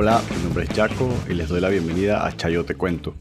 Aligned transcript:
Hola, 0.00 0.22
mi 0.30 0.44
nombre 0.44 0.62
es 0.62 0.70
Jaco 0.70 1.12
y 1.28 1.34
les 1.34 1.48
doy 1.48 1.60
la 1.60 1.70
bienvenida 1.70 2.24
a 2.24 2.30
Chayote 2.30 2.76
Cuento, 2.76 3.16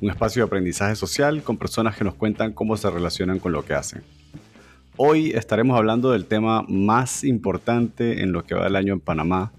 un 0.00 0.08
espacio 0.08 0.40
de 0.40 0.46
aprendizaje 0.46 0.96
social 0.96 1.42
con 1.42 1.58
personas 1.58 1.98
que 1.98 2.04
nos 2.04 2.14
cuentan 2.14 2.54
cómo 2.54 2.78
se 2.78 2.88
relacionan 2.88 3.38
con 3.38 3.52
lo 3.52 3.62
que 3.66 3.74
hacen. 3.74 4.02
Hoy 4.96 5.32
estaremos 5.32 5.76
hablando 5.76 6.12
del 6.12 6.24
tema 6.24 6.64
más 6.66 7.24
importante 7.24 8.22
en 8.22 8.32
lo 8.32 8.42
que 8.42 8.54
va 8.54 8.64
del 8.64 8.76
año 8.76 8.94
en 8.94 9.00
Panamá, 9.00 9.52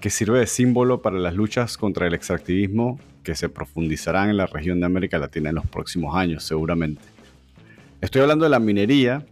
que 0.00 0.10
sirve 0.10 0.40
de 0.40 0.48
símbolo 0.48 1.00
para 1.00 1.16
las 1.16 1.36
luchas 1.36 1.76
contra 1.76 2.08
el 2.08 2.14
extractivismo 2.14 2.98
que 3.22 3.36
se 3.36 3.48
profundizarán 3.48 4.30
en 4.30 4.36
la 4.36 4.46
región 4.46 4.80
de 4.80 4.86
América 4.86 5.16
Latina 5.16 5.50
en 5.50 5.54
los 5.54 5.66
próximos 5.68 6.16
años, 6.16 6.42
seguramente. 6.42 7.02
Estoy 8.00 8.22
hablando 8.22 8.46
de 8.46 8.50
la 8.50 8.58
minería 8.58 9.24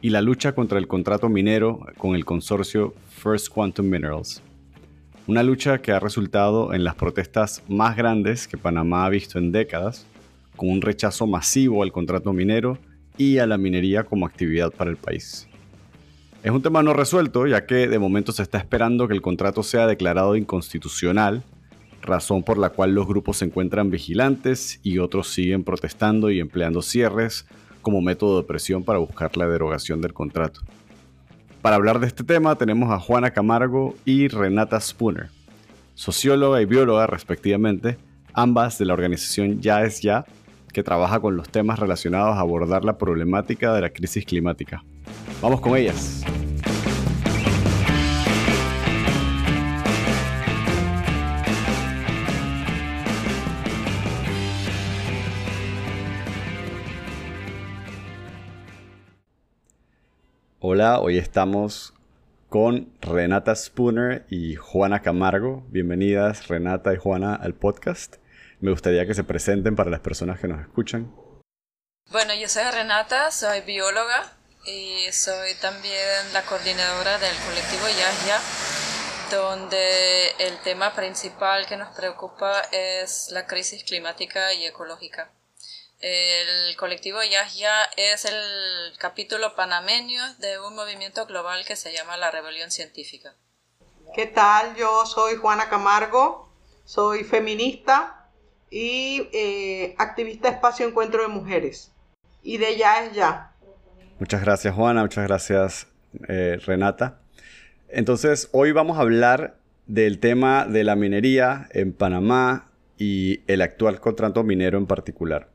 y 0.00 0.10
la 0.10 0.22
lucha 0.22 0.52
contra 0.52 0.78
el 0.78 0.86
contrato 0.86 1.28
minero 1.28 1.80
con 1.98 2.14
el 2.14 2.24
consorcio 2.24 2.94
First 3.20 3.48
Quantum 3.48 3.86
Minerals. 3.86 4.44
Una 5.26 5.42
lucha 5.42 5.78
que 5.78 5.92
ha 5.92 6.00
resultado 6.00 6.72
en 6.74 6.82
las 6.82 6.94
protestas 6.94 7.62
más 7.68 7.96
grandes 7.96 8.48
que 8.48 8.56
Panamá 8.56 9.04
ha 9.04 9.10
visto 9.10 9.38
en 9.38 9.52
décadas, 9.52 10.06
con 10.56 10.70
un 10.70 10.80
rechazo 10.80 11.26
masivo 11.26 11.82
al 11.82 11.92
contrato 11.92 12.32
minero 12.32 12.78
y 13.16 13.38
a 13.38 13.46
la 13.46 13.58
minería 13.58 14.04
como 14.04 14.26
actividad 14.26 14.70
para 14.70 14.90
el 14.90 14.96
país. 14.96 15.46
Es 16.42 16.50
un 16.50 16.62
tema 16.62 16.82
no 16.82 16.94
resuelto, 16.94 17.46
ya 17.46 17.66
que 17.66 17.86
de 17.86 17.98
momento 17.98 18.32
se 18.32 18.42
está 18.42 18.58
esperando 18.58 19.06
que 19.06 19.14
el 19.14 19.20
contrato 19.20 19.62
sea 19.62 19.86
declarado 19.86 20.36
inconstitucional, 20.36 21.44
razón 22.00 22.42
por 22.42 22.56
la 22.56 22.70
cual 22.70 22.94
los 22.94 23.06
grupos 23.06 23.36
se 23.36 23.44
encuentran 23.44 23.90
vigilantes 23.90 24.80
y 24.82 24.98
otros 24.98 25.28
siguen 25.28 25.64
protestando 25.64 26.30
y 26.30 26.40
empleando 26.40 26.80
cierres 26.80 27.46
como 27.82 28.00
método 28.00 28.40
de 28.40 28.46
presión 28.46 28.84
para 28.84 28.98
buscar 28.98 29.36
la 29.36 29.46
derogación 29.46 30.00
del 30.00 30.14
contrato. 30.14 30.62
Para 31.62 31.76
hablar 31.76 32.00
de 32.00 32.06
este 32.06 32.24
tema 32.24 32.54
tenemos 32.56 32.90
a 32.90 32.98
Juana 32.98 33.32
Camargo 33.32 33.94
y 34.06 34.28
Renata 34.28 34.80
Spooner, 34.80 35.28
socióloga 35.94 36.62
y 36.62 36.64
bióloga 36.64 37.06
respectivamente, 37.06 37.98
ambas 38.32 38.78
de 38.78 38.86
la 38.86 38.94
organización 38.94 39.60
Ya 39.60 39.84
es 39.84 40.00
Ya, 40.00 40.24
que 40.72 40.82
trabaja 40.82 41.20
con 41.20 41.36
los 41.36 41.50
temas 41.50 41.78
relacionados 41.78 42.36
a 42.36 42.40
abordar 42.40 42.82
la 42.82 42.96
problemática 42.96 43.74
de 43.74 43.82
la 43.82 43.90
crisis 43.90 44.24
climática. 44.24 44.82
Vamos 45.42 45.60
con 45.60 45.76
ellas. 45.76 46.24
Hola, 60.62 61.00
hoy 61.00 61.16
estamos 61.16 61.94
con 62.50 62.92
Renata 63.00 63.56
Spooner 63.56 64.26
y 64.28 64.56
Juana 64.56 65.00
Camargo. 65.00 65.64
Bienvenidas 65.68 66.48
Renata 66.48 66.92
y 66.92 66.98
Juana 66.98 67.34
al 67.34 67.54
podcast. 67.54 68.16
Me 68.60 68.70
gustaría 68.70 69.06
que 69.06 69.14
se 69.14 69.24
presenten 69.24 69.74
para 69.74 69.88
las 69.88 70.00
personas 70.00 70.38
que 70.38 70.48
nos 70.48 70.60
escuchan. 70.60 71.16
Bueno, 72.10 72.34
yo 72.34 72.46
soy 72.46 72.64
Renata, 72.70 73.30
soy 73.30 73.62
bióloga 73.62 74.36
y 74.66 75.10
soy 75.12 75.54
también 75.62 76.30
la 76.34 76.42
coordinadora 76.42 77.16
del 77.16 77.34
colectivo 77.48 77.86
Ya 77.96 78.10
Ya, 78.26 78.40
donde 79.34 80.28
el 80.40 80.58
tema 80.58 80.94
principal 80.94 81.64
que 81.66 81.78
nos 81.78 81.96
preocupa 81.96 82.60
es 82.70 83.30
la 83.32 83.46
crisis 83.46 83.82
climática 83.82 84.52
y 84.52 84.66
ecológica. 84.66 85.32
El 86.00 86.76
colectivo 86.76 87.18
Ya 87.22 87.46
Ya 87.48 87.82
es 87.96 88.24
el 88.24 88.96
capítulo 88.98 89.54
panameño 89.54 90.22
de 90.38 90.58
un 90.58 90.74
movimiento 90.74 91.26
global 91.26 91.64
que 91.66 91.76
se 91.76 91.92
llama 91.92 92.16
la 92.16 92.30
Rebelión 92.30 92.70
Científica. 92.70 93.34
¿Qué 94.14 94.26
tal? 94.26 94.74
Yo 94.76 95.04
soy 95.04 95.36
Juana 95.36 95.68
Camargo, 95.68 96.50
soy 96.84 97.22
feminista, 97.24 98.20
y 98.70 99.28
eh, 99.32 99.94
activista 99.98 100.48
Espacio 100.48 100.86
Encuentro 100.86 101.22
de 101.22 101.28
Mujeres. 101.28 101.92
Y 102.42 102.56
de 102.56 102.76
Ya 102.76 103.04
es 103.04 103.12
Ya. 103.12 103.52
Muchas 104.18 104.40
gracias 104.40 104.74
Juana, 104.74 105.02
muchas 105.02 105.26
gracias 105.26 105.86
eh, 106.28 106.58
Renata. 106.64 107.20
Entonces, 107.88 108.48
hoy 108.52 108.72
vamos 108.72 108.98
a 108.98 109.02
hablar 109.02 109.58
del 109.86 110.20
tema 110.20 110.64
de 110.64 110.84
la 110.84 110.94
minería 110.94 111.68
en 111.72 111.92
Panamá 111.92 112.70
y 112.96 113.42
el 113.48 113.62
actual 113.62 114.00
contrato 114.00 114.44
minero 114.44 114.78
en 114.78 114.86
particular. 114.86 115.49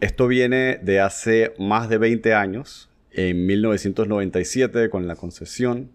Esto 0.00 0.28
viene 0.28 0.78
de 0.80 1.00
hace 1.00 1.54
más 1.58 1.88
de 1.88 1.98
20 1.98 2.32
años, 2.32 2.88
en 3.10 3.46
1997 3.46 4.90
con 4.90 5.08
la 5.08 5.16
concesión, 5.16 5.90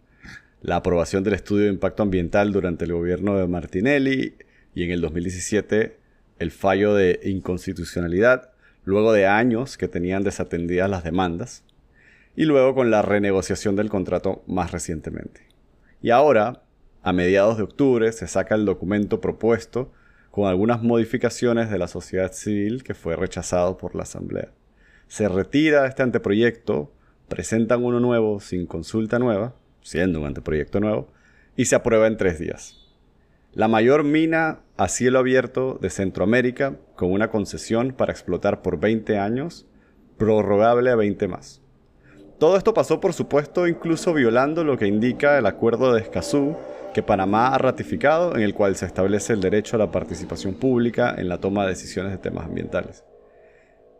la 0.61 0.75
aprobación 0.75 1.23
del 1.23 1.35
estudio 1.35 1.67
de 1.67 1.71
impacto 1.71 2.03
ambiental 2.03 2.51
durante 2.51 2.83
el 2.83 2.91
gobierno 2.91 3.37
de 3.37 3.47
Martinelli 3.47 4.35
y 4.75 4.83
en 4.83 4.91
el 4.91 4.99
2017 4.99 5.95
el 6.39 6.51
fallo 6.51 6.93
de 6.93 7.21
inconstitucionalidad, 7.23 8.51
luego 8.83 9.13
de 9.13 9.25
años 9.25 9.77
que 9.77 9.87
tenían 9.87 10.25
desatendidas 10.25 10.89
las 10.89 11.05
demandas, 11.05 11.63
y 12.35 12.43
luego 12.43 12.75
con 12.75 12.91
la 12.91 13.03
renegociación 13.03 13.77
del 13.77 13.87
contrato 13.87 14.43
más 14.47 14.73
recientemente. 14.73 15.47
Y 16.01 16.09
ahora, 16.09 16.63
a 17.03 17.13
mediados 17.13 17.55
de 17.55 17.63
octubre, 17.63 18.11
se 18.11 18.27
saca 18.27 18.55
el 18.55 18.65
documento 18.65 19.21
propuesto 19.21 19.93
con 20.33 20.47
algunas 20.47 20.81
modificaciones 20.81 21.69
de 21.69 21.77
la 21.77 21.87
sociedad 21.87 22.33
civil 22.33 22.83
que 22.83 22.95
fue 22.95 23.15
rechazado 23.15 23.77
por 23.77 23.93
la 23.93 24.01
Asamblea. 24.01 24.49
Se 25.07 25.29
retira 25.29 25.85
este 25.85 26.01
anteproyecto, 26.01 26.91
presentan 27.27 27.85
uno 27.85 27.99
nuevo 27.99 28.39
sin 28.39 28.65
consulta 28.65 29.19
nueva, 29.19 29.53
siendo 29.83 30.19
un 30.19 30.25
anteproyecto 30.25 30.79
nuevo, 30.79 31.07
y 31.55 31.65
se 31.65 31.75
aprueba 31.75 32.07
en 32.07 32.17
tres 32.17 32.39
días 32.39 32.83
la 33.53 33.67
mayor 33.67 34.03
mina 34.03 34.61
a 34.77 34.87
cielo 34.87 35.19
abierto 35.19 35.77
de 35.79 35.91
Centroamérica 35.91 36.75
con 36.95 37.11
una 37.11 37.29
concesión 37.29 37.93
para 37.93 38.11
explotar 38.11 38.63
por 38.63 38.79
20 38.79 39.19
años, 39.19 39.67
prorrogable 40.17 40.89
a 40.89 40.95
20 40.95 41.27
más. 41.27 41.61
Todo 42.39 42.57
esto 42.57 42.73
pasó, 42.73 42.99
por 42.99 43.13
supuesto, 43.13 43.67
incluso 43.67 44.11
violando 44.11 44.63
lo 44.63 44.77
que 44.77 44.87
indica 44.87 45.37
el 45.37 45.45
Acuerdo 45.45 45.93
de 45.93 46.01
Escazú 46.01 46.57
que 46.93 47.03
Panamá 47.03 47.47
ha 47.47 47.57
ratificado, 47.57 48.35
en 48.35 48.41
el 48.41 48.53
cual 48.53 48.75
se 48.75 48.85
establece 48.85 49.33
el 49.33 49.41
derecho 49.41 49.75
a 49.75 49.79
la 49.79 49.91
participación 49.91 50.53
pública 50.53 51.13
en 51.17 51.27
la 51.27 51.39
toma 51.39 51.63
de 51.63 51.69
decisiones 51.69 52.11
de 52.11 52.17
temas 52.17 52.45
ambientales. 52.45 53.03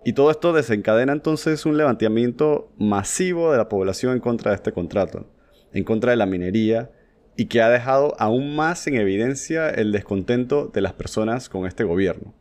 Y 0.05 0.13
todo 0.13 0.31
esto 0.31 0.53
desencadena 0.53 1.13
entonces 1.13 1.65
un 1.65 1.77
levantamiento 1.77 2.71
masivo 2.77 3.51
de 3.51 3.57
la 3.57 3.69
población 3.69 4.13
en 4.13 4.19
contra 4.19 4.51
de 4.51 4.55
este 4.55 4.71
contrato, 4.71 5.27
en 5.71 5.83
contra 5.83 6.11
de 6.11 6.17
la 6.17 6.25
minería, 6.25 6.91
y 7.35 7.45
que 7.45 7.61
ha 7.61 7.69
dejado 7.69 8.13
aún 8.19 8.55
más 8.55 8.85
en 8.87 8.95
evidencia 8.95 9.69
el 9.69 9.91
descontento 9.91 10.67
de 10.67 10.81
las 10.81 10.93
personas 10.93 11.49
con 11.49 11.65
este 11.65 11.83
gobierno. 11.83 12.33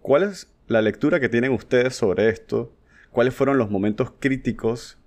¿Cuál 0.00 0.22
es 0.22 0.48
la 0.68 0.80
lectura 0.80 1.20
que 1.20 1.28
tienen 1.28 1.52
ustedes 1.52 1.94
sobre 1.94 2.28
esto? 2.28 2.72
¿Cuáles 3.10 3.34
fueron 3.34 3.58
los 3.58 3.70
momentos 3.70 4.12
críticos? 4.18 4.98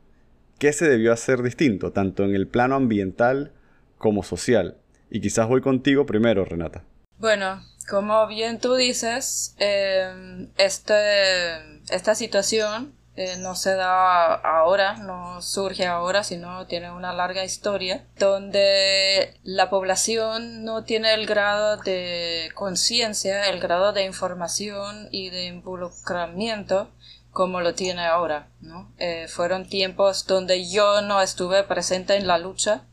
¿Qué 0.60 0.74
se 0.74 0.88
debió 0.88 1.14
hacer 1.14 1.42
distinto, 1.42 1.92
tanto 1.92 2.24
en 2.24 2.36
el 2.36 2.48
plano 2.48 2.76
ambiental 2.76 3.54
como 4.00 4.24
social? 4.24 4.78
Y 5.12 5.22
quizás 5.22 5.48
voy 5.48 5.62
contigo 5.62 6.08
primero, 6.08 6.44
Renata. 6.46 6.84
Bueno, 7.20 7.62
como 7.88 8.26
bien 8.28 8.60
tú 8.60 8.74
dices, 8.74 9.56
eh, 9.60 10.48
este, 10.58 11.84
esta 11.94 12.16
situación 12.16 12.96
eh, 13.16 13.36
no 13.38 13.54
se 13.56 13.76
da 13.76 14.34
ahora, 14.36 14.96
no 14.96 15.42
surge 15.42 15.86
ahora, 15.86 16.24
sino 16.24 16.68
tiene 16.68 16.90
una 16.90 17.12
larga 17.12 17.44
historia, 17.44 18.06
donde 18.18 19.38
la 19.44 19.70
población 19.70 20.64
no 20.64 20.86
tiene 20.86 21.14
el 21.14 21.26
grado 21.26 21.76
de 21.76 22.50
conciencia, 22.54 23.50
el 23.50 23.60
grado 23.60 23.92
de 23.92 24.06
información 24.06 25.10
y 25.12 25.32
de 25.32 25.48
involucramiento 25.48 26.92
como 27.32 27.60
lo 27.62 27.74
tiene 27.76 28.06
ahora. 28.06 28.48
¿no? 28.62 28.92
Eh, 28.98 29.28
fueron 29.28 29.68
tiempos 29.68 30.26
donde 30.26 30.70
yo 30.70 31.02
no 31.02 31.22
estuve 31.22 31.64
presente 31.64 32.16
en 32.16 32.26
la 32.26 32.38
lucha, 32.38 32.84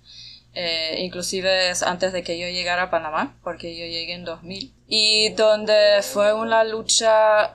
eh, 0.57 0.97
inclusive 0.99 1.73
antes 1.87 2.13
de 2.13 2.25
que 2.25 2.39
yo 2.39 2.49
llegara 2.49 2.83
a 2.83 2.91
Panamá, 2.91 3.39
porque 3.45 3.77
yo 3.77 3.87
llegué 3.87 4.15
en 4.15 4.25
2000, 4.25 4.75
y 4.89 5.29
donde 5.35 6.03
fue 6.03 6.33
una 6.33 6.65
lucha 6.65 7.55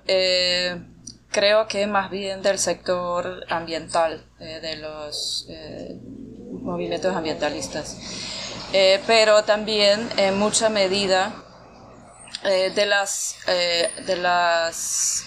creo 1.32 1.68
que 1.68 1.88
más 1.88 2.12
bien 2.12 2.42
del 2.42 2.60
sector 2.60 3.46
ambiental, 3.50 4.24
eh, 4.40 4.60
de 4.62 4.76
los 4.76 5.48
eh, 5.50 5.98
movimientos 6.62 7.16
ambientalistas, 7.16 7.98
eh, 8.74 9.02
pero 9.08 9.44
también 9.44 10.10
en 10.18 10.38
mucha 10.38 10.70
medida 10.70 11.34
de 12.44 12.86
las, 12.88 13.36
de 13.46 14.16
las 14.16 15.26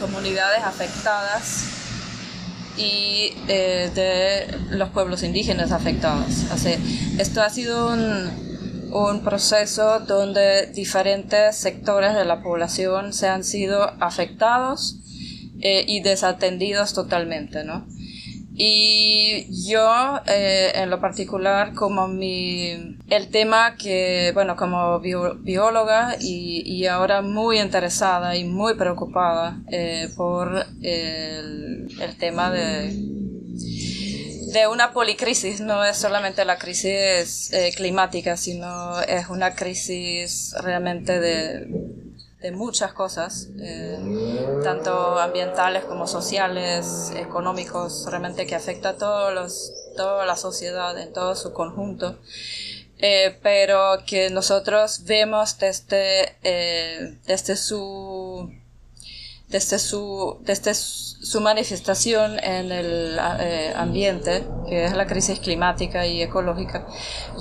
comunidades 0.00 0.62
afectadas 0.62 1.81
y 2.76 3.34
de 3.46 4.46
los 4.70 4.88
pueblos 4.90 5.22
indígenas 5.22 5.72
afectados. 5.72 6.50
Así, 6.50 6.70
esto 7.18 7.42
ha 7.42 7.50
sido 7.50 7.92
un, 7.92 8.30
un 8.92 9.22
proceso 9.24 10.00
donde 10.00 10.66
diferentes 10.66 11.56
sectores 11.56 12.14
de 12.14 12.24
la 12.24 12.42
población 12.42 13.12
se 13.12 13.28
han 13.28 13.42
sido 13.42 13.82
afectados 14.00 14.98
eh, 15.60 15.84
y 15.86 16.00
desatendidos 16.00 16.92
totalmente, 16.92 17.64
Y 18.64 19.68
yo, 19.68 20.20
eh, 20.24 20.70
en 20.76 20.88
lo 20.88 21.00
particular, 21.00 21.74
como 21.74 22.06
mi 22.06 22.96
el 23.10 23.28
tema 23.28 23.74
que, 23.76 24.30
bueno, 24.34 24.54
como 24.54 25.00
bióloga 25.00 26.14
y, 26.20 26.86
ahora 26.86 27.22
muy 27.22 27.58
interesada 27.58 28.36
y 28.36 28.44
muy 28.44 28.74
preocupada 28.74 29.58
eh, 29.68 30.10
por 30.16 30.64
el, 30.80 31.88
tema 32.20 32.52
de, 32.52 32.94
de 34.52 34.68
una 34.68 34.92
policrisis, 34.92 35.60
no 35.60 35.84
es 35.84 35.96
solamente 35.96 36.44
la 36.44 36.56
crisis 36.56 37.52
eh, 37.52 37.72
climática, 37.74 38.36
sino 38.36 39.00
es 39.00 39.28
una 39.28 39.56
crisis 39.56 40.54
realmente 40.62 41.18
de, 41.18 42.01
de 42.42 42.50
muchas 42.50 42.92
cosas, 42.92 43.48
eh, 43.60 43.98
tanto 44.64 45.18
ambientales 45.18 45.84
como 45.84 46.08
sociales, 46.08 47.12
económicos, 47.16 48.04
realmente 48.08 48.46
que 48.46 48.56
afecta 48.56 48.90
a 48.90 48.96
todos 48.96 49.32
los, 49.32 49.72
toda 49.96 50.26
la 50.26 50.36
sociedad 50.36 50.98
en 50.98 51.12
todo 51.12 51.36
su 51.36 51.52
conjunto. 51.52 52.18
Eh, 52.98 53.38
pero 53.42 54.04
que 54.06 54.30
nosotros 54.30 55.04
vemos 55.04 55.58
desde, 55.58 56.36
eh, 56.42 57.18
desde 57.26 57.56
su 57.56 58.52
desde 59.48 59.78
su, 59.78 60.38
desde 60.40 60.74
su 60.74 61.40
manifestación 61.42 62.38
en 62.38 62.72
el 62.72 63.18
ambiente, 63.76 64.44
que 64.66 64.86
es 64.86 64.94
la 64.94 65.06
crisis 65.06 65.40
climática 65.40 66.06
y 66.06 66.22
ecológica, 66.22 66.86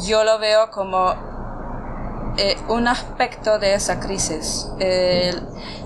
yo 0.06 0.26
lo 0.26 0.38
veo 0.38 0.72
como 0.72 1.16
un 2.70 2.88
aspecto 2.88 3.60
de 3.60 3.74
esa 3.74 4.00
crisis. 4.00 4.68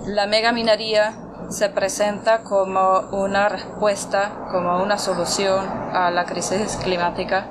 la 0.05 0.27
megaminería 0.27 1.15
se 1.49 1.69
presenta 1.69 2.43
como 2.43 2.99
una 3.11 3.49
respuesta, 3.49 4.47
como 4.51 4.81
una 4.81 4.97
solución 4.97 5.67
a 5.93 6.11
la 6.11 6.25
crisis 6.25 6.77
climática 6.83 7.49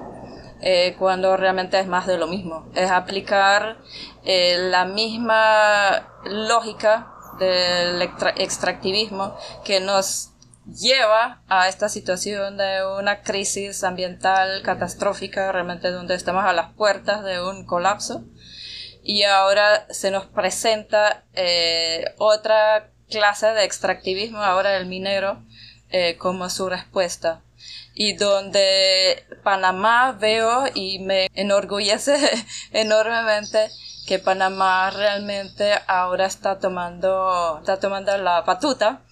eh, 0.61 0.97
cuando 0.99 1.37
realmente 1.37 1.79
es 1.79 1.87
más 1.87 2.07
de 2.07 2.19
lo 2.19 2.27
mismo. 2.27 2.71
Es 2.75 2.91
aplicar 2.91 3.79
eh, 4.25 4.57
la 4.71 4.85
misma 4.85 6.09
lógica 6.25 7.13
del 7.39 8.01
extractivismo 8.37 9.37
que 9.65 9.81
nos 9.81 10.31
lleva 10.67 11.43
a 11.49 11.69
esta 11.69 11.89
situación 11.89 12.57
de 12.57 12.81
una 12.99 13.23
crisis 13.23 13.85
ambiental 13.85 14.63
catastrófica, 14.63 15.53
realmente 15.53 15.91
donde 15.91 16.15
estamos 16.15 16.45
a 16.45 16.53
las 16.53 16.73
puertas 16.73 17.25
de 17.25 17.43
un 17.43 17.67
colapso. 17.67 18.25
Y 19.05 19.23
ahora 19.23 19.87
se 19.91 20.11
nos 20.11 20.27
presenta 20.27 21.23
eh, 21.35 22.15
otra 22.19 22.91
clase 23.09 23.47
de 23.49 23.65
extractivismo, 23.65 24.39
ahora 24.43 24.77
el 24.77 24.87
minero, 24.87 25.45
como 26.19 26.51
su 26.51 26.69
respuesta. 26.69 27.41
Y 27.95 28.15
donde 28.15 29.25
Panamá 29.45 30.17
veo 30.19 30.65
y 30.75 30.99
me 30.99 31.29
enorgullece 31.35 32.17
enormemente 32.73 33.71
que 34.07 34.19
Panamá 34.19 34.91
realmente 34.91 35.73
ahora 35.87 36.27
está 36.27 36.59
tomando, 36.59 37.59
está 37.61 37.81
tomando 37.81 38.17
la 38.19 38.45
patuta 38.45 39.03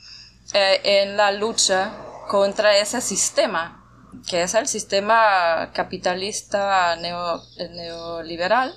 eh, 0.53 0.81
en 0.85 1.17
la 1.17 1.33
lucha 1.33 1.93
contra 2.29 2.77
ese 2.77 3.00
sistema, 3.00 3.85
que 4.29 4.43
es 4.43 4.55
el 4.55 4.69
sistema 4.69 5.71
capitalista 5.73 6.97
neoliberal, 6.97 8.75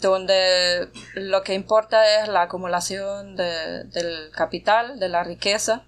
donde 0.00 0.88
lo 1.14 1.42
que 1.42 1.54
importa 1.54 2.20
es 2.20 2.28
la 2.28 2.42
acumulación 2.42 3.36
del 3.36 4.30
capital, 4.32 4.98
de 4.98 5.08
la 5.08 5.24
riqueza, 5.24 5.84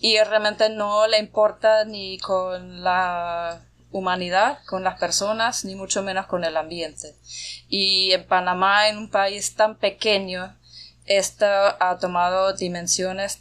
y 0.00 0.18
realmente 0.18 0.70
no 0.70 1.06
le 1.06 1.18
importa 1.18 1.84
ni 1.84 2.18
con 2.18 2.82
la 2.82 3.60
humanidad, 3.92 4.58
con 4.66 4.84
las 4.84 4.98
personas, 4.98 5.64
ni 5.64 5.74
mucho 5.74 6.02
menos 6.02 6.26
con 6.26 6.44
el 6.44 6.56
ambiente. 6.56 7.14
Y 7.68 8.12
en 8.12 8.24
Panamá, 8.26 8.88
en 8.88 8.98
un 8.98 9.10
país 9.10 9.54
tan 9.56 9.76
pequeño, 9.76 10.56
esto 11.06 11.46
ha 11.46 11.98
tomado 12.00 12.52
dimensiones 12.52 13.40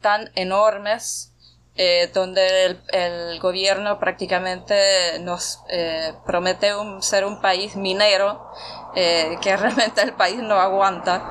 tan 0.00 0.30
enormes 0.34 1.32
eh, 1.78 2.10
donde 2.12 2.76
el, 2.88 3.40
gobierno 3.40 3.98
prácticamente 3.98 5.18
nos 5.20 5.60
eh, 5.70 6.12
promete 6.26 6.72
ser 7.00 7.24
un 7.24 7.40
país 7.40 7.76
minero, 7.76 8.52
eh, 8.94 9.38
que 9.40 9.56
realmente 9.56 10.02
el 10.02 10.12
país 10.12 10.38
no 10.42 10.56
aguanta, 10.56 11.30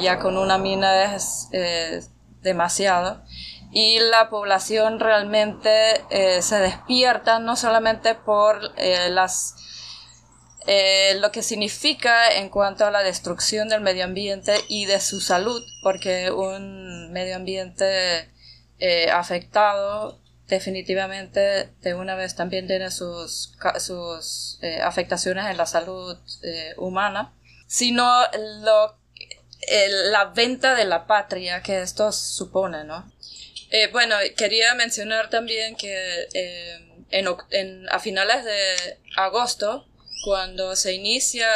ya 0.00 0.18
con 0.18 0.38
una 0.38 0.56
mina 0.56 1.14
es 1.14 1.48
demasiado. 2.40 3.22
Y 3.72 4.00
la 4.00 4.30
población 4.30 4.98
realmente 4.98 6.04
eh, 6.10 6.42
se 6.42 6.58
despierta 6.58 7.38
no 7.38 7.54
solamente 7.54 8.16
por 8.16 8.58
eh, 8.76 9.08
las 9.10 9.54
eh, 10.66 11.14
lo 11.20 11.30
que 11.30 11.42
significa 11.42 12.36
en 12.36 12.48
cuanto 12.48 12.84
a 12.84 12.90
la 12.90 13.02
destrucción 13.02 13.68
del 13.68 13.80
medio 13.80 14.04
ambiente 14.04 14.56
y 14.68 14.86
de 14.86 15.00
su 15.00 15.20
salud, 15.20 15.62
porque 15.82 16.30
un 16.32 17.12
medio 17.12 17.36
ambiente 17.36 18.28
afectado 19.12 20.20
definitivamente 20.46 21.68
de 21.80 21.94
una 21.94 22.14
vez 22.16 22.34
también 22.34 22.66
tiene 22.66 22.90
sus, 22.90 23.56
sus 23.78 24.58
afectaciones 24.82 25.46
en 25.46 25.56
la 25.56 25.66
salud 25.66 26.18
humana, 26.76 27.32
sino 27.66 28.10
lo, 28.62 28.98
la 30.10 30.24
venta 30.26 30.74
de 30.74 30.84
la 30.84 31.06
patria 31.06 31.62
que 31.62 31.82
esto 31.82 32.10
supone, 32.12 32.84
¿no? 32.84 33.10
Eh, 33.70 33.88
bueno, 33.92 34.16
quería 34.36 34.74
mencionar 34.74 35.30
también 35.30 35.76
que 35.76 36.28
eh, 36.34 37.04
en, 37.10 37.88
a 37.88 38.00
finales 38.00 38.44
de 38.44 38.98
agosto, 39.16 39.86
cuando 40.24 40.74
se 40.76 40.92
inicia 40.92 41.48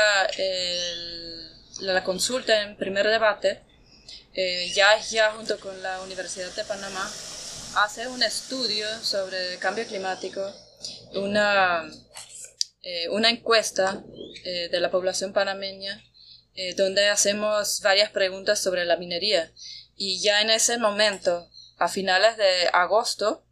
la 1.81 2.05
consulta 2.05 2.63
en 2.63 2.77
primer 2.77 3.09
debate, 3.09 3.63
eh, 4.35 4.73
ya, 4.75 5.01
ya 5.01 5.33
junto 5.33 5.59
con 5.61 5.83
la 5.83 6.01
Universidad 6.03 6.51
de 6.55 6.65
Panamá 6.65 7.11
hace 7.77 8.07
un 8.09 8.23
estudio 8.23 8.87
sobre 9.03 9.59
cambio 9.59 9.87
climático, 9.87 10.41
una, 11.15 11.91
una 13.11 13.31
encuesta 13.31 14.05
de 14.45 14.81
la 14.81 14.91
población 14.91 15.33
panameña, 15.33 16.01
donde 16.77 17.09
hacemos 17.09 17.81
varias 17.81 18.11
preguntas 18.11 18.61
sobre 18.61 18.85
la 18.85 18.97
minería. 18.97 19.53
Y 19.97 20.21
ya 20.21 20.41
en 20.41 20.51
ese 20.51 20.79
momento 20.79 21.49
a 21.79 21.89
finales 21.89 22.37
de 22.37 22.69
agosto, 22.73 23.45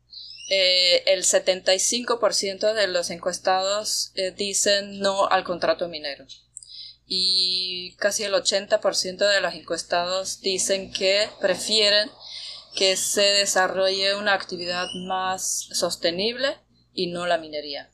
eh, 0.48 1.02
el 1.06 1.22
75% 1.24 2.74
de 2.74 2.86
los 2.86 3.10
encuestados 3.10 4.12
eh, 4.14 4.32
dicen 4.32 5.00
no 5.00 5.26
al 5.26 5.44
contrato 5.44 5.88
minero. 5.88 6.26
Y 7.14 7.94
casi 7.98 8.24
el 8.24 8.32
80% 8.32 9.18
de 9.18 9.40
los 9.42 9.52
encuestados 9.52 10.40
dicen 10.40 10.90
que 10.90 11.28
prefieren 11.42 12.10
que 12.74 12.96
se 12.96 13.20
desarrolle 13.20 14.14
una 14.14 14.32
actividad 14.32 14.86
más 15.04 15.68
sostenible 15.72 16.56
y 16.94 17.08
no 17.08 17.26
la 17.26 17.36
minería. 17.36 17.90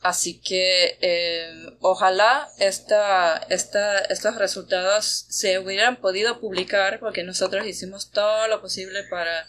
Así 0.00 0.40
que 0.40 0.96
eh, 1.00 1.76
ojalá 1.80 2.48
esta, 2.60 3.38
esta, 3.48 3.98
estos 3.98 4.36
resultados 4.36 5.26
se 5.28 5.58
hubieran 5.58 5.96
podido 5.96 6.38
publicar 6.38 7.00
porque 7.00 7.24
nosotros 7.24 7.66
hicimos 7.66 8.12
todo 8.12 8.46
lo 8.46 8.60
posible 8.60 9.02
para 9.10 9.48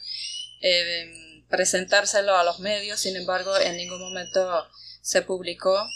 eh, 0.61 1.43
presentárselo 1.49 2.35
a 2.35 2.43
los 2.43 2.59
medios, 2.61 2.99
sin 2.99 3.15
embargo 3.15 3.55
en 3.59 3.77
ningún 3.77 3.99
momento 3.99 4.65
se 5.03 5.21
publicó 5.21 5.87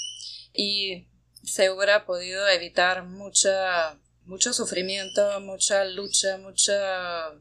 y 0.53 1.07
se 1.43 1.69
hubiera 1.69 2.05
podido 2.05 2.47
evitar 2.47 3.03
mucha, 3.03 3.97
mucho 4.25 4.53
sufrimiento, 4.53 5.39
mucha 5.41 5.85
lucha, 5.85 6.37
mucha, 6.37 7.31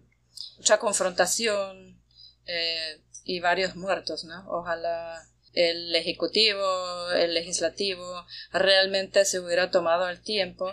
mucha 0.56 0.78
confrontación 0.78 2.00
eh, 2.46 3.02
y 3.24 3.40
varios 3.40 3.76
muertos, 3.76 4.24
¿no? 4.24 4.44
Ojalá 4.48 5.22
el 5.52 5.94
ejecutivo, 5.94 7.10
el 7.12 7.34
legislativo, 7.34 8.26
realmente 8.52 9.24
se 9.24 9.40
hubiera 9.40 9.70
tomado 9.70 10.08
el 10.08 10.22
tiempo 10.22 10.72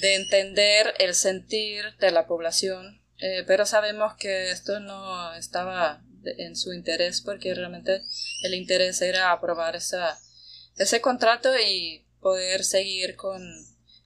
de 0.00 0.14
entender 0.16 0.94
el 0.98 1.14
sentir 1.14 1.96
de 1.98 2.10
la 2.10 2.26
población, 2.26 3.02
eh, 3.18 3.44
pero 3.46 3.66
sabemos 3.66 4.14
que 4.16 4.50
esto 4.50 4.80
no 4.80 5.34
estaba 5.34 6.02
en 6.24 6.56
su 6.56 6.72
interés 6.72 7.20
porque 7.20 7.54
realmente 7.54 8.02
el 8.42 8.54
interés 8.54 9.02
era 9.02 9.30
aprobar 9.30 9.76
ese 9.76 11.00
contrato 11.00 11.50
y 11.58 12.03
poder 12.24 12.64
seguir 12.64 13.16
con, 13.16 13.42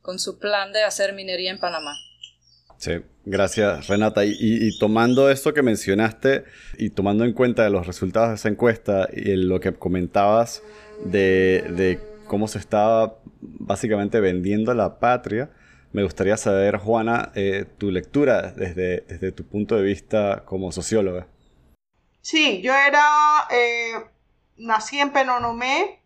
con 0.03 0.19
su 0.19 0.41
plan 0.41 0.73
de 0.73 0.83
hacer 0.83 1.15
minería 1.15 1.53
en 1.53 1.61
Panamá. 1.61 1.95
Sí, 2.77 3.01
gracias 3.25 3.87
Renata. 3.87 4.25
Y, 4.25 4.77
tomando 4.79 5.31
esto 5.31 5.55
que 5.55 5.63
mencionaste 5.63 6.45
y 6.79 6.91
tomando 6.91 7.25
en 7.25 7.33
cuenta 7.33 7.71
los 7.71 7.87
resultados 7.87 8.31
de 8.31 8.35
esa 8.35 8.49
encuesta 8.49 9.09
y 9.13 9.37
lo 9.37 9.61
que 9.61 9.73
comentabas 9.73 10.63
de, 11.05 12.01
cómo 12.27 12.49
se 12.49 12.59
estaba 12.59 13.19
básicamente 13.41 14.19
vendiendo 14.19 14.75
la 14.75 14.99
patria, 14.99 15.51
me 15.93 16.03
gustaría 16.03 16.37
saber, 16.37 16.77
Juana, 16.77 17.31
eh, 17.37 17.67
tu 17.79 17.93
lectura 17.93 18.53
desde, 18.53 19.03
desde, 19.03 19.31
tu 19.31 19.45
punto 19.45 19.77
de 19.77 19.83
vista 19.83 20.43
como 20.45 20.73
socióloga. 20.73 21.29
Sí, 22.21 22.61
yo 22.63 22.75
era, 22.75 23.47
eh, 23.51 23.93
nací 24.57 24.99
en 24.99 25.13
Penonomé 25.13 26.03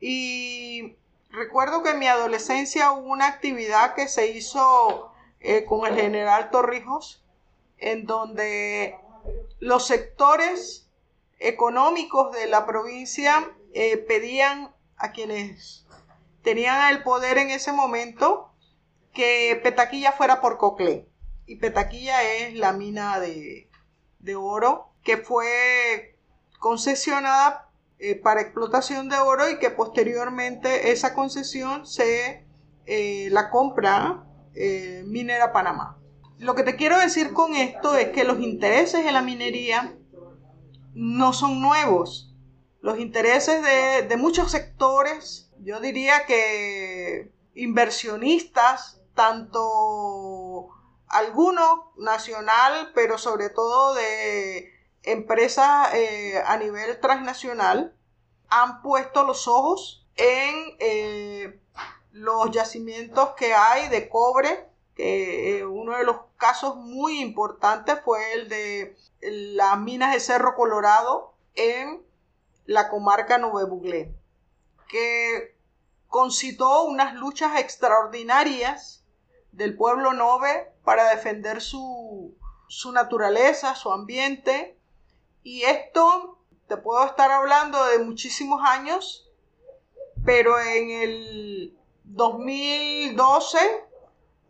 y 0.00 0.96
recuerdo 1.32 1.82
que 1.82 1.90
en 1.90 1.98
mi 1.98 2.06
adolescencia 2.06 2.92
hubo 2.92 3.10
una 3.10 3.26
actividad 3.26 3.94
que 3.94 4.06
se 4.06 4.28
hizo 4.28 5.12
eh, 5.40 5.64
con 5.64 5.86
el 5.86 5.96
general 5.96 6.50
Torrijos, 6.50 7.24
en 7.78 8.06
donde 8.06 8.96
los 9.58 9.86
sectores 9.86 10.88
económicos 11.38 12.32
de 12.32 12.46
la 12.46 12.66
provincia 12.66 13.50
eh, 13.74 13.96
pedían 13.96 14.74
a 14.96 15.10
quienes 15.12 15.86
tenían 16.42 16.92
el 16.92 17.02
poder 17.02 17.38
en 17.38 17.50
ese 17.50 17.72
momento 17.72 18.52
que 19.12 19.58
Petaquilla 19.62 20.12
fuera 20.12 20.40
por 20.40 20.58
Coclé. 20.58 21.08
Y 21.46 21.56
Petaquilla 21.56 22.22
es 22.22 22.54
la 22.54 22.72
mina 22.72 23.18
de, 23.20 23.68
oro 24.36 24.92
que 25.02 25.16
fue 25.16 26.16
concesionada 26.58 27.68
eh, 28.04 28.16
para 28.16 28.40
explotación 28.40 29.08
de 29.08 29.16
oro 29.18 29.48
y 29.48 29.60
que 29.60 29.70
posteriormente 29.70 30.90
esa 30.90 31.14
concesión 31.14 31.86
se 31.86 32.44
eh, 32.84 33.28
la 33.30 33.48
compra 33.48 34.24
eh, 34.56 35.04
Minera 35.06 35.52
Panamá. 35.52 35.98
Lo 36.36 36.56
que 36.56 36.64
te 36.64 36.74
quiero 36.74 36.98
decir 36.98 37.32
con 37.32 37.54
esto 37.54 37.94
es 37.94 38.08
que 38.08 38.24
los 38.24 38.40
intereses 38.40 39.04
de 39.04 39.12
la 39.12 39.22
minería 39.22 39.96
no 40.94 41.32
son 41.32 41.60
nuevos. 41.60 42.34
Los 42.80 42.98
intereses 42.98 43.62
de, 43.62 44.08
de 44.08 44.16
muchos 44.16 44.50
sectores, 44.50 45.52
yo 45.60 45.78
diría 45.78 46.26
que 46.26 47.30
inversionistas 47.54 49.00
tanto 49.14 50.70
alguno 51.06 51.92
nacional, 51.98 52.90
pero 52.96 53.16
sobre 53.16 53.48
todo 53.48 53.94
de 53.94 54.71
empresas 55.02 55.94
eh, 55.94 56.42
a 56.46 56.56
nivel 56.56 56.98
transnacional, 57.00 57.94
han 58.48 58.82
puesto 58.82 59.24
los 59.24 59.48
ojos 59.48 60.06
en 60.16 60.76
eh, 60.78 61.60
los 62.12 62.50
yacimientos 62.50 63.30
que 63.30 63.54
hay 63.54 63.88
de 63.88 64.08
cobre, 64.08 64.68
eh, 64.96 65.64
uno 65.64 65.96
de 65.96 66.04
los 66.04 66.16
casos 66.36 66.76
muy 66.76 67.20
importantes 67.20 67.98
fue 68.04 68.34
el 68.34 68.48
de 68.48 68.96
las 69.20 69.78
minas 69.78 70.12
de 70.12 70.20
Cerro 70.20 70.54
Colorado 70.54 71.34
en 71.54 72.04
la 72.66 72.88
comarca 72.88 73.38
Nueve 73.38 73.68
Buglé, 73.68 74.14
que 74.88 75.56
concitó 76.08 76.84
unas 76.84 77.14
luchas 77.14 77.58
extraordinarias 77.58 79.02
del 79.52 79.76
pueblo 79.76 80.12
nove 80.12 80.72
para 80.84 81.08
defender 81.10 81.60
su, 81.60 82.36
naturaleza, 82.92 83.74
su 83.74 83.92
ambiente. 83.92 84.78
Y 85.42 85.62
esto 85.62 86.38
te 86.68 86.76
puedo 86.76 87.04
estar 87.04 87.30
hablando 87.30 87.84
de 87.86 87.98
muchísimos 87.98 88.60
años, 88.64 89.28
pero 90.24 90.58
en 90.60 90.90
el 90.90 91.78
2012 92.04 93.58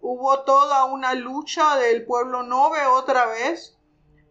hubo 0.01 0.41
toda 0.41 0.85
una 0.85 1.15
lucha 1.15 1.77
del 1.77 2.05
pueblo 2.05 2.43
nove 2.43 2.85
otra 2.87 3.27
vez, 3.27 3.79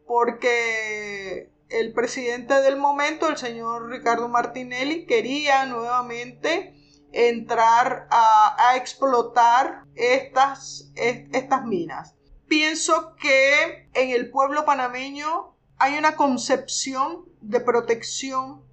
porque 0.05 1.49
el 1.69 1.93
presidente 1.93 2.55
del 2.61 2.77
momento, 2.77 3.27
el 3.27 3.37
señor 3.37 3.89
Ricardo 3.89 4.27
Martinelli, 4.27 5.05
quería 5.05 5.65
nuevamente 5.65 6.75
entrar 7.13 8.07
a, 8.11 8.75
explotar 8.75 9.85
estas, 9.95 10.91
estas 10.95 11.65
minas. 11.65 12.15
Pienso 12.47 13.15
que 13.15 13.89
en 13.93 14.09
el 14.11 14.29
pueblo 14.29 14.65
panameño 14.65 15.55
hay 15.81 15.97
una 15.97 16.15
concepción 16.15 17.25
de 17.41 17.59
protección 17.59 18.63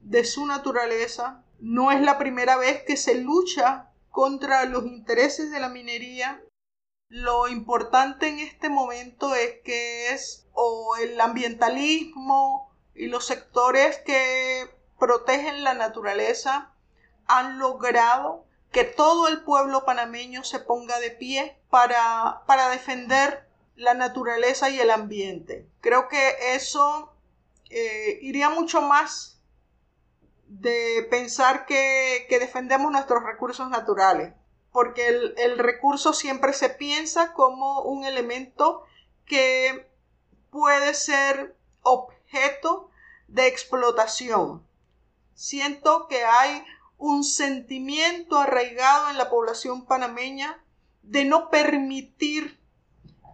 de 0.00 0.26
su 0.26 0.44
naturaleza. 0.44 1.42
No 1.60 1.90
es 1.92 2.02
la 2.02 2.18
primera 2.18 2.58
vez 2.58 2.82
que 2.82 2.98
se 2.98 3.14
lucha 3.14 3.90
contra 4.10 4.66
los 4.66 4.84
intereses 4.84 5.50
de 5.50 5.60
la 5.60 5.70
minería. 5.70 6.42
Lo 7.08 7.48
importante 7.48 8.28
en 8.28 8.40
este 8.40 8.68
momento 8.68 9.34
es 9.34 9.62
que 9.64 10.12
es 10.12 10.46
o 10.52 10.96
el 10.96 11.18
ambientalismo 11.18 12.70
y 12.94 13.06
los 13.06 13.24
sectores 13.24 14.00
que 14.04 14.68
protegen 14.98 15.64
la 15.64 15.72
naturaleza 15.72 16.74
han 17.26 17.58
logrado 17.58 18.44
que 18.72 18.84
todo 18.84 19.28
el 19.28 19.42
pueblo 19.42 19.86
panameño 19.86 20.44
se 20.44 20.58
ponga 20.58 21.00
de 21.00 21.12
pie 21.12 21.62
para, 21.70 22.42
para 22.46 22.68
defender 22.68 23.47
la 23.78 23.94
naturaleza 23.94 24.68
y 24.70 24.80
el 24.80 24.90
ambiente. 24.90 25.66
Creo 25.80 26.08
que 26.08 26.54
eso 26.54 27.12
eh, 27.70 28.18
iría 28.22 28.50
mucho 28.50 28.82
más 28.82 29.40
de 30.48 31.06
pensar 31.10 31.64
que, 31.64 32.26
defendemos 32.28 32.90
nuestros 32.90 33.22
recursos 33.22 33.70
naturales, 33.70 34.34
porque 34.72 35.08
el 35.08 35.58
recurso 35.58 36.12
siempre 36.12 36.52
se 36.52 36.70
piensa 36.70 37.32
como 37.32 37.82
un 37.82 38.04
elemento 38.04 38.84
que 39.24 39.88
puede 40.50 40.94
ser 40.94 41.56
objeto 41.82 42.90
de 43.28 43.46
explotación. 43.46 44.66
Siento 45.34 46.08
que 46.08 46.24
hay 46.24 46.64
un 46.96 47.22
sentimiento 47.22 48.38
arraigado 48.38 49.10
en 49.10 49.18
la 49.18 49.30
población 49.30 49.86
panameña 49.86 50.60
de 51.02 51.24
no 51.24 51.48
permitir 51.48 52.57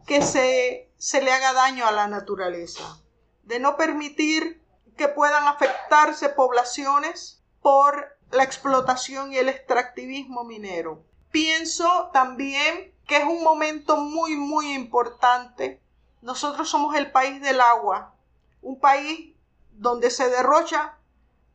que 0.06 0.22
se, 0.22 0.90
se 0.96 1.22
le 1.22 1.32
haga 1.32 1.52
daño 1.52 1.86
a 1.86 1.92
la 1.92 2.06
naturaleza, 2.06 2.98
de 3.42 3.58
no 3.58 3.76
permitir 3.76 4.62
que 4.96 5.08
puedan 5.08 5.46
afectarse 5.48 6.28
poblaciones 6.28 7.42
por 7.60 8.16
la 8.30 8.44
explotación 8.44 9.32
y 9.32 9.38
el 9.38 9.48
extractivismo 9.48 10.44
minero. 10.44 11.02
Pienso 11.30 12.10
también 12.12 12.94
que 13.06 13.16
es 13.16 13.24
un 13.24 13.42
momento 13.42 13.96
muy, 13.96 14.36
muy 14.36 14.72
importante. 14.72 15.82
Nosotros 16.22 16.68
somos 16.68 16.94
el 16.96 17.10
país 17.10 17.40
del 17.40 17.60
agua, 17.60 18.14
un 18.62 18.80
país 18.80 19.34
donde 19.72 20.10
se 20.10 20.28
derrocha 20.28 20.98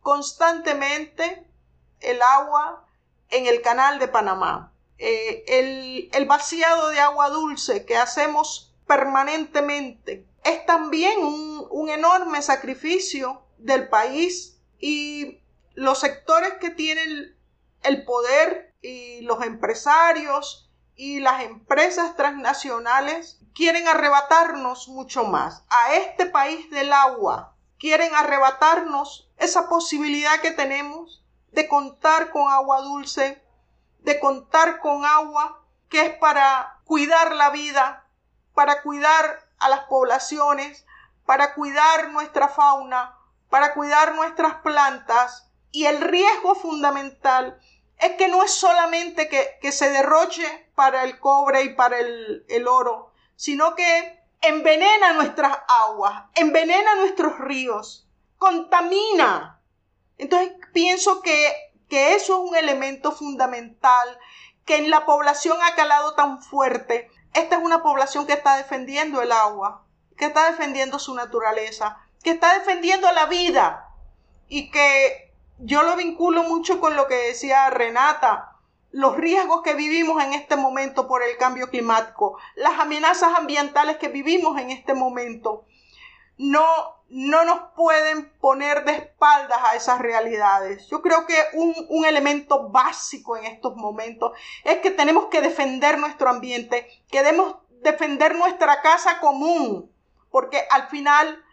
constantemente 0.01 1.45
el 1.99 2.21
agua 2.21 2.85
en 3.29 3.45
el 3.47 3.61
canal 3.61 3.99
de 3.99 4.07
Panamá. 4.07 4.73
Eh, 5.01 6.09
el, 6.11 6.25
vaciado 6.25 6.89
de 6.89 6.99
agua 6.99 7.29
dulce 7.29 7.85
que 7.85 7.95
hacemos 7.95 8.73
permanentemente 8.85 10.25
es 10.43 10.65
también 10.65 11.23
un, 11.23 11.89
enorme 11.89 12.41
sacrificio 12.41 13.41
del 13.57 13.87
país 13.87 14.59
y 14.77 15.39
los 15.73 15.99
sectores 16.01 16.55
que 16.59 16.69
tienen 16.69 17.35
el 17.83 18.03
poder 18.03 18.75
y 18.81 19.21
los 19.21 19.41
empresarios 19.43 20.69
y 20.95 21.21
las 21.21 21.43
empresas 21.43 22.17
transnacionales 22.17 23.39
quieren 23.55 23.87
arrebatarnos 23.87 24.89
mucho 24.89 25.23
más. 25.23 25.63
A 25.69 25.95
este 25.95 26.25
país 26.25 26.69
del 26.71 26.91
agua 26.91 27.55
quieren 27.79 28.13
arrebatarnos 28.13 29.29
esa 29.37 29.69
posibilidad 29.69 30.41
que 30.41 30.51
tenemos 30.51 31.23
de 31.51 31.67
contar 31.69 32.31
con 32.31 32.51
agua 32.51 32.81
dulce, 32.81 33.41
de 33.99 34.19
contar 34.19 34.79
con 34.79 35.05
agua 35.05 35.63
que 35.89 36.05
es 36.05 36.17
para 36.17 36.79
cuidar 36.83 37.35
la 37.35 37.49
vida, 37.49 38.07
para 38.53 38.81
cuidar 38.81 39.49
a 39.59 39.69
las 39.69 39.81
poblaciones, 39.81 40.85
para 41.25 41.53
cuidar 41.53 42.09
nuestra 42.09 42.47
fauna, 42.47 43.17
para 43.49 43.73
cuidar 43.73 44.15
nuestras 44.15 44.55
plantas. 44.55 45.51
Y 45.71 45.85
el 45.85 46.01
riesgo 46.01 46.55
fundamental 46.55 47.59
es 47.97 48.13
que 48.13 48.27
no 48.27 48.43
es 48.43 48.53
solamente 48.53 49.29
que, 49.29 49.71
se 49.71 49.89
derroche 49.89 50.71
para 50.75 51.03
el 51.03 51.19
cobre 51.19 51.63
y 51.63 51.73
para 51.73 51.99
el, 51.99 52.45
el 52.49 52.67
oro, 52.67 53.13
sino 53.35 53.75
que 53.75 54.19
envenena 54.41 55.13
nuestras 55.13 55.59
aguas, 55.67 56.23
envenena 56.35 56.95
nuestros 56.95 57.37
ríos, 57.39 58.07
contamina 58.37 59.59
entonces 60.19 60.51
pienso 60.73 61.21
que, 61.21 61.68
eso 61.89 62.43
es 62.43 62.49
un 62.51 62.55
elemento 62.55 63.11
fundamental 63.11 64.19
que 64.65 64.77
en 64.77 64.89
la 64.89 65.05
población 65.05 65.57
ha 65.63 65.75
calado 65.75 66.13
tan 66.15 66.41
fuerte. 66.41 67.09
Esta 67.33 67.57
es 67.57 67.63
una 67.63 67.81
población 67.81 68.27
que 68.27 68.33
está 68.33 68.57
defendiendo 68.57 69.21
el 69.21 69.31
agua, 69.31 69.85
que 70.17 70.25
está 70.25 70.49
defendiendo 70.49 70.99
su 70.99 71.15
naturaleza, 71.15 71.97
que 72.23 72.31
está 72.31 72.57
defendiendo 72.57 73.11
la 73.11 73.25
vida 73.25 73.89
y 74.47 74.69
que 74.71 75.33
yo 75.57 75.83
lo 75.83 75.95
vinculo 75.95 76.43
mucho 76.43 76.79
con 76.79 76.95
lo 76.95 77.07
que 77.07 77.15
decía 77.15 77.69
Renata, 77.69 78.57
los 78.91 79.17
riesgos 79.17 79.61
que 79.61 79.73
vivimos 79.73 80.23
en 80.23 80.33
este 80.33 80.55
momento 80.55 81.07
por 81.07 81.23
el 81.23 81.37
cambio 81.37 81.69
climático, 81.69 82.37
las 82.55 82.79
amenazas 82.79 83.35
ambientales 83.35 83.97
que 83.97 84.07
vivimos 84.07 84.59
en 84.59 84.71
este 84.71 84.93
momento 84.93 85.65
no, 86.39 86.63
no 87.09 87.43
nos 87.43 87.59
pueden 87.75 88.31
poner 88.39 88.85
de 88.85 88.93
espaldas 88.93 89.59
a 89.63 89.75
esas 89.75 89.99
realidades. 89.99 90.87
Yo 90.87 91.01
creo 91.01 91.25
que 91.25 91.35
un, 91.53 92.05
elemento 92.05 92.69
básico 92.69 93.37
en 93.37 93.45
estos 93.45 93.75
momentos 93.75 94.31
es 94.63 94.77
que 94.77 94.91
tenemos 94.91 95.25
que 95.25 95.41
defender 95.41 95.97
nuestro 95.97 96.29
ambiente, 96.29 96.87
que 97.09 97.23
debemos 97.23 97.57
defender 97.81 98.35
nuestra 98.35 98.81
casa 98.81 99.19
común, 99.19 99.91
porque 100.31 100.65
al 100.69 100.87
final 100.87 101.43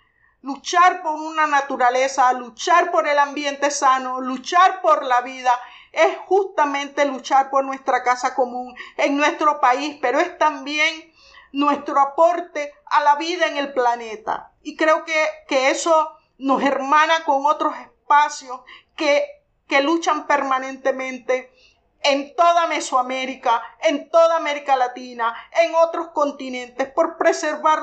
luchar 0.42 1.02
por 1.02 1.14
una 1.14 1.46
naturaleza, 1.46 2.32
luchar 2.32 2.90
por 2.90 3.08
el 3.08 3.18
ambiente 3.18 3.70
sano, 3.70 4.20
luchar 4.20 4.80
por 4.80 5.04
la 5.04 5.20
vida, 5.22 5.52
es 5.92 6.16
justamente 6.26 7.04
luchar 7.06 7.50
por 7.50 7.64
nuestra 7.64 8.02
casa 8.02 8.34
común 8.34 8.74
en 8.98 9.16
nuestro 9.16 9.60
país, 9.60 9.98
pero 10.00 10.20
es 10.20 10.36
también 10.38 11.12
nuestro 11.52 11.98
aporte 11.98 12.72
a 12.86 13.02
la 13.02 13.16
vida 13.16 13.46
en 13.46 13.56
el 13.56 13.72
planeta. 13.72 14.52
Y 14.66 14.74
creo 14.74 15.04
que, 15.04 15.14
que 15.46 15.70
eso 15.70 16.18
nos 16.38 16.60
hermana 16.60 17.22
con 17.24 17.46
otros 17.46 17.72
espacios 17.76 18.62
que, 18.96 19.24
que 19.68 19.80
luchan 19.80 20.26
permanentemente 20.26 21.52
en 22.02 22.34
toda 22.34 22.66
Mesoamérica, 22.66 23.62
en 23.84 24.10
toda 24.10 24.36
América 24.36 24.74
Latina, 24.74 25.32
en 25.62 25.72
otros 25.76 26.08
continentes, 26.08 26.90
por 26.90 27.16
preservar 27.16 27.78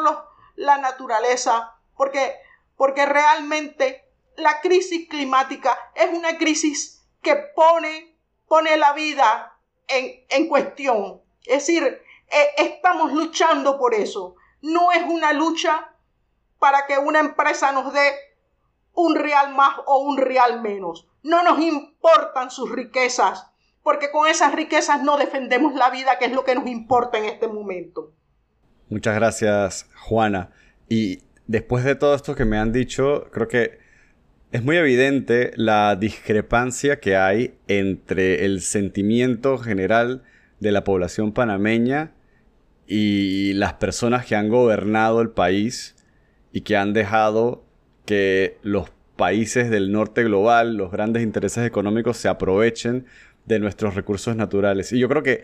la 0.56 0.78
naturaleza, 0.78 1.74
porque, 1.96 2.36
porque 2.76 3.06
realmente 3.06 4.06
la 4.36 4.60
crisis 4.60 5.08
climática 5.08 5.80
es 5.96 6.10
una 6.12 6.38
crisis 6.38 7.02
que 7.22 7.38
pone, 7.56 8.18
pone 8.50 8.76
la 8.76 8.92
vida 8.92 9.58
en, 9.88 10.26
en 10.28 10.50
cuestión. 10.50 11.22
Es 11.46 11.66
decir, 11.66 12.04
eh, 12.30 12.48
estamos 12.58 13.14
luchando 13.14 13.80
por 13.80 13.94
eso. 13.94 14.36
No 14.62 14.92
es 14.92 15.04
una 15.04 15.32
lucha 15.32 15.93
para 16.64 16.86
que 16.88 16.98
una 16.98 17.20
empresa 17.20 17.74
nos 17.74 17.92
dé 17.92 18.10
un 18.94 19.18
real 19.18 19.54
más 19.54 19.76
o 19.86 19.98
un 19.98 20.18
real 20.18 20.62
menos. 20.62 21.10
No 21.22 21.44
nos 21.44 21.60
importan 21.60 22.52
sus 22.52 22.72
riquezas, 22.72 23.48
porque 23.84 24.12
con 24.12 24.30
esas 24.30 24.56
riquezas 24.56 25.04
no 25.04 25.18
defendemos 25.18 25.76
la 25.76 25.90
vida, 25.90 26.18
que 26.18 26.28
es 26.28 26.32
lo 26.32 26.46
que 26.46 26.56
nos 26.56 26.66
importa 26.68 27.18
en 27.18 27.26
este 27.26 27.50
momento. 27.50 28.14
Muchas 28.88 29.14
gracias, 29.14 29.90
Juana. 30.08 30.52
Y 30.88 31.20
después 31.48 31.84
de 31.84 31.96
todo 31.96 32.16
esto 32.16 32.34
que 32.34 32.46
me 32.46 32.58
han 32.58 32.72
dicho, 32.72 33.28
creo 33.34 33.50
que 33.50 33.80
es 34.54 34.64
muy 34.64 34.78
evidente 34.78 35.52
la 35.58 35.98
discrepancia 35.98 37.02
que 37.02 37.18
hay 37.18 37.58
entre 37.68 38.46
el 38.46 38.62
sentimiento 38.62 39.58
general 39.58 40.24
de 40.62 40.72
la 40.72 40.86
población 40.86 41.34
panameña 41.34 42.14
y 42.88 43.52
las 43.52 43.74
personas 43.74 44.26
que 44.26 44.38
han 44.38 44.48
gobernado 44.48 45.20
el 45.20 45.32
país 45.32 45.93
y 46.54 46.62
que 46.62 46.78
han 46.78 46.94
dejado 46.94 47.66
que 48.06 48.58
los 48.62 48.90
países 49.18 49.70
del 49.70 49.92
norte 49.92 50.24
global, 50.24 50.78
los 50.78 50.92
grandes 50.92 51.24
intereses 51.24 51.66
económicos 51.66 52.18
se 52.18 52.30
aprovechen 52.30 53.06
de 53.46 53.60
nuestros 53.60 53.96
recursos 53.96 54.36
naturales. 54.36 54.94
Y 54.94 55.00
yo 55.00 55.10
creo 55.10 55.24
que 55.24 55.44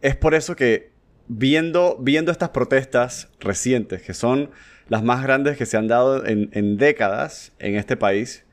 es 0.00 0.16
por 0.16 0.34
eso 0.34 0.54
que 0.54 0.90
viendo, 1.26 1.96
viendo 2.00 2.30
estas 2.30 2.50
protestas 2.50 3.28
recientes, 3.40 4.02
que 4.02 4.14
son 4.14 4.50
las 4.88 5.02
más 5.02 5.22
grandes 5.22 5.56
que 5.56 5.66
se 5.66 5.76
han 5.76 5.88
dado 5.88 6.26
en, 6.26 6.50
en 6.52 6.76
décadas 6.76 7.52
en 7.58 7.76
este 7.76 7.96
país, 7.96 8.44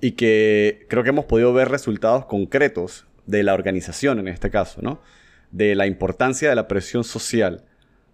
y 0.00 0.12
que 0.12 0.84
creo 0.88 1.02
que 1.02 1.10
hemos 1.10 1.24
podido 1.24 1.52
ver 1.52 1.68
resultados 1.70 2.26
concretos 2.26 3.06
de 3.26 3.42
la 3.42 3.54
organización 3.54 4.18
en 4.18 4.28
este 4.28 4.50
caso, 4.50 4.82
¿no? 4.82 5.00
De 5.52 5.74
la 5.74 5.86
importancia 5.86 6.48
de 6.48 6.54
la 6.54 6.68
presión 6.68 7.02
social. 7.02 7.64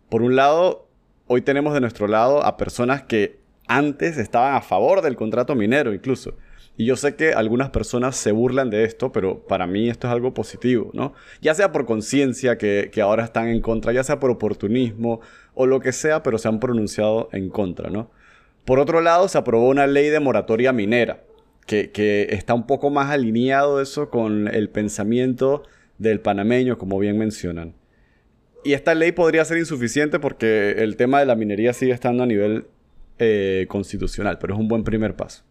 Por 0.08 0.22
un 0.22 0.36
lado, 0.36 0.88
hoy 1.32 1.40
tenemos 1.40 1.72
de 1.72 1.80
nuestro 1.80 2.08
lado 2.08 2.44
a 2.44 2.58
personas 2.58 3.04
que 3.04 3.38
antes 3.66 4.18
estaban 4.18 4.54
a 4.54 4.60
favor 4.60 5.00
del 5.00 5.16
contrato 5.16 5.54
minero 5.54 5.94
incluso. 5.94 6.36
Y 6.76 6.84
yo 6.84 6.94
sé 6.96 7.16
que 7.16 7.32
algunas 7.32 7.70
personas 7.70 8.16
se 8.16 8.32
burlan 8.32 8.68
de 8.68 8.84
esto, 8.84 9.12
pero 9.12 9.46
para 9.46 9.66
mí 9.66 9.88
esto 9.88 10.08
es 10.08 10.12
algo 10.12 10.34
positivo, 10.34 10.90
¿no? 10.92 11.14
Ya 11.40 11.54
sea 11.54 11.72
por 11.72 11.86
conciencia 11.86 12.58
que, 12.58 12.90
ahora 13.02 13.24
están 13.24 13.48
en 13.48 13.62
contra, 13.62 13.94
ya 13.94 14.04
sea 14.04 14.20
por 14.20 14.30
oportunismo 14.30 15.20
o 15.54 15.66
lo 15.66 15.80
que 15.80 15.92
sea, 15.92 16.22
pero 16.22 16.36
se 16.36 16.48
han 16.48 16.60
pronunciado 16.60 17.30
en 17.32 17.48
contra, 17.48 17.88
¿no? 17.88 18.10
Por 18.66 18.78
otro 18.78 19.00
lado, 19.00 19.26
se 19.28 19.38
aprobó 19.38 19.70
una 19.70 19.86
ley 19.86 20.10
de 20.10 20.20
moratoria 20.20 20.72
minera, 20.72 21.22
que, 21.66 21.92
que 21.92 22.28
está 22.30 22.52
un 22.52 22.66
poco 22.66 22.90
más 22.90 23.10
alineado 23.10 23.80
eso 23.80 24.10
con 24.10 24.48
el 24.48 24.68
pensamiento 24.68 25.62
del 25.96 26.20
panameño, 26.20 26.76
como 26.76 26.98
bien 26.98 27.16
mencionan. 27.16 27.74
Y 28.64 28.74
esta 28.74 28.94
ley 28.94 29.12
podría 29.12 29.44
ser 29.44 29.58
insuficiente 29.58 30.18
porque 30.18 30.72
el 30.78 30.96
tema 30.96 31.20
de 31.20 31.26
la 31.26 31.34
minería 31.34 31.72
sigue 31.72 31.92
estando 31.92 32.22
a 32.22 32.26
nivel 32.26 32.66
eh, 33.18 33.66
constitucional, 33.68 34.38
pero 34.38 34.54
es 34.54 34.60
un 34.60 34.68
buen 34.68 34.84
primer 34.84 35.16
paso. 35.16 35.42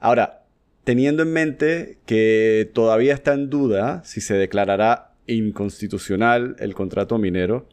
Ahora, 0.00 0.44
teniendo 0.84 1.22
en 1.22 1.32
mente 1.32 1.98
que 2.06 2.70
todavía 2.72 3.12
está 3.12 3.34
en 3.34 3.50
duda 3.50 4.02
si 4.04 4.20
se 4.20 4.34
declarará 4.34 5.14
inconstitucional 5.26 6.56
el 6.58 6.74
contrato 6.74 7.18
minero, 7.18 7.68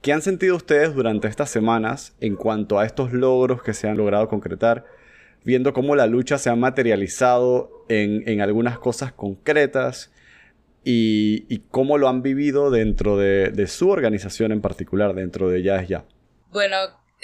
¿qué 0.00 0.12
han 0.12 0.22
sentido 0.22 0.56
ustedes 0.56 0.94
durante 0.94 1.28
estas 1.28 1.50
semanas 1.50 2.14
en 2.20 2.36
cuanto 2.36 2.78
a 2.78 2.86
estos 2.86 3.12
logros 3.12 3.62
que 3.62 3.74
se 3.74 3.88
han 3.88 3.96
logrado 3.96 4.28
concretar, 4.28 4.84
viendo 5.44 5.72
cómo 5.72 5.96
la 5.96 6.06
lucha 6.06 6.38
se 6.38 6.50
ha 6.50 6.56
materializado 6.56 7.84
en, 7.88 8.40
algunas 8.40 8.78
cosas 8.78 9.12
concretas 9.12 10.12
y, 10.84 11.58
cómo 11.70 11.98
lo 11.98 12.08
han 12.08 12.22
vivido 12.22 12.70
dentro 12.70 13.16
de, 13.16 13.50
de, 13.50 13.66
su 13.66 13.88
organización 13.88 14.52
en 14.52 14.60
particular, 14.60 15.14
dentro 15.14 15.48
de 15.48 15.62
Ya 15.62 15.76
es 15.76 15.88
Ya? 15.88 16.04
Bueno, 16.50 16.76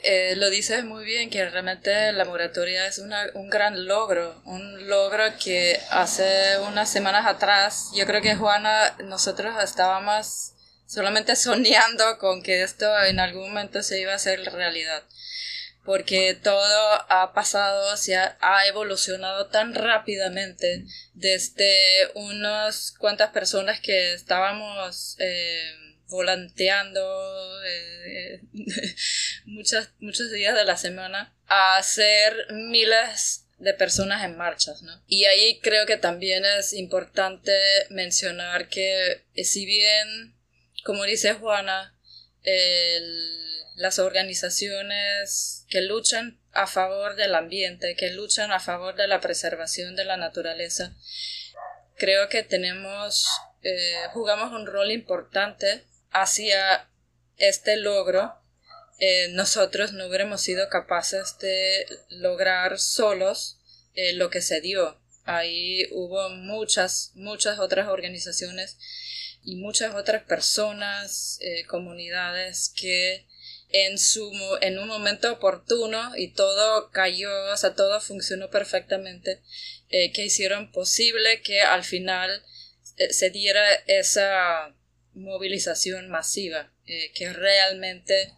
eh, 0.02 0.34
lo 0.36 0.48
dices 0.48 0.84
muy 0.84 1.04
bien, 1.04 1.28
que 1.28 1.48
realmente 1.48 2.12
la 2.12 2.24
moratoria 2.24 2.86
es 2.86 2.98
un 2.98 3.50
gran 3.50 3.86
logro, 3.86 4.40
un 4.46 4.88
logro 4.88 5.24
que 5.42 5.78
hace 5.90 6.58
unas 6.68 6.90
semanas 6.90 7.26
atrás, 7.26 7.90
yo 7.94 8.06
creo 8.06 8.22
que 8.22 8.34
Juana, 8.34 8.96
nosotros 9.04 9.54
estábamos 9.62 10.54
solamente 10.86 11.36
soñando 11.36 12.18
con 12.18 12.42
que 12.42 12.62
esto 12.62 12.86
en 13.04 13.20
algún 13.20 13.48
momento 13.48 13.82
se 13.82 14.00
iba 14.00 14.12
a 14.12 14.16
hacer 14.16 14.40
realidad, 14.52 15.02
porque 15.84 16.34
todo 16.34 17.04
ha 17.08 17.32
pasado, 17.34 17.96
se 17.96 18.16
ha, 18.16 18.66
evolucionado 18.66 19.46
tan 19.46 19.74
rápidamente 19.74 20.84
desde 21.14 22.10
unas 22.14 22.92
cuantas 22.92 23.30
personas 23.30 23.80
que 23.80 24.14
estábamos... 24.14 25.16
Eh, 25.18 25.76
volanteando 26.10 27.00
eh, 27.64 28.40
muchas, 29.46 29.90
muchos 30.00 30.30
días 30.30 30.54
de 30.54 30.64
la 30.64 30.76
semana 30.76 31.34
a 31.46 31.78
hacer 31.78 32.34
miles 32.50 33.46
de 33.58 33.74
personas 33.74 34.24
en 34.24 34.36
marchas, 34.36 34.82
¿no? 34.82 35.02
Y 35.06 35.24
ahí 35.26 35.60
creo 35.60 35.86
que 35.86 35.96
también 35.96 36.44
es 36.44 36.72
importante 36.72 37.52
mencionar 37.90 38.68
que 38.68 39.24
eh, 39.34 39.44
si 39.44 39.66
bien, 39.66 40.34
como 40.84 41.04
dice 41.04 41.34
Juana, 41.34 41.94
las 43.76 43.98
organizaciones 43.98 45.64
que 45.68 45.82
luchan 45.82 46.40
a 46.52 46.66
favor 46.66 47.16
del 47.16 47.34
ambiente, 47.34 47.96
que 47.96 48.10
luchan 48.10 48.52
a 48.52 48.60
favor 48.60 48.94
de 48.96 49.08
la 49.08 49.20
preservación 49.20 49.96
de 49.96 50.04
la 50.04 50.16
naturaleza, 50.16 50.94
creo 51.96 52.28
que 52.28 52.42
tenemos, 52.42 53.26
eh, 53.62 54.06
jugamos 54.12 54.52
un 54.52 54.66
rol 54.66 54.90
importante 54.90 55.84
hacia 56.10 56.88
este 57.36 57.76
logro, 57.76 58.34
eh, 58.98 59.28
nosotros 59.30 59.92
no 59.92 60.06
hubiéramos 60.06 60.42
sido 60.42 60.68
capaces 60.68 61.38
de 61.38 61.86
lograr 62.08 62.78
solos 62.78 63.58
eh, 63.94 64.12
lo 64.14 64.28
que 64.30 64.40
se 64.40 64.60
dio. 64.60 65.00
Ahí 65.24 65.86
hubo 65.92 66.28
muchas, 66.30 67.12
muchas 67.14 67.58
otras 67.58 67.88
organizaciones 67.88 68.78
y 69.42 69.56
muchas 69.56 69.94
otras 69.94 70.24
personas, 70.24 71.38
eh, 71.40 71.64
comunidades 71.66 72.72
que 72.74 73.26
en, 73.70 73.98
su, 73.98 74.30
en 74.60 74.78
un 74.78 74.88
momento 74.88 75.32
oportuno 75.32 76.16
y 76.16 76.32
todo 76.32 76.90
cayó, 76.90 77.30
o 77.52 77.56
sea, 77.56 77.74
todo 77.74 78.00
funcionó 78.00 78.50
perfectamente, 78.50 79.40
que 79.88 80.24
hicieron 80.24 80.70
posible 80.70 81.42
que 81.42 81.62
al 81.62 81.82
final 81.82 82.44
se 83.10 83.30
diera 83.30 83.64
esa 83.86 84.72
movilización 85.14 86.08
masiva 86.08 86.72
eh, 86.86 87.12
que 87.14 87.32
realmente 87.32 88.34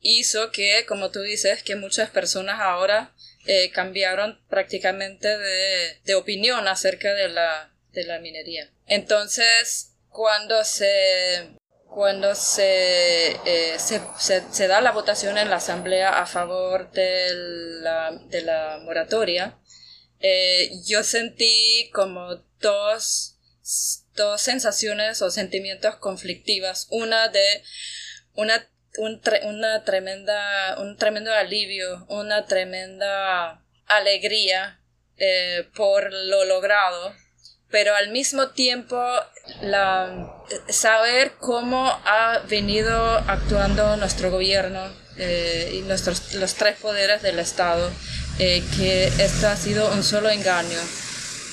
hizo 0.00 0.50
que, 0.50 0.84
como 0.86 1.10
tú 1.10 1.20
dices, 1.20 1.62
que 1.62 1.76
muchas 1.76 2.10
personas 2.10 2.60
ahora 2.60 3.14
eh, 3.46 3.70
cambiaron 3.70 4.40
prácticamente 4.48 5.28
de, 5.28 6.14
opinión 6.14 6.68
acerca 6.68 7.14
de 7.14 7.28
la, 7.28 7.72
de 7.92 8.04
la 8.04 8.18
minería. 8.18 8.70
Entonces, 8.86 9.93
cuando 10.14 10.64
se 10.64 11.58
cuando 11.88 12.30
eh, 12.30 12.34
se, 13.78 14.00
se, 14.18 14.42
se, 14.50 14.66
da 14.68 14.80
la 14.80 14.92
votación 14.92 15.36
en 15.36 15.50
la 15.50 15.56
Asamblea 15.56 16.22
a 16.22 16.26
favor 16.26 16.90
de 16.90 17.28
la, 17.82 18.10
de 18.26 18.42
la 18.42 18.80
moratoria, 18.82 19.60
yo 20.86 21.04
sentí 21.04 21.90
como 21.92 22.36
dos 22.58 23.34
dos 24.14 24.40
sensaciones 24.40 25.22
o 25.22 25.30
sentimientos 25.30 25.96
conflictivas. 25.96 26.86
Una 26.90 27.28
de 27.28 27.62
una, 28.34 28.68
una 28.98 29.84
tremenda, 29.84 30.76
un 30.80 30.96
tremendo 30.96 31.32
alivio, 31.32 32.06
una 32.08 32.46
tremenda 32.46 33.64
alegría 33.86 34.80
eh, 35.16 35.68
por 35.74 36.12
lo 36.12 36.44
logrado, 36.44 37.14
pero 37.74 37.96
al 37.96 38.10
mismo 38.10 38.50
tiempo 38.50 39.04
saber 40.68 41.32
cómo 41.40 41.88
ha 41.88 42.38
venido 42.48 42.94
actuando 43.26 43.96
nuestro 43.96 44.30
gobierno 44.30 44.80
eh, 45.16 45.72
y 45.74 45.80
nuestros, 45.80 46.34
los 46.34 46.54
tres 46.54 46.76
poderes 46.76 47.22
del 47.22 47.40
Estado, 47.40 47.90
eh, 48.38 48.62
que 48.76 49.06
esto 49.18 49.48
ha 49.48 49.56
sido 49.56 49.90
un 49.90 50.04
solo 50.04 50.30
engaño 50.30 50.78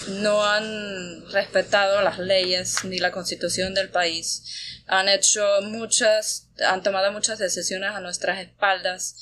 no 0.10 0.46
han 0.46 1.30
respetado 1.32 2.02
las 2.02 2.20
leyes 2.20 2.84
ni 2.84 3.00
la 3.00 3.12
constitución 3.12 3.74
del 3.74 3.90
país. 3.90 4.44
Han 4.88 5.10
hecho 5.10 5.44
muchas, 5.64 6.50
han 6.66 6.84
tomado 6.84 7.12
muchas 7.12 7.40
decisiones 7.40 7.92
a 7.92 8.00
nuestras 8.00 8.40
espaldas. 8.40 9.16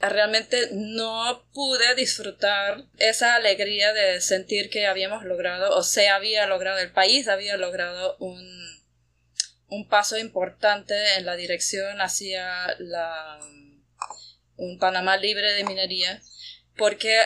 Realmente 0.00 0.68
no 0.72 1.46
pude 1.52 1.94
disfrutar 1.94 2.84
esa 2.98 3.36
alegría 3.36 3.92
de 3.92 4.20
sentir 4.20 4.70
que 4.70 4.86
habíamos 4.86 5.24
logrado, 5.24 5.76
o 5.76 5.82
se 5.82 6.08
había 6.08 6.46
logrado, 6.46 6.78
el 6.78 6.92
país 6.92 7.28
había 7.28 7.56
logrado 7.56 8.16
un, 8.18 8.84
un 9.68 9.88
paso 9.88 10.18
importante 10.18 11.16
en 11.16 11.26
la 11.26 11.36
dirección 11.36 12.00
hacia 12.00 12.74
la, 12.78 13.38
un 14.56 14.78
Panamá 14.78 15.16
libre 15.16 15.52
de 15.52 15.64
minería, 15.64 16.22
porque 16.76 17.20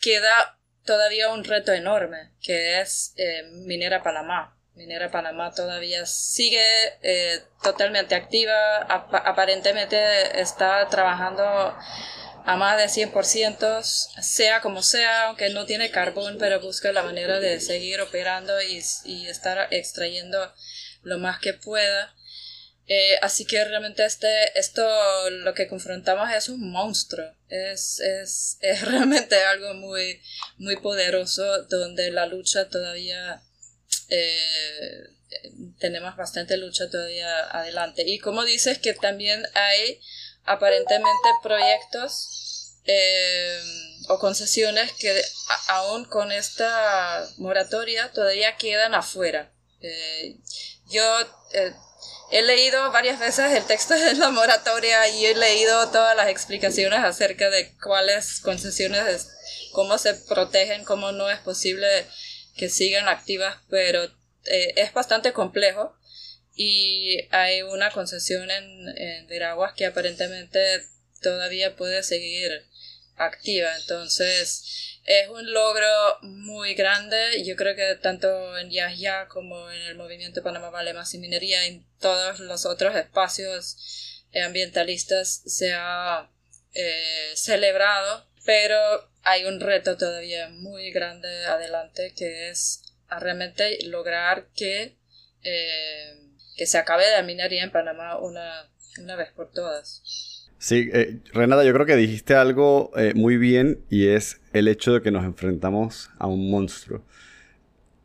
queda 0.00 0.58
todavía 0.84 1.30
un 1.30 1.44
reto 1.44 1.72
enorme, 1.72 2.32
que 2.40 2.80
es 2.80 3.14
eh, 3.16 3.42
Minera 3.66 4.02
Panamá. 4.02 4.59
Minera 4.74 5.10
Panamá 5.10 5.52
todavía 5.52 6.06
sigue 6.06 6.62
eh, 7.02 7.42
totalmente 7.62 8.14
activa, 8.14 8.78
aparentemente 8.88 10.40
está 10.40 10.88
trabajando 10.88 11.42
a 11.42 12.56
más 12.56 12.78
de 12.78 12.88
100%, 12.88 13.82
sea 13.82 14.60
como 14.60 14.82
sea, 14.82 15.26
aunque 15.26 15.50
no 15.50 15.66
tiene 15.66 15.90
carbón, 15.90 16.36
pero 16.38 16.60
busca 16.60 16.92
la 16.92 17.02
manera 17.02 17.40
de 17.40 17.60
seguir 17.60 18.00
operando 18.00 18.60
y, 18.62 18.82
y 19.04 19.26
estar 19.26 19.68
extrayendo 19.70 20.52
lo 21.02 21.18
más 21.18 21.38
que 21.40 21.54
pueda. 21.54 22.14
Eh, 22.92 23.18
así 23.22 23.44
que 23.44 23.64
realmente 23.64 24.04
este, 24.04 24.58
esto 24.58 24.82
lo 25.30 25.54
que 25.54 25.68
confrontamos 25.68 26.28
es 26.32 26.48
un 26.48 26.72
monstruo, 26.72 27.24
es, 27.48 28.00
es, 28.00 28.58
es 28.60 28.82
realmente 28.88 29.36
algo 29.36 29.74
muy, 29.74 30.20
muy 30.58 30.76
poderoso 30.76 31.62
donde 31.66 32.10
la 32.10 32.26
lucha 32.26 32.68
todavía, 32.68 33.42
eh, 34.10 35.08
tenemos 35.78 36.16
bastante 36.16 36.56
lucha 36.56 36.90
todavía 36.90 37.48
adelante. 37.50 38.02
Y 38.06 38.18
como 38.18 38.44
dices 38.44 38.78
que 38.78 38.94
también 38.94 39.42
hay 39.54 40.00
aparentemente 40.44 41.28
proyectos 41.42 42.76
eh, 42.84 43.60
o 44.08 44.18
concesiones 44.18 44.92
que 44.92 45.22
aún 45.68 46.04
con 46.06 46.32
esta 46.32 47.28
moratoria 47.38 48.10
todavía 48.12 48.56
quedan 48.56 48.94
afuera. 48.94 49.52
yo 50.86 51.04
He 52.30 52.42
leído 52.42 52.92
varias 52.92 53.18
veces 53.18 53.52
el 53.52 53.64
texto 53.64 53.94
de 53.94 54.14
la 54.14 54.30
moratoria 54.30 55.08
y 55.08 55.26
he 55.26 55.34
leído 55.34 55.90
todas 55.90 56.16
las 56.16 56.28
explicaciones 56.28 57.00
acerca 57.00 57.50
de 57.50 57.76
cuáles 57.78 58.38
concesiones, 58.38 59.28
cómo 59.72 59.98
se 59.98 60.14
protegen, 60.14 60.84
cómo 60.84 61.10
no 61.10 61.28
es 61.28 61.40
posible 61.40 62.06
que 62.60 62.68
sigan 62.68 63.08
activas, 63.08 63.56
pero 63.70 64.04
eh, 64.44 64.74
es 64.76 64.92
bastante 64.92 65.32
complejo 65.32 65.96
y 66.54 67.26
hay 67.30 67.62
una 67.62 67.90
concesión 67.90 68.50
en, 68.50 68.98
en 68.98 69.26
Veraguas 69.28 69.72
que 69.72 69.86
aparentemente 69.86 70.58
todavía 71.22 71.74
puede 71.74 72.02
seguir 72.02 72.66
activa. 73.16 73.74
Entonces, 73.80 75.00
es 75.04 75.28
un 75.30 75.50
logro 75.50 75.86
muy 76.20 76.74
grande. 76.74 77.42
Yo 77.46 77.56
creo 77.56 77.74
que 77.74 77.94
tanto 77.94 78.58
en 78.58 78.70
Yahya 78.70 79.26
como 79.28 79.70
en 79.70 79.80
el 79.80 79.96
movimiento 79.96 80.42
Panamá 80.42 80.68
Vale 80.68 80.92
Más 80.92 81.14
y 81.14 81.18
Minería, 81.18 81.64
en 81.64 81.86
todos 81.98 82.40
los 82.40 82.66
otros 82.66 82.94
espacios 82.94 84.26
ambientalistas 84.34 85.42
se 85.46 85.72
ha 85.72 86.30
eh, 86.74 87.32
celebrado, 87.36 88.29
pero 88.44 88.76
hay 89.22 89.44
un 89.44 89.60
reto 89.60 89.96
todavía 89.96 90.48
muy 90.48 90.90
grande 90.90 91.28
adelante 91.46 92.12
que 92.16 92.50
es 92.50 92.82
realmente 93.08 93.78
lograr 93.86 94.48
que, 94.54 94.96
eh, 95.42 96.14
que 96.56 96.66
se 96.66 96.78
acabe 96.78 97.04
la 97.10 97.22
minería 97.22 97.64
en 97.64 97.70
Panamá 97.70 98.18
una, 98.18 98.70
una 98.98 99.16
vez 99.16 99.30
por 99.32 99.50
todas. 99.50 100.02
Sí, 100.58 100.90
eh, 100.92 101.20
Renata, 101.32 101.64
yo 101.64 101.72
creo 101.72 101.86
que 101.86 101.96
dijiste 101.96 102.34
algo 102.34 102.90
eh, 102.96 103.14
muy 103.14 103.38
bien 103.38 103.82
y 103.88 104.08
es 104.08 104.40
el 104.52 104.68
hecho 104.68 104.92
de 104.92 105.00
que 105.00 105.10
nos 105.10 105.24
enfrentamos 105.24 106.10
a 106.18 106.26
un 106.26 106.50
monstruo. 106.50 107.02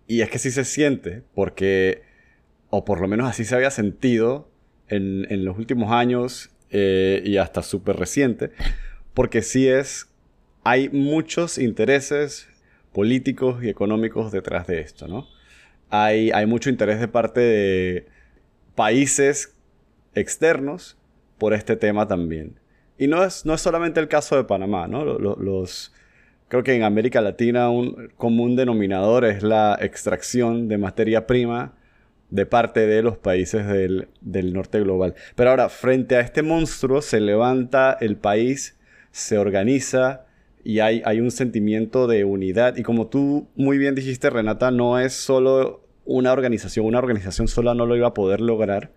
Y 0.07 0.21
es 0.21 0.29
que 0.29 0.39
sí 0.39 0.51
se 0.51 0.63
siente, 0.63 1.23
porque, 1.33 2.03
o 2.69 2.85
por 2.85 3.01
lo 3.01 3.07
menos 3.07 3.29
así 3.29 3.43
se 3.43 3.55
había 3.55 3.71
sentido 3.71 4.49
en, 4.87 5.27
en 5.29 5.43
los 5.43 5.57
últimos 5.57 5.91
años 5.91 6.51
eh, 6.69 7.21
y 7.25 7.37
hasta 7.37 7.61
súper 7.61 7.97
reciente, 7.97 8.51
porque 9.13 9.41
sí 9.41 9.67
es, 9.67 10.07
hay 10.65 10.89
muchos 10.89 11.59
intereses 11.59 12.47
políticos 12.91 13.63
y 13.63 13.69
económicos 13.69 14.31
detrás 14.31 14.65
de 14.65 14.81
esto, 14.81 15.07
¿no? 15.07 15.27
Hay, 15.91 16.31
mucho 16.47 16.71
interés 16.71 16.99
de 16.99 17.07
parte 17.07 17.39
de 17.39 18.07
países 18.73 19.55
externos 20.15 20.97
por 21.37 21.53
este 21.53 21.75
tema 21.75 22.07
también. 22.07 22.59
Y 22.97 23.05
no 23.05 23.23
es, 23.23 23.45
no 23.45 23.53
es 23.53 23.61
solamente 23.61 23.99
el 23.99 24.07
caso 24.07 24.35
de 24.35 24.43
Panamá, 24.43 24.87
¿no? 24.87 25.05
Los, 25.05 25.93
creo 26.47 26.63
que 26.63 26.73
en 26.73 26.81
América 26.81 27.21
Latina 27.21 27.69
un 27.69 28.11
común 28.17 28.55
denominador 28.55 29.23
es 29.23 29.43
la 29.43 29.77
extracción 29.79 30.67
de 30.67 30.79
materia 30.79 31.27
prima 31.27 31.75
de 32.31 32.47
parte 32.47 32.87
de 32.87 33.03
los 33.03 33.17
países 33.17 33.67
del, 33.67 34.07
del 34.19 34.51
norte 34.51 34.79
global. 34.79 35.13
Pero 35.35 35.51
ahora, 35.51 35.69
frente 35.69 36.15
a 36.15 36.21
este 36.21 36.41
monstruo, 36.41 37.03
se 37.03 37.19
levanta 37.19 37.95
el 38.01 38.17
país, 38.17 38.79
se 39.11 39.37
organiza 39.37 40.24
y 40.65 40.79
hay, 40.79 41.01
hay 41.05 41.21
un 41.21 41.31
sentimiento 41.31 42.07
de 42.07 42.25
unidad. 42.25 42.75
Y 42.75 42.83
como 42.83 43.07
tú 43.07 43.47
muy 43.55 43.77
bien 43.77 43.95
dijiste, 43.95 44.29
Renata, 44.29 44.71
no 44.71 44.99
es 44.99 45.13
solo 45.13 45.87
una 46.03 46.33
organización, 46.33 46.85
una 46.85 46.99
organización 46.99 47.47
sola 47.47 47.73
no 47.73 47.85
lo 47.85 47.95
iba 47.95 48.07
a 48.07 48.13
poder 48.13 48.41
lograr. 48.41 48.91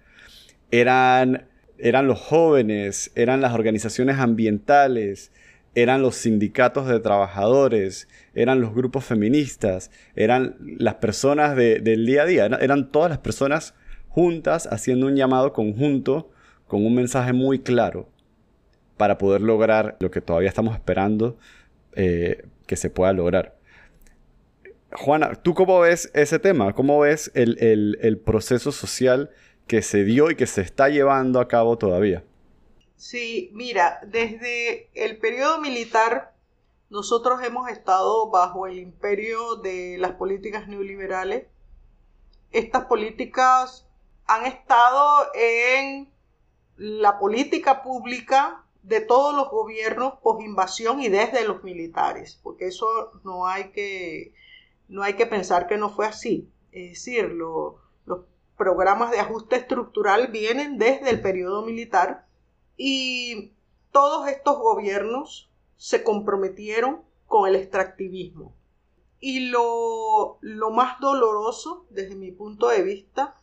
Eran 0.73 1.47
eran 1.79 2.09
los 2.09 2.21
jóvenes, 2.21 3.13
eran 3.15 3.41
las 3.41 3.55
organizaciones 3.55 4.19
ambientales, 4.19 5.33
eran 5.75 6.03
los 6.03 6.17
sindicatos 6.17 6.89
de 6.89 6.99
trabajadores, 6.99 8.09
eran 8.35 8.61
los 8.61 8.75
grupos 8.75 9.05
feministas, 9.05 9.91
eran 10.17 10.57
las 10.79 10.97
personas 10.97 11.55
del 11.57 12.05
día 12.05 12.23
a 12.23 12.27
día, 12.27 12.47
eran, 12.47 12.91
todas 12.91 13.11
las 13.11 13.19
personas 13.19 13.75
juntas 14.09 14.69
haciendo 14.71 15.07
un 15.07 15.15
llamado 15.17 15.53
conjunto 15.53 16.31
con 16.67 16.85
un 16.85 16.95
mensaje 16.95 17.33
muy 17.33 17.61
claro 17.61 18.09
para 18.97 19.17
poder 19.17 19.41
lograr 19.41 19.97
lo 20.01 20.11
que 20.11 20.21
todavía 20.21 20.49
estamos 20.49 20.75
esperando 20.75 21.39
eh, 21.95 22.47
que 22.67 22.77
se 22.77 22.91
pueda 22.91 23.13
lograr. 23.13 23.57
Juana, 24.93 25.35
¿tú 25.35 25.55
cómo 25.55 25.81
ves 25.81 26.11
ese 26.15 26.39
tema? 26.39 26.73
¿Cómo 26.73 27.01
ves 27.01 27.31
el 27.35 28.23
proceso 28.25 28.73
social 28.73 29.31
que 29.69 29.83
se 29.83 30.03
dio 30.03 30.31
y 30.31 30.35
que 30.35 30.47
se 30.47 30.63
está 30.63 30.89
llevando 30.89 31.39
a 31.39 31.47
cabo 31.47 31.79
todavía. 31.79 32.25
Sí, 32.97 33.51
mira, 33.53 34.01
desde 34.05 34.91
el 34.95 35.19
periodo 35.19 35.61
militar 35.61 36.35
nosotros 36.91 37.41
hemos 37.45 37.69
estado 37.69 38.31
bajo 38.31 38.67
el 38.67 38.79
imperio 38.79 39.57
de 39.57 39.99
las 39.99 40.13
políticas 40.13 40.67
neoliberales. 40.67 41.47
Estas 42.51 42.87
políticas 42.87 43.87
han 44.27 44.47
estado 44.47 45.29
en 45.35 46.11
la 46.77 47.19
política 47.19 47.83
pública 47.83 48.65
de 48.89 49.01
todos 49.01 49.35
los 49.35 49.51
gobiernos 49.51 50.15
post 50.23 50.43
invasión 50.43 51.01
y 51.03 51.09
desde 51.09 51.47
los 51.47 51.63
militares, 51.63 52.41
porque 52.43 52.67
eso 52.67 52.87
no 53.25 53.47
hay 53.47 53.71
que, 53.71 54.33
no 54.89 55.03
hay 55.03 55.15
que 55.15 55.27
pensar 55.27 55.67
que 55.67 55.77
no 55.77 55.91
fue 55.91 56.07
así. 56.07 56.49
Es 56.73 56.91
decir, 56.91 57.31
los 57.31 57.75
programas 58.57 59.11
de 59.11 59.21
ajuste 59.21 59.57
estructural 59.57 60.29
vienen 60.29 60.79
desde 60.79 61.11
el 61.11 61.21
periodo 61.21 61.63
militar 61.63 62.27
y 62.77 63.53
todos 63.93 64.29
estos 64.29 64.59
gobiernos 64.59 65.51
se 65.77 66.03
comprometieron 66.03 67.03
con 67.27 67.49
el 67.49 67.57
extractivismo. 67.57 68.55
Y 69.21 69.49
lo, 69.51 70.39
más 70.73 71.01
doloroso, 71.01 71.87
desde 71.91 72.15
mi 72.15 72.31
punto 72.31 72.69
de 72.69 72.83
vista, 72.83 73.35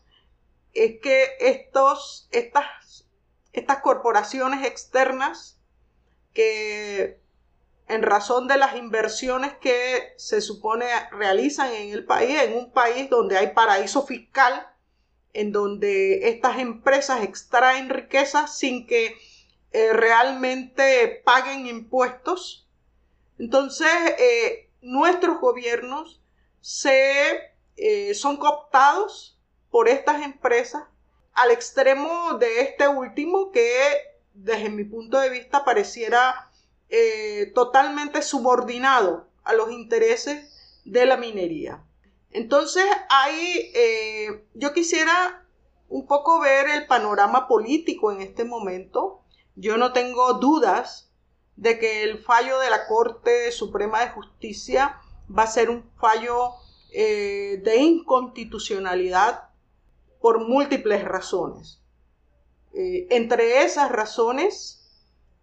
es 0.73 0.99
que 1.01 1.25
estos, 1.39 2.27
estas, 2.31 3.04
estas 3.55 3.79
corporaciones 3.79 4.65
externas 4.65 5.59
que 6.33 7.21
en 7.87 8.03
razón 8.03 8.47
de 8.47 8.57
las 8.57 8.75
inversiones 8.75 9.53
que 9.53 10.13
se 10.17 10.41
supone 10.41 10.85
realizan 11.11 11.71
en 11.71 11.91
el 11.91 12.05
país, 12.05 12.41
en 12.41 12.57
un 12.57 12.71
país 12.71 13.09
donde 13.09 13.37
hay 13.37 13.53
paraíso 13.53 14.05
fiscal, 14.05 14.67
en 15.33 15.51
donde 15.51 16.29
estas 16.29 16.59
empresas 16.59 17.23
extraen 17.23 17.89
riqueza 17.89 18.47
sin 18.47 18.87
que 18.87 19.15
eh, 19.71 19.93
realmente 19.93 21.21
paguen 21.23 21.67
impuestos. 21.67 22.67
Entonces, 23.37 23.89
eh, 24.17 24.69
nuestros 24.81 25.39
gobiernos 25.39 26.21
se, 26.61 27.51
eh, 27.75 28.13
son 28.15 28.37
cooptados 28.37 29.37
por 29.69 29.89
estas 29.89 30.23
empresas 30.23 30.83
al 31.35 31.51
extremo 31.51 32.37
de 32.39 32.61
este 32.61 32.87
último 32.87 33.51
que 33.51 33.69
desde 34.33 34.69
mi 34.69 34.83
punto 34.83 35.19
de 35.19 35.29
vista 35.29 35.63
pareciera 35.63 36.51
totalmente 37.53 38.21
subordinado 38.21 39.27
a 39.43 39.53
los 39.53 39.71
intereses 39.71 40.81
de 40.85 41.05
la 41.05 41.17
minería. 41.17 41.83
Entonces, 42.31 42.83
ahí 43.09 43.71
eh, 43.73 44.45
yo 44.53 44.73
quisiera 44.73 45.45
un 45.87 46.05
poco 46.05 46.39
ver 46.39 46.67
el 46.67 46.85
panorama 46.85 47.47
político 47.47 48.11
en 48.11 48.21
este 48.21 48.43
momento. 48.43 49.21
Yo 49.55 49.77
no 49.77 49.93
tengo 49.93 50.33
dudas 50.33 51.11
de 51.55 51.79
que 51.79 52.03
el 52.03 52.19
fallo 52.19 52.59
de 52.59 52.69
la 52.69 52.87
Corte 52.87 53.51
Suprema 53.51 54.01
de 54.01 54.09
Justicia 54.09 54.99
va 55.35 55.43
a 55.43 55.47
ser 55.47 55.69
un 55.69 55.89
fallo 55.97 56.55
eh, 56.91 57.61
de 57.63 57.77
inconstitucionalidad 57.77 59.44
por 60.25 60.39
múltiples 60.39 61.03
razones. 61.03 61.83
Eh, 62.73 63.05
entre 63.11 63.61
esas 63.63 63.91
razones, 63.91 64.83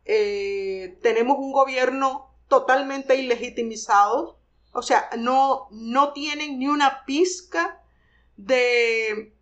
eh, 0.04 0.98
tenemos 1.02 1.38
un 1.38 1.52
gobierno 1.52 2.34
totalmente 2.48 3.14
ilegitimizado, 3.14 4.40
o 4.72 4.82
sea, 4.82 5.08
no, 5.16 5.68
no 5.70 6.12
tienen 6.12 6.58
ni 6.58 6.66
una 6.66 7.04
pizca 7.04 7.80
de, 8.36 9.32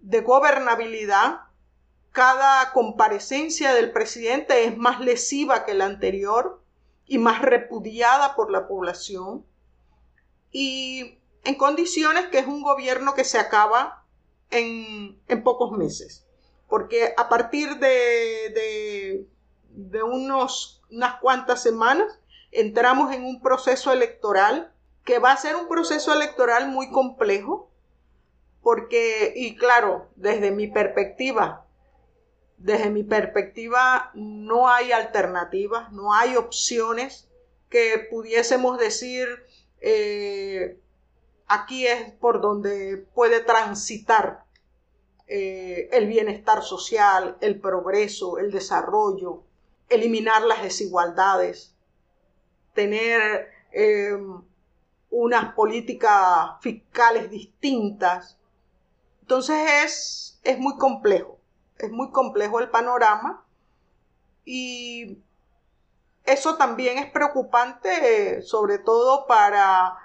de 0.00 0.20
gobernabilidad. 0.20 1.40
Cada 2.10 2.70
comparecencia 2.72 3.72
del 3.72 3.92
presidente 3.92 4.66
es 4.66 4.76
más 4.76 5.00
lesiva 5.00 5.64
que 5.64 5.72
la 5.72 5.86
anterior 5.86 6.62
y 7.06 7.16
más 7.16 7.40
repudiada 7.40 8.36
por 8.36 8.50
la 8.50 8.68
población. 8.68 9.46
Y 10.50 11.18
en 11.44 11.54
condiciones 11.54 12.26
que 12.26 12.40
es 12.40 12.46
un 12.46 12.60
gobierno 12.60 13.14
que 13.14 13.24
se 13.24 13.38
acaba 13.38 14.01
en, 14.52 15.42
pocos 15.42 15.72
meses. 15.72 16.26
Porque 16.68 17.14
a 17.16 17.28
partir 17.28 17.78
de, 17.78 19.26
de, 19.68 20.02
unos, 20.02 20.82
unas 20.90 21.16
cuantas 21.20 21.62
semanas 21.62 22.20
entramos 22.50 23.12
en 23.14 23.24
un 23.24 23.40
proceso 23.40 23.92
electoral 23.92 24.72
que 25.04 25.18
va 25.18 25.32
a 25.32 25.36
ser 25.36 25.56
un 25.56 25.68
proceso 25.68 26.12
electoral 26.12 26.68
muy 26.68 26.90
complejo. 26.90 27.70
Porque, 28.62 29.32
y 29.34 29.56
claro, 29.56 30.08
desde 30.14 30.52
mi 30.52 30.68
perspectiva, 30.68 31.66
desde 32.58 32.90
mi 32.90 33.02
perspectiva 33.02 34.12
no 34.14 34.68
hay 34.68 34.92
alternativas, 34.92 35.90
no 35.90 36.14
hay 36.14 36.36
opciones 36.36 37.28
que 37.68 38.06
pudiésemos 38.08 38.78
decir 38.78 39.26
eh, 39.80 40.78
aquí 41.52 41.86
es 41.86 42.10
por 42.12 42.40
donde 42.40 43.06
puede 43.14 43.40
transitar 43.40 44.44
eh, 45.26 45.88
el 45.92 46.06
bienestar 46.06 46.62
social, 46.62 47.36
el 47.40 47.60
progreso, 47.60 48.38
el 48.38 48.50
desarrollo, 48.50 49.42
eliminar 49.88 50.42
las 50.42 50.62
desigualdades, 50.62 51.74
tener 52.74 53.48
eh, 53.72 54.18
unas 55.10 55.54
políticas 55.54 56.52
fiscales 56.60 57.30
distintas. 57.30 58.38
Entonces 59.20 59.56
es, 59.84 60.40
es 60.44 60.58
muy 60.58 60.76
complejo, 60.76 61.38
es 61.78 61.90
muy 61.90 62.10
complejo 62.10 62.60
el 62.60 62.70
panorama 62.70 63.44
y 64.44 65.18
eso 66.24 66.56
también 66.56 66.98
es 66.98 67.10
preocupante, 67.10 68.42
sobre 68.42 68.78
todo 68.78 69.26
para 69.26 70.01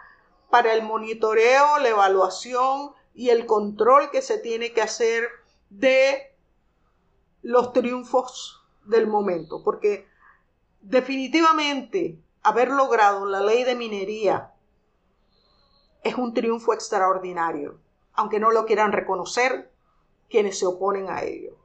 para 0.50 0.74
el 0.74 0.84
monitoreo, 0.84 1.80
la 1.80 1.90
evaluación 1.90 2.94
y 3.14 3.30
el 3.30 3.46
control 3.46 4.12
que 4.12 4.22
se 4.22 4.38
tiene 4.38 4.74
que 4.74 4.82
hacer 4.82 5.28
de 5.70 6.36
los 7.42 7.74
triunfos 7.74 8.64
del 8.86 9.08
momento, 9.08 9.64
porque 9.64 10.08
definitivamente 10.82 12.20
haber 12.44 12.70
logrado 12.70 13.26
la 13.26 13.42
ley 13.42 13.64
de 13.64 13.76
minería 13.76 14.54
es 16.04 16.16
un 16.16 16.34
triunfo 16.34 16.74
extraordinario, 16.74 17.80
aunque 18.14 18.40
no 18.40 18.52
lo 18.52 18.66
quieran 18.66 18.92
reconocer 18.92 19.72
quienes 20.30 20.60
se 20.60 20.66
oponen 20.66 21.10
a 21.10 21.24
ello. 21.24 21.58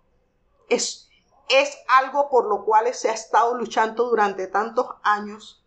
Es, 0.68 1.08
es 1.48 1.78
algo 1.88 2.28
por 2.28 2.46
lo 2.46 2.64
cual 2.64 2.92
se 2.94 3.10
ha 3.10 3.12
estado 3.12 3.56
luchando 3.56 4.08
durante 4.08 4.46
tantos 4.48 4.86
años 5.02 5.64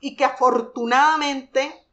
y 0.00 0.16
que 0.16 0.24
afortunadamente 0.24 1.86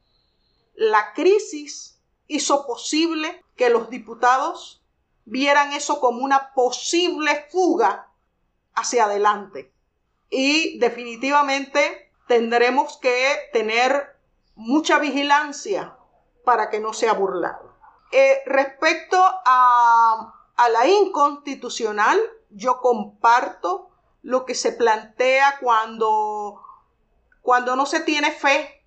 la 0.80 1.12
crisis 1.12 2.00
hizo 2.28 2.66
posible 2.66 3.44
que 3.58 3.70
los 3.70 3.90
diputados 3.90 4.82
vieran 5.26 5.74
eso 5.74 6.00
como 6.00 6.24
una 6.24 6.54
posible 6.54 7.48
fuga 7.52 8.08
hacia 8.74 9.04
adelante. 9.04 9.74
Y 10.30 10.80
definitivamente 10.80 12.14
tendremos 12.30 12.98
que 12.98 13.50
tener 13.52 14.16
mucha 14.56 15.00
vigilancia 15.00 15.98
para 16.46 16.70
que 16.70 16.80
no 16.80 16.94
sea 16.94 17.12
burlado. 17.12 17.76
Eh, 18.14 18.42
respecto 18.46 19.22
a, 19.22 20.34
a 20.56 20.70
la 20.70 20.88
inconstitucional, 20.88 22.18
yo 22.52 22.80
comparto 22.80 23.90
lo 24.22 24.46
que 24.46 24.56
se 24.56 24.72
plantea 24.72 25.58
cuando, 25.60 26.62
cuando 27.42 27.76
no 27.76 27.86
se 27.86 28.00
tiene 28.00 28.32
fe 28.32 28.79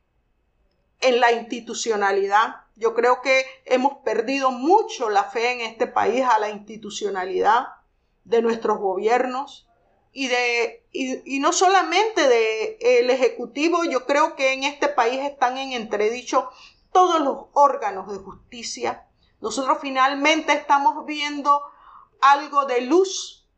en 1.02 1.20
la 1.20 1.32
institucionalidad. 1.32 2.62
Yo 2.76 2.94
creo 2.94 3.20
que 3.20 3.44
hemos 3.66 3.98
perdido 3.98 4.50
mucho 4.50 5.10
la 5.10 5.24
fe 5.24 5.52
en 5.52 5.60
este 5.60 5.86
país 5.86 6.24
a 6.24 6.38
la 6.38 6.48
institucionalidad 6.48 7.66
de 8.24 8.40
nuestros 8.40 8.78
gobiernos 8.78 9.68
y 10.12 10.28
de 10.28 10.86
y, 10.92 11.40
no 11.40 11.52
solamente 11.52 12.26
de 12.28 12.78
el 12.80 13.10
ejecutivo, 13.10 13.84
yo 13.84 14.04
creo 14.06 14.36
que 14.36 14.52
en 14.52 14.64
este 14.64 14.88
país 14.88 15.20
están 15.20 15.58
en 15.58 15.72
entredicho 15.72 16.50
todos 16.92 17.20
los 17.20 17.46
órganos 17.54 18.10
de 18.12 18.18
justicia. 18.18 19.06
Nosotros 19.40 19.78
finalmente 19.80 20.52
estamos 20.52 21.04
viendo 21.06 21.62
algo 22.20 22.66
de 22.66 22.82
luz 22.82 23.48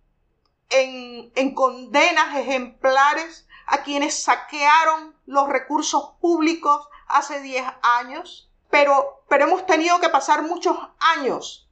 en, 0.71 1.33
en 1.35 1.55
condenas 1.55 2.37
ejemplares 2.37 3.47
a 3.67 3.83
quienes 3.83 4.23
saquearon 4.23 5.17
los 5.27 5.49
recursos 5.49 6.13
públicos 6.21 6.89
hace 7.07 7.41
10 7.41 7.65
años, 7.83 8.51
pero, 8.71 9.25
pero 9.29 9.45
hemos 9.45 9.67
tenido 9.67 10.01
que 10.01 10.09
pasar 10.09 10.43
muchos 10.43 10.77
años 10.99 11.69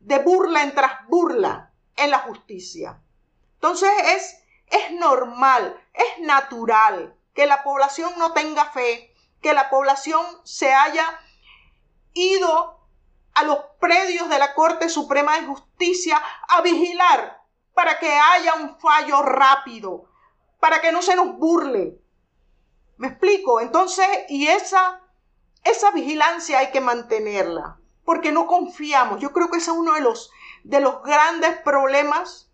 de 0.00 0.18
burla 0.18 0.62
en 0.62 0.74
tras 0.74 1.06
burla 1.08 1.72
en 1.96 2.10
la 2.10 2.20
justicia. 2.20 3.00
Entonces 3.54 3.90
es, 4.06 4.42
es 4.66 4.92
normal, 4.92 5.80
es 5.92 6.24
natural 6.24 7.14
que 7.34 7.46
la 7.46 7.62
población 7.62 8.12
no 8.18 8.32
tenga 8.32 8.66
fe, 8.66 9.14
que 9.40 9.54
la 9.54 9.70
población 9.70 10.24
se 10.44 10.72
haya 10.72 11.20
ido 12.14 12.80
a 13.34 13.44
los 13.44 13.58
predios 13.80 14.28
de 14.28 14.38
la 14.38 14.54
Corte 14.54 14.88
Suprema 14.88 15.38
de 15.38 15.46
Justicia 15.46 16.20
a 16.48 16.60
vigilar 16.60 17.42
para 17.74 17.98
que 17.98 18.12
haya 18.12 18.54
un 18.54 18.78
fallo 18.78 19.22
rápido, 19.22 20.04
para 20.60 20.80
que 20.80 20.92
no 20.92 21.00
se 21.02 21.16
nos 21.16 21.36
burle, 21.38 22.01
¿Me 23.02 23.08
explico? 23.08 23.60
Entonces, 23.60 24.06
y 24.28 24.46
esa, 24.46 25.00
esa 25.64 25.90
vigilancia 25.90 26.60
hay 26.60 26.70
que 26.70 26.80
mantenerla, 26.80 27.76
porque 28.04 28.30
no 28.30 28.46
confiamos. 28.46 29.20
Yo 29.20 29.32
creo 29.32 29.50
que 29.50 29.58
ese 29.58 29.72
es 29.72 29.76
uno 29.76 29.94
de 29.94 30.02
los, 30.02 30.30
de 30.62 30.78
los 30.78 31.02
grandes 31.02 31.56
problemas 31.62 32.48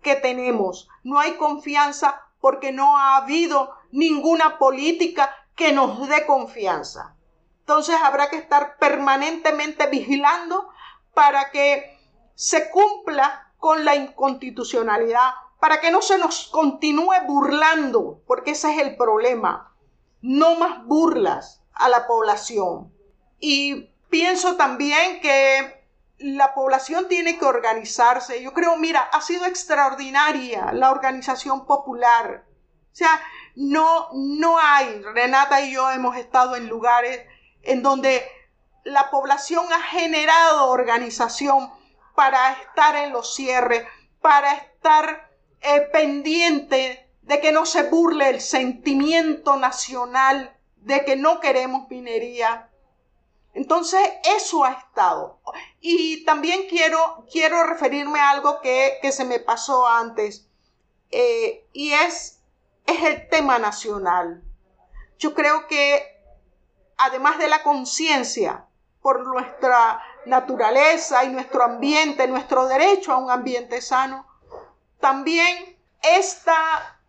que 0.00 0.14
tenemos. 0.14 0.88
No 1.02 1.18
hay 1.18 1.32
confianza 1.32 2.22
porque 2.40 2.70
no 2.70 2.98
ha 2.98 3.16
habido 3.16 3.74
ninguna 3.90 4.60
política 4.60 5.34
que 5.56 5.72
nos 5.72 6.08
dé 6.08 6.24
confianza. 6.24 7.16
Entonces 7.58 7.96
habrá 8.00 8.30
que 8.30 8.36
estar 8.36 8.76
permanentemente 8.78 9.88
vigilando 9.88 10.68
para 11.14 11.50
que 11.50 11.98
se 12.36 12.70
cumpla 12.70 13.52
con 13.58 13.84
la 13.84 13.96
inconstitucionalidad, 13.96 15.32
para 15.58 15.80
que 15.80 15.90
no 15.90 16.00
se 16.00 16.16
nos 16.16 16.46
continúe 16.46 17.26
burlando, 17.26 18.22
porque 18.28 18.52
ese 18.52 18.72
es 18.72 18.78
el 18.78 18.96
problema 18.96 19.66
no 20.22 20.56
más 20.56 20.84
burlas 20.84 21.62
a 21.72 21.88
la 21.88 22.06
población. 22.06 22.92
Y 23.38 23.90
pienso 24.10 24.56
también 24.56 25.20
que 25.20 25.80
la 26.18 26.54
población 26.54 27.08
tiene 27.08 27.38
que 27.38 27.44
organizarse. 27.44 28.42
Yo 28.42 28.52
creo, 28.52 28.76
mira, 28.76 29.00
ha 29.00 29.20
sido 29.20 29.46
extraordinaria 29.46 30.72
la 30.72 30.90
organización 30.90 31.66
popular. 31.66 32.44
O 32.92 32.94
sea, 32.94 33.20
no, 33.56 34.08
no 34.12 34.58
hay, 34.58 35.02
Renata 35.02 35.62
y 35.62 35.72
yo 35.72 35.90
hemos 35.90 36.16
estado 36.16 36.56
en 36.56 36.68
lugares 36.68 37.26
en 37.62 37.82
donde 37.82 38.22
la 38.84 39.10
población 39.10 39.64
ha 39.72 39.82
generado 39.82 40.68
organización 40.68 41.70
para 42.14 42.52
estar 42.52 42.96
en 42.96 43.12
los 43.12 43.34
cierres, 43.34 43.86
para 44.20 44.52
estar 44.52 45.30
eh, 45.60 45.88
pendiente 45.92 47.09
de 47.30 47.40
que 47.40 47.52
no 47.52 47.64
se 47.64 47.84
burle 47.84 48.28
el 48.28 48.40
sentimiento 48.40 49.54
nacional 49.54 50.52
de 50.78 51.04
que 51.04 51.14
no 51.14 51.38
queremos 51.38 51.88
minería. 51.88 52.68
Entonces, 53.54 54.00
eso 54.36 54.64
ha 54.64 54.72
estado. 54.72 55.38
Y 55.80 56.24
también 56.24 56.62
quiero, 56.68 57.24
quiero 57.30 57.62
referirme 57.62 58.18
a 58.18 58.30
algo 58.30 58.60
que, 58.60 58.98
se 59.12 59.24
me 59.24 59.38
pasó 59.38 59.86
antes, 59.86 60.48
eh, 61.12 61.64
y 61.72 61.92
es, 61.92 62.40
es 62.86 63.02
el 63.04 63.28
tema 63.28 63.60
nacional. 63.60 64.42
Yo 65.16 65.32
creo 65.32 65.68
que, 65.68 66.02
además 66.96 67.38
de 67.38 67.46
la 67.46 67.62
conciencia, 67.62 68.66
por 69.02 69.24
nuestra 69.24 70.02
naturaleza 70.26 71.22
y 71.22 71.28
nuestro 71.28 71.62
ambiente, 71.62 72.26
nuestro 72.26 72.66
derecho 72.66 73.12
a 73.12 73.18
un 73.18 73.30
ambiente 73.30 73.80
sano, 73.80 74.26
también 74.98 75.78
esta, 76.02 76.99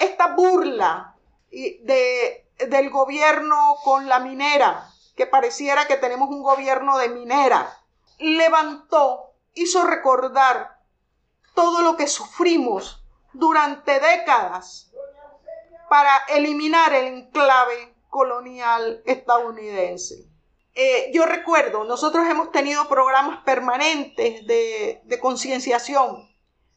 esta 0.00 0.34
burla 0.34 1.14
de, 1.50 2.46
del 2.68 2.90
gobierno 2.90 3.76
con 3.84 4.08
la 4.08 4.20
minera, 4.20 4.88
que 5.16 5.26
pareciera 5.26 5.86
que 5.86 5.96
tenemos 5.96 6.28
un 6.28 6.42
gobierno 6.42 6.98
de 6.98 7.08
minera, 7.08 7.80
levantó, 8.18 9.32
hizo 9.54 9.84
recordar 9.84 10.78
todo 11.54 11.82
lo 11.82 11.96
que 11.96 12.06
sufrimos 12.06 13.04
durante 13.32 14.00
décadas 14.00 14.90
para 15.88 16.16
eliminar 16.28 16.92
el 16.92 17.06
enclave 17.06 17.94
colonial 18.10 19.02
estadounidense. 19.06 20.26
Eh, 20.74 21.10
yo 21.12 21.24
recuerdo, 21.24 21.84
nosotros 21.84 22.26
hemos 22.28 22.50
tenido 22.50 22.88
programas 22.88 23.44
permanentes 23.44 24.44
de, 24.46 25.00
de 25.04 25.20
concienciación. 25.20 26.33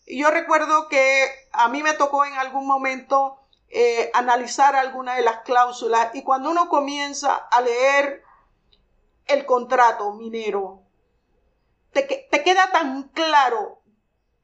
Yo 0.08 0.32
recuerdo 0.32 0.88
que 0.88 1.26
a 1.52 1.68
mí 1.68 1.84
me 1.84 1.94
tocó 1.94 2.24
en 2.24 2.34
algún 2.34 2.66
momento 2.66 3.40
eh, 3.70 4.10
analizar 4.14 4.76
alguna 4.76 5.16
de 5.16 5.24
las 5.24 5.42
cláusulas. 5.42 6.16
Y 6.16 6.24
cuando 6.24 6.50
uno 6.50 6.70
comienza 6.70 7.36
a 7.36 7.62
leer 7.62 8.24
el 9.26 9.46
contrato 9.46 10.14
minero, 10.14 10.84
te, 11.92 12.08
queda 12.44 12.72
tan 12.72 13.10
claro 13.10 13.82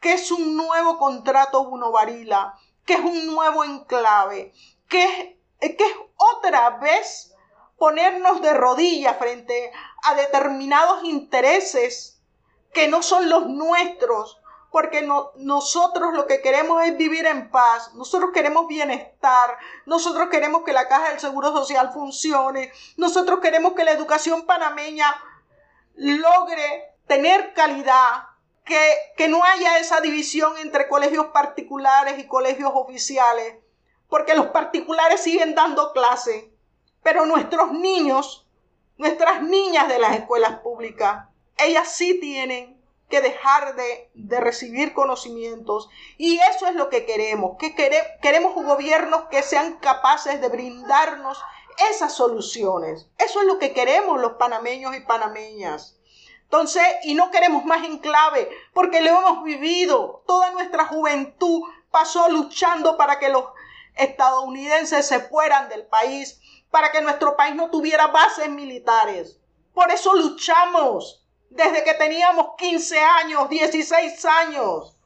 que 0.02 0.14
es 0.14 0.32
un 0.32 0.58
nuevo 0.58 0.98
contrato 0.98 1.62
Uno 1.62 1.92
Varila, 1.92 2.58
que 2.86 2.96
es 2.96 3.00
un 3.00 3.28
nuevo 3.28 3.64
enclave, 3.64 4.52
que 4.90 5.38
es, 5.62 5.76
que 5.78 5.86
es 5.86 5.96
otra 6.18 6.72
vez 6.72 7.34
ponernos 7.78 8.42
de 8.42 8.54
rodillas 8.54 9.18
frente 9.18 9.72
a 10.04 10.16
determinados 10.16 11.06
intereses 11.06 12.22
que 12.74 12.90
no 12.90 13.02
son 13.02 13.30
los 13.30 13.48
nuestros, 13.48 14.42
porque 14.74 15.08
nosotros 15.36 16.16
lo 16.16 16.26
que 16.26 16.42
queremos 16.42 16.84
es 16.84 16.98
vivir 16.98 17.28
en 17.28 17.52
paz, 17.52 17.94
nosotros 17.94 18.32
queremos 18.34 18.68
bienestar, 18.68 19.56
nosotros 19.86 20.30
queremos 20.32 20.64
que 20.64 20.74
la 20.74 20.88
caja 20.88 21.10
del 21.10 21.20
Seguro 21.20 21.52
Social 21.52 21.92
funcione, 21.94 22.72
nosotros 22.98 23.40
queremos 23.40 23.74
que 23.74 23.84
la 23.84 23.92
educación 23.92 24.48
panameña 24.48 25.16
logre 25.94 26.96
tener 27.06 27.54
calidad, 27.54 28.30
que, 28.66 28.80
que 29.16 29.28
no 29.28 29.44
haya 29.44 29.78
esa 29.78 30.02
división 30.02 30.58
entre 30.58 30.88
colegios 30.88 31.28
particulares 31.28 32.18
y 32.18 32.26
colegios 32.26 32.72
oficiales, 32.74 33.60
porque 34.10 34.34
los 34.34 34.48
particulares 34.48 35.22
siguen 35.22 35.54
dando 35.54 35.94
clase, 35.94 36.52
pero 37.04 37.28
nuestros 37.28 37.74
niños, 37.74 38.48
nuestras 38.98 39.44
niñas 39.44 39.88
de 39.88 40.00
las 40.00 40.16
escuelas 40.16 40.62
públicas, 40.62 41.28
ellas 41.58 41.90
sí 41.90 42.20
tienen 42.20 42.73
que 43.14 43.22
dejar 43.22 43.76
de, 43.76 44.10
de, 44.16 44.40
recibir 44.40 44.96
conocimientos. 44.96 45.88
Y 46.18 46.40
eso 46.50 46.66
es 46.66 46.74
lo 46.74 46.90
que 46.90 47.06
queremos, 47.06 47.58
que 47.60 47.76
queremos 47.76 48.56
gobiernos 48.56 49.26
que 49.30 49.44
sean 49.44 49.78
capaces 49.78 50.42
de 50.42 50.48
brindarnos 50.48 51.40
esas 51.92 52.16
soluciones. 52.16 53.08
Eso 53.20 53.42
es 53.42 53.46
lo 53.46 53.60
que 53.60 53.72
queremos 53.72 54.20
los 54.20 54.32
panameños 54.34 54.96
y 54.96 55.02
panameñas. 55.02 56.00
Entonces, 56.42 56.82
y 57.04 57.14
no 57.14 57.30
queremos 57.30 57.66
más 57.66 57.84
enclave, 57.84 58.50
porque 58.74 59.04
lo 59.04 59.12
hemos 59.12 59.44
vivido. 59.44 60.24
Toda 60.26 60.50
nuestra 60.50 60.88
juventud 60.88 61.62
pasó 61.92 62.30
luchando 62.30 62.98
para 62.98 63.20
que 63.20 63.30
los 63.30 63.46
estadounidenses 63.96 65.06
se 65.06 65.20
fueran 65.20 65.70
del 65.70 65.86
país, 65.86 66.42
para 66.72 66.92
que 66.92 67.02
nuestro 67.02 67.38
país 67.38 67.54
no 67.54 67.70
tuviera 67.70 68.08
bases 68.08 68.50
militares. 68.50 69.40
Por 69.76 69.92
eso 69.92 70.16
luchamos 70.16 71.23
desde 71.56 71.84
que 71.84 71.94
teníamos 71.94 72.56
15 72.58 73.00
años, 73.00 73.50
16 73.50 74.26
años, 74.26 74.98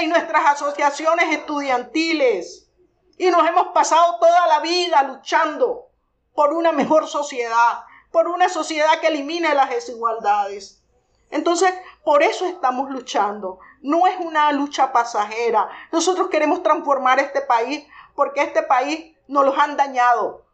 en 0.00 0.10
nuestras 0.10 0.44
asociaciones 0.46 1.32
estudiantiles. 1.32 2.68
Y 3.16 3.30
nos 3.30 3.46
hemos 3.48 3.68
pasado 3.68 4.18
toda 4.20 4.46
la 4.46 4.60
vida 4.60 5.02
luchando 5.02 5.86
por 6.34 6.52
una 6.52 6.72
mejor 6.72 7.08
sociedad, 7.08 7.84
por 8.12 8.28
una 8.28 8.48
sociedad 8.48 9.00
que 9.00 9.08
elimine 9.08 9.54
las 9.54 9.70
desigualdades. 9.70 10.82
Entonces, 11.30 11.72
por 12.04 12.22
eso 12.22 12.46
estamos 12.46 12.90
luchando. 12.90 13.58
No 13.80 14.06
es 14.06 14.18
una 14.20 14.52
lucha 14.52 14.92
pasajera. 14.92 15.68
Nosotros 15.90 16.28
queremos 16.28 16.62
transformar 16.62 17.18
este 17.18 17.40
país 17.40 17.86
porque 18.14 18.42
este 18.42 18.62
país 18.62 19.16
nos 19.26 19.44
los 19.44 19.58
han 19.58 19.76
dañado. 19.76 20.44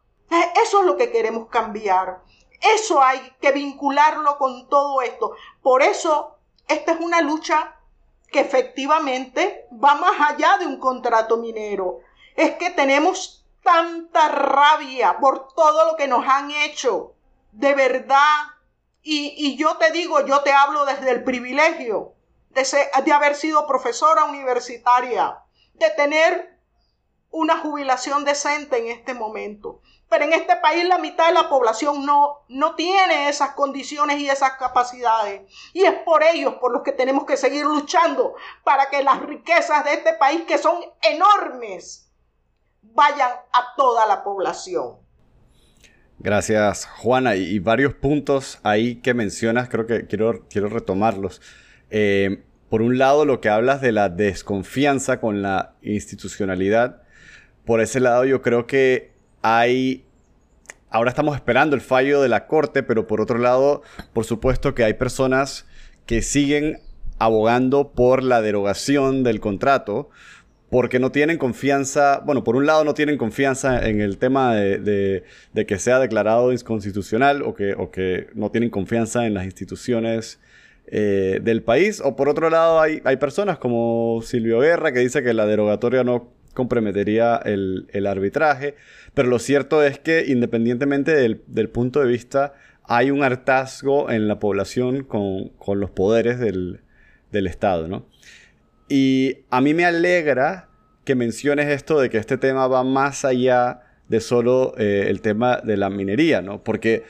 Eso 0.63 0.79
es 0.79 0.85
lo 0.85 0.97
que 0.97 1.11
queremos 1.11 1.49
cambiar. 1.49 2.21
Eso 2.61 3.01
hay 3.01 3.19
que 3.41 3.51
vincularlo 3.51 4.37
con 4.37 4.67
todo 4.69 5.01
esto. 5.01 5.33
Por 5.61 5.81
eso, 5.81 6.37
esta 6.67 6.93
es 6.93 6.99
una 6.99 7.21
lucha 7.21 7.75
que 8.31 8.39
efectivamente 8.41 9.67
va 9.71 9.95
más 9.95 10.31
allá 10.31 10.57
de 10.57 10.65
un 10.65 10.79
contrato 10.79 11.37
minero. 11.37 11.99
Es 12.35 12.55
que 12.55 12.69
tenemos 12.69 13.45
tanta 13.63 14.29
rabia 14.29 15.17
por 15.19 15.47
todo 15.53 15.91
lo 15.91 15.97
que 15.97 16.07
nos 16.07 16.25
han 16.27 16.51
hecho. 16.51 17.13
De 17.51 17.73
verdad, 17.73 18.55
y, 19.01 19.55
yo 19.55 19.77
te 19.77 19.91
digo, 19.91 20.25
yo 20.25 20.41
te 20.41 20.51
hablo 20.51 20.85
desde 20.85 21.11
el 21.11 21.23
privilegio 21.23 22.13
de, 22.49 22.65
de 23.03 23.13
haber 23.13 23.35
sido 23.35 23.67
profesora 23.67 24.25
universitaria, 24.25 25.39
de 25.73 25.89
tener 25.91 26.54
una 27.35 27.57
jubilación 27.57 28.23
decente 28.23 28.77
en 28.77 28.87
este 28.87 29.13
momento. 29.13 29.81
Pero 30.09 30.23
en 30.23 30.33
este 30.33 30.55
país 30.55 30.85
la 30.85 30.97
mitad 30.97 31.27
de 31.27 31.33
la 31.33 31.49
población 31.49 32.05
no, 32.05 32.45
no 32.47 32.75
tiene 32.75 33.27
esas 33.27 33.51
condiciones 33.51 34.19
y 34.19 34.29
esas 34.29 34.53
capacidades. 34.53 35.41
Y 35.73 35.83
es 35.83 35.93
por 36.05 36.23
ellos 36.23 36.55
por 36.55 36.71
los 36.71 36.81
que 36.81 36.93
tenemos 36.93 37.25
que 37.25 37.35
seguir 37.35 37.65
luchando 37.65 38.35
para 38.63 38.89
que 38.89 39.03
las 39.03 39.21
riquezas 39.21 39.83
de 39.83 39.93
este 39.93 40.13
país, 40.13 40.43
que 40.47 40.57
son 40.57 40.79
enormes, 41.01 42.09
vayan 42.81 43.31
a 43.51 43.75
toda 43.75 44.05
la 44.05 44.23
población. 44.23 44.95
Gracias, 46.19 46.85
Juana. 46.85 47.35
Y, 47.35 47.59
varios 47.59 47.95
puntos 47.95 48.59
ahí 48.63 49.01
que 49.01 49.13
mencionas, 49.13 49.67
creo 49.67 49.85
que 49.85 50.07
quiero, 50.07 50.45
quiero 50.49 50.69
retomarlos. 50.69 51.41
Eh, 51.89 52.45
por 52.69 52.81
un 52.81 52.97
lado, 52.97 53.25
lo 53.25 53.41
que 53.41 53.49
hablas 53.49 53.81
de 53.81 53.91
la 53.91 54.07
desconfianza 54.07 55.19
con 55.19 55.41
la 55.41 55.75
institucionalidad. 55.81 57.04
Por 57.65 57.81
ese 57.81 57.99
lado, 57.99 58.25
yo 58.25 58.41
creo 58.41 58.67
que 58.67 59.11
hay... 59.41 60.05
Ahora 60.89 61.09
estamos 61.09 61.35
esperando 61.35 61.75
el 61.75 61.81
fallo 61.81 62.21
de 62.21 62.29
la 62.29 62.47
Corte, 62.47 62.83
pero 62.83 63.05
por 63.07 63.19
otro 63.19 63.37
lado, 63.37 63.81
por 64.13 64.23
supuesto 64.23 64.73
que 64.75 64.83
hay 64.83 64.93
personas 64.93 65.65
que 66.05 66.21
siguen 66.21 66.79
abogando 67.19 67.91
por 67.91 68.23
la 68.23 68.41
derogación 68.41 69.23
del 69.23 69.39
contrato, 69.39 70.09
porque 70.69 70.99
no 70.99 71.11
tienen 71.11 71.37
confianza, 71.37 72.21
bueno, 72.25 72.43
por 72.43 72.55
un 72.55 72.65
lado 72.65 72.83
no 72.83 72.93
tienen 72.93 73.17
confianza 73.17 73.87
en 73.87 74.01
el 74.01 74.17
tema 74.17 74.55
de, 74.55 75.23
que 75.67 75.79
sea 75.79 75.99
declarado 75.99 76.51
inconstitucional 76.51 77.43
o 77.43 77.53
que, 77.53 77.73
o 77.73 77.91
que, 77.91 78.27
no 78.33 78.51
tienen 78.51 78.69
confianza 78.69 79.25
en 79.25 79.33
las 79.33 79.45
instituciones 79.45 80.39
eh, 80.87 81.39
del 81.41 81.63
país, 81.63 82.01
o 82.03 82.15
por 82.15 82.29
otro 82.29 82.49
lado 82.49 82.79
hay, 82.79 83.01
hay, 83.05 83.17
personas 83.17 83.57
como 83.57 84.21
Silvio 84.21 84.59
Guerra 84.59 84.91
que 84.91 84.99
dice 84.99 85.23
que 85.23 85.33
la 85.33 85.45
derogatoria 85.45 86.03
no 86.03 86.34
comprometería 86.55 87.35
el, 87.35 88.07
arbitraje, 88.07 88.75
pero 89.13 89.29
lo 89.29 89.37
cierto 89.37 89.83
es 89.83 89.99
que 89.99 90.25
independientemente 90.27 91.11
del, 91.13 91.69
punto 91.69 91.99
de 91.99 92.07
vista, 92.07 92.53
hay 92.83 93.11
un 93.11 93.23
hartazgo 93.23 94.09
en 94.09 94.27
la 94.27 94.39
población 94.39 95.03
con, 95.03 95.51
los 95.79 95.91
poderes 95.91 96.39
del, 96.39 96.81
Estado, 97.31 97.89
¿no? 97.89 98.07
Y 98.87 99.39
a 99.49 99.59
mí 99.59 99.73
me 99.73 99.83
alegra 99.83 100.69
que 101.03 101.15
menciones 101.15 101.67
esto 101.67 101.99
de 101.99 102.09
que 102.09 102.17
este 102.17 102.37
tema 102.37 102.65
va 102.67 102.85
más 102.85 103.25
allá 103.25 103.81
de 104.07 104.21
solo 104.21 104.73
eh, 104.77 105.07
el 105.09 105.19
tema 105.19 105.57
de 105.57 105.75
la 105.75 105.89
minería, 105.89 106.41
¿no? 106.41 106.63
Porque 106.63 107.03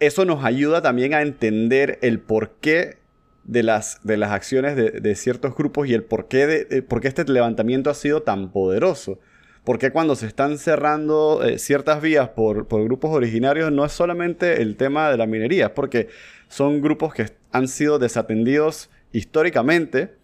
eso 0.00 0.24
nos 0.24 0.44
ayuda 0.44 0.82
también 0.82 1.14
a 1.14 1.22
entender 1.22 2.00
el 2.02 2.18
porqué 2.18 2.99
de 3.44 3.62
las, 3.62 4.00
de 4.04 4.16
las 4.16 4.30
acciones 4.30 4.76
de, 4.76 5.14
ciertos 5.14 5.54
grupos 5.56 5.88
y 5.88 5.94
el 5.94 6.04
porqué 6.04 6.46
de, 6.46 6.82
por 6.82 7.00
qué 7.00 7.08
este 7.08 7.24
levantamiento 7.24 7.90
ha 7.90 7.94
sido 7.94 8.22
tan 8.22 8.52
poderoso. 8.52 9.18
Porque 9.64 9.90
cuando 9.90 10.16
se 10.16 10.26
están 10.26 10.56
cerrando 10.56 11.42
eh, 11.44 11.58
ciertas 11.58 12.00
vías 12.00 12.30
por, 12.30 12.66
por, 12.66 12.82
grupos 12.84 13.10
originarios 13.10 13.70
no 13.70 13.84
es 13.84 13.92
solamente 13.92 14.62
el 14.62 14.76
tema 14.76 15.10
de 15.10 15.18
la 15.18 15.26
minería, 15.26 15.66
es 15.66 15.72
porque 15.72 16.08
son 16.48 16.80
grupos 16.80 17.12
que 17.12 17.26
han 17.52 17.68
sido 17.68 17.98
desatendidos 17.98 18.90
históricamente 19.12 20.14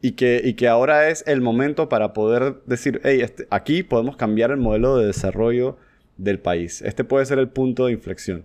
y 0.00 0.12
que, 0.12 0.40
y 0.44 0.54
que 0.54 0.68
ahora 0.68 1.08
es 1.08 1.24
el 1.26 1.40
momento 1.40 1.88
para 1.88 2.12
poder 2.12 2.56
decir, 2.66 3.00
hey, 3.04 3.20
este, 3.22 3.46
aquí 3.50 3.82
podemos 3.82 4.16
cambiar 4.16 4.50
el 4.50 4.58
modelo 4.58 4.98
de 4.98 5.06
desarrollo 5.06 5.78
del 6.16 6.38
país. 6.40 6.82
Este 6.82 7.04
puede 7.04 7.24
ser 7.26 7.38
el 7.38 7.48
punto 7.48 7.86
de 7.86 7.92
inflexión. 7.92 8.44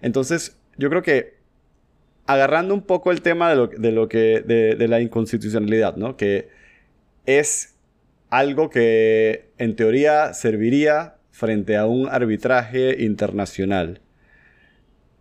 Entonces, 0.00 0.56
yo 0.76 0.88
creo 0.88 1.02
que 1.02 1.41
agarrando 2.26 2.74
un 2.74 2.82
poco 2.82 3.10
el 3.10 3.22
tema 3.22 3.50
de 3.50 3.56
lo, 3.56 3.66
de 3.66 3.92
lo 3.92 4.08
que, 4.08 4.42
de, 4.46 4.74
de 4.76 4.88
la 4.88 5.00
inconstitucionalidad, 5.00 5.96
¿no? 5.96 6.16
Que 6.16 6.48
es 7.26 7.76
algo 8.30 8.70
que 8.70 9.50
en 9.58 9.76
teoría 9.76 10.32
serviría 10.34 11.16
frente 11.30 11.76
a 11.76 11.86
un 11.86 12.08
arbitraje 12.08 13.02
internacional. 13.02 14.00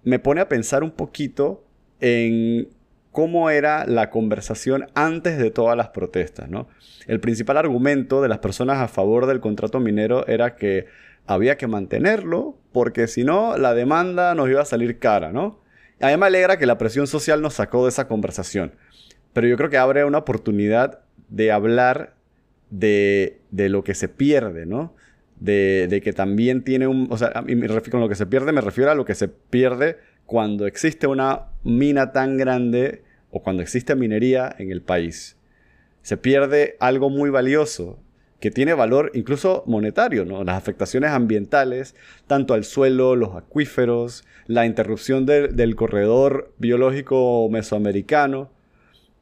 me 0.03 0.19
pone 0.19 0.41
a 0.41 0.49
pensar 0.49 0.83
un 0.83 0.91
poquito 0.91 1.63
en 1.99 2.69
cómo 3.11 3.49
era 3.49 3.85
la 3.85 4.09
conversación 4.09 4.87
antes 4.95 5.37
de 5.37 5.51
todas 5.51 5.77
las 5.77 5.89
protestas, 5.89 6.49
¿no? 6.49 6.67
El 7.07 7.19
principal 7.19 7.57
argumento 7.57 8.21
de 8.21 8.29
las 8.29 8.39
personas 8.39 8.77
a 8.79 8.87
favor 8.87 9.25
del 9.25 9.39
contrato 9.41 9.79
minero 9.79 10.25
era 10.27 10.55
que 10.55 10.85
había 11.27 11.57
que 11.57 11.67
mantenerlo 11.67 12.57
porque 12.71 13.07
si 13.07 13.23
no 13.23 13.57
la 13.57 13.73
demanda 13.73 14.33
nos 14.35 14.49
iba 14.49 14.61
a 14.61 14.65
salir 14.65 14.99
cara, 14.99 15.31
¿no? 15.31 15.60
A 16.01 16.07
mí 16.07 16.17
me 16.17 16.25
alegra 16.25 16.57
que 16.57 16.65
la 16.65 16.77
presión 16.77 17.07
social 17.07 17.41
nos 17.41 17.55
sacó 17.55 17.83
de 17.83 17.89
esa 17.89 18.07
conversación, 18.07 18.73
pero 19.33 19.47
yo 19.47 19.57
creo 19.57 19.69
que 19.69 19.77
abre 19.77 20.03
una 20.05 20.19
oportunidad 20.19 20.99
de 21.29 21.51
hablar 21.51 22.15
de, 22.69 23.39
lo 23.51 23.83
que 23.83 23.93
se 23.95 24.09
pierde, 24.09 24.65
¿no? 24.65 24.95
De, 25.39 26.01
que 26.03 26.13
también 26.13 26.63
tiene 26.63 26.87
un... 26.87 27.07
O 27.09 27.17
sea, 27.17 27.33
con 27.91 27.99
lo 27.99 28.09
que 28.09 28.15
se 28.15 28.25
pierde 28.25 28.51
me 28.51 28.61
refiero 28.61 28.91
a 28.91 28.95
lo 28.95 29.05
que 29.05 29.15
se 29.15 29.27
pierde 29.27 29.97
cuando 30.25 30.65
existe 30.67 31.07
una 31.07 31.47
mina 31.63 32.11
tan 32.11 32.37
grande 32.37 33.03
o 33.31 33.41
cuando 33.41 33.61
existe 33.61 33.95
minería 33.95 34.55
en 34.57 34.71
el 34.71 34.81
país. 34.81 35.37
Se 36.01 36.17
pierde 36.17 36.77
algo 36.79 37.09
muy 37.09 37.29
valioso 37.29 37.99
que 38.41 38.49
tiene 38.51 38.73
valor 38.73 39.11
incluso 39.13 39.63
monetario, 39.67 40.25
¿no? 40.25 40.43
Las 40.43 40.57
afectaciones 40.57 41.11
ambientales, 41.11 41.95
tanto 42.25 42.55
al 42.55 42.65
suelo, 42.65 43.15
los 43.15 43.35
acuíferos, 43.35 44.25
la 44.47 44.65
interrupción 44.65 45.27
del 45.27 45.75
corredor 45.75 46.51
biológico 46.57 47.47
mesoamericano, 47.51 48.51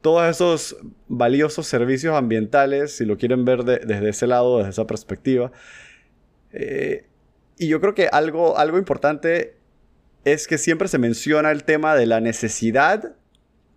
todos 0.00 0.28
esos 0.28 0.78
valiosos 1.06 1.66
servicios 1.66 2.16
ambientales, 2.16 2.96
si 2.96 3.04
lo 3.04 3.18
quieren 3.18 3.44
ver 3.44 3.64
desde 3.64 4.08
ese 4.08 4.26
lado, 4.26 4.56
desde 4.56 4.70
esa 4.70 4.86
perspectiva. 4.86 5.52
Eh, 6.52 7.04
y 7.58 7.68
yo 7.68 7.78
creo 7.82 7.94
que 7.94 8.08
algo, 8.10 8.56
algo 8.56 8.78
importante 8.78 9.54
es 10.24 10.48
que 10.48 10.56
siempre 10.56 10.88
se 10.88 10.96
menciona 10.96 11.50
el 11.50 11.64
tema 11.64 11.94
de 11.94 12.06
la 12.06 12.20
necesidad 12.20 13.16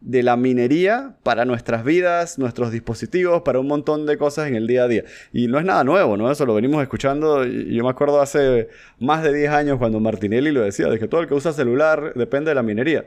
de 0.04 0.22
la 0.22 0.36
minería 0.36 1.16
para 1.24 1.46
nuestras 1.46 1.86
vidas, 1.86 2.38
nuestros 2.38 2.72
dispositivos, 2.72 3.42
para 3.44 3.60
un 3.60 3.68
montón 3.68 4.06
de 4.06 4.18
cosas 4.18 4.50
en 4.50 4.56
el 4.56 4.68
día 4.68 4.84
a 4.84 4.88
día. 4.90 5.06
Y 5.32 5.48
no 5.48 5.58
es 5.60 5.66
nada 5.66 5.86
nuevo, 5.86 6.18
¿no? 6.18 6.30
Eso 6.30 6.46
lo 6.46 6.54
venimos 6.54 6.84
escuchando. 6.84 7.46
Yo 7.46 7.84
me 7.84 7.90
acuerdo 7.90 8.20
hace 8.20 8.68
más 9.00 9.24
de 9.24 9.34
10 9.34 9.52
años 9.52 9.78
cuando 9.78 10.02
Martinelli 10.02 10.52
lo 10.52 10.62
decía, 10.62 10.88
de 10.88 11.00
que 11.00 11.08
todo 11.08 11.22
el 11.22 11.28
que 11.28 11.34
usa 11.34 11.54
celular 11.54 12.14
depende 12.16 12.52
de 12.52 12.56
la 12.56 12.64
minería. 12.64 13.06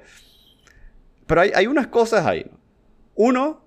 Pero 1.27 1.43
hay, 1.43 1.51
hay 1.55 1.67
unas 1.67 1.87
cosas 1.89 2.25
ahí. 2.25 2.47
Uno, 3.15 3.63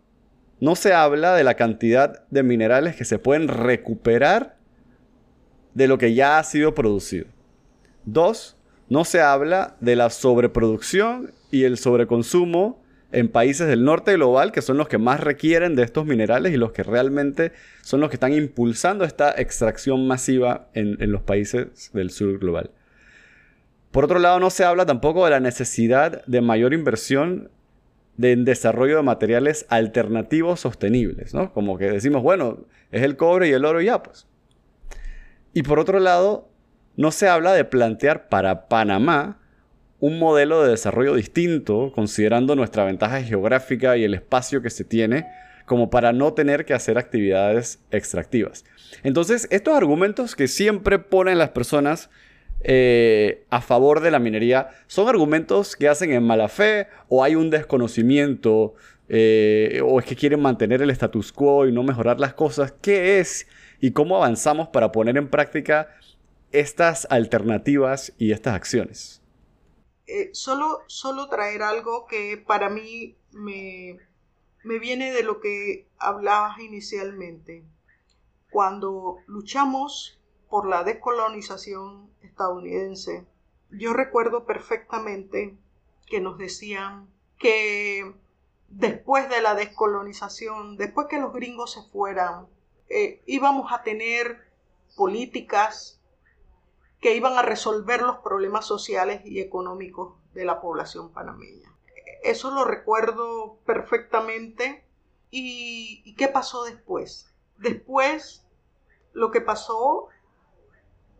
no 0.59 0.75
se 0.75 0.93
habla 0.93 1.35
de 1.35 1.43
la 1.43 1.53
cantidad 1.53 2.27
de 2.31 2.41
minerales 2.41 2.95
que 2.95 3.05
se 3.05 3.19
pueden 3.19 3.47
recuperar 3.47 4.57
de 5.75 5.87
lo 5.87 5.99
que 5.99 6.15
ya 6.15 6.39
ha 6.39 6.43
sido 6.43 6.73
producido. 6.73 7.27
Dos, 8.05 8.57
no 8.89 9.05
se 9.05 9.21
habla 9.21 9.75
de 9.81 9.95
la 9.95 10.09
sobreproducción 10.09 11.31
y 11.51 11.65
el 11.65 11.77
sobreconsumo 11.77 12.81
en 13.11 13.29
países 13.29 13.67
del 13.67 13.83
norte 13.83 14.13
global, 14.13 14.51
que 14.51 14.61
son 14.61 14.77
los 14.77 14.87
que 14.87 14.97
más 14.97 15.19
requieren 15.19 15.75
de 15.75 15.83
estos 15.83 16.05
minerales 16.05 16.53
y 16.53 16.57
los 16.57 16.71
que 16.71 16.83
realmente 16.83 17.51
son 17.81 18.01
los 18.01 18.09
que 18.09 18.17
están 18.17 18.33
impulsando 18.33 19.03
esta 19.03 19.31
extracción 19.31 20.07
masiva 20.07 20.69
en, 20.73 20.97
los 21.11 21.21
países 21.21 21.91
del 21.93 22.11
sur 22.11 22.37
global. 22.39 22.71
Por 23.91 24.03
otro 24.03 24.19
lado, 24.19 24.39
no 24.39 24.51
se 24.51 24.63
habla 24.63 24.85
tampoco 24.85 25.25
de 25.25 25.31
la 25.31 25.39
necesidad 25.39 26.23
de 26.25 26.41
mayor 26.41 26.73
inversión 26.73 27.49
en 28.21 28.45
desarrollo 28.45 28.97
de 28.97 29.03
materiales 29.03 29.65
alternativos 29.69 30.59
sostenibles, 30.59 31.33
¿no? 31.33 31.51
Como 31.53 31.77
que 31.77 31.89
decimos, 31.89 32.21
bueno, 32.21 32.65
es 32.91 33.01
el 33.01 33.15
cobre 33.15 33.47
y 33.47 33.53
el 33.53 33.65
oro 33.65 33.81
ya, 33.81 34.03
pues. 34.03 34.27
Y 35.53 35.63
por 35.63 35.79
otro 35.79 35.99
lado, 35.99 36.49
no 36.95 37.11
se 37.11 37.27
habla 37.27 37.53
de 37.53 37.65
plantear 37.65 38.29
para 38.29 38.67
Panamá 38.67 39.39
un 39.99 40.19
modelo 40.19 40.63
de 40.63 40.71
desarrollo 40.71 41.15
distinto, 41.15 41.91
considerando 41.93 42.55
nuestra 42.55 42.85
ventaja 42.85 43.21
geográfica 43.21 43.97
y 43.97 44.03
el 44.03 44.13
espacio 44.13 44.61
que 44.61 44.69
se 44.69 44.83
tiene, 44.83 45.25
como 45.65 45.89
para 45.89 46.13
no 46.13 46.33
tener 46.33 46.65
que 46.65 46.73
hacer 46.73 46.97
actividades 46.97 47.79
extractivas. 47.91 48.65
Entonces, 49.03 49.47
estos 49.51 49.75
argumentos 49.75 50.35
que 50.35 50.47
siempre 50.47 50.99
ponen 50.99 51.37
las 51.37 51.49
personas 51.49 52.09
eh, 52.61 53.45
a 53.49 53.61
favor 53.61 54.01
de 54.01 54.11
la 54.11 54.19
minería 54.19 54.69
son 54.87 55.07
argumentos 55.07 55.77
que 55.77 55.87
hacen 55.87 56.11
en 56.11 56.23
mala 56.23 56.49
fe 56.49 56.87
o 57.07 57.23
hay 57.23 57.35
un 57.35 57.49
desconocimiento 57.49 58.73
eh, 59.07 59.81
o 59.83 59.99
es 59.99 60.05
que 60.05 60.15
quieren 60.15 60.41
mantener 60.41 60.81
el 60.81 60.89
status 60.89 61.31
quo 61.31 61.67
y 61.67 61.71
no 61.71 61.83
mejorar 61.83 62.19
las 62.19 62.33
cosas. 62.33 62.73
¿Qué 62.81 63.19
es 63.19 63.47
y 63.79 63.91
cómo 63.91 64.17
avanzamos 64.17 64.69
para 64.69 64.91
poner 64.91 65.17
en 65.17 65.29
práctica 65.29 65.89
estas 66.51 67.07
alternativas 67.09 68.13
y 68.17 68.31
estas 68.31 68.55
acciones? 68.55 69.18
Eh, 70.11 70.31
solo, 70.33 70.81
solo 70.87 71.29
traer 71.29 71.61
algo 71.61 72.07
que 72.07 72.35
para 72.35 72.67
mí 72.69 73.15
me, 73.31 73.99
me 74.63 74.79
viene 74.79 75.11
de 75.11 75.21
lo 75.21 75.39
que 75.39 75.87
hablabas 75.99 76.57
inicialmente. 76.57 77.63
Cuando 78.49 79.17
luchamos 79.27 80.19
por 80.49 80.67
la 80.67 80.83
descolonización 80.83 82.09
estadounidense, 82.23 83.27
yo 83.69 83.93
recuerdo 83.93 84.47
perfectamente 84.47 85.55
que 86.07 86.19
nos 86.19 86.39
decían 86.39 87.07
que 87.37 88.11
después 88.67 89.29
de 89.29 89.43
la 89.43 89.53
descolonización, 89.53 90.75
después 90.75 91.05
que 91.07 91.19
los 91.19 91.33
gringos 91.33 91.73
se 91.73 91.83
fueran, 91.83 92.47
eh, 92.89 93.21
íbamos 93.27 93.71
a 93.71 93.83
tener 93.83 94.49
políticas 94.97 95.98
que 96.99 97.15
iban 97.15 97.37
a 97.37 97.41
resolver 97.41 98.01
los 98.01 98.17
problemas 98.17 98.65
sociales 98.65 99.21
y 99.25 99.39
económicos 99.39 100.15
de 100.33 100.45
la 100.45 100.61
población 100.61 101.11
panameña. 101.11 101.73
Eso 102.23 102.51
lo 102.51 102.65
recuerdo 102.65 103.57
perfectamente. 103.65 104.85
¿Y, 105.31 106.15
qué 106.15 106.27
pasó 106.27 106.63
después? 106.63 107.33
Después 107.57 108.45
lo 109.13 109.31
que 109.31 109.41
pasó 109.41 110.07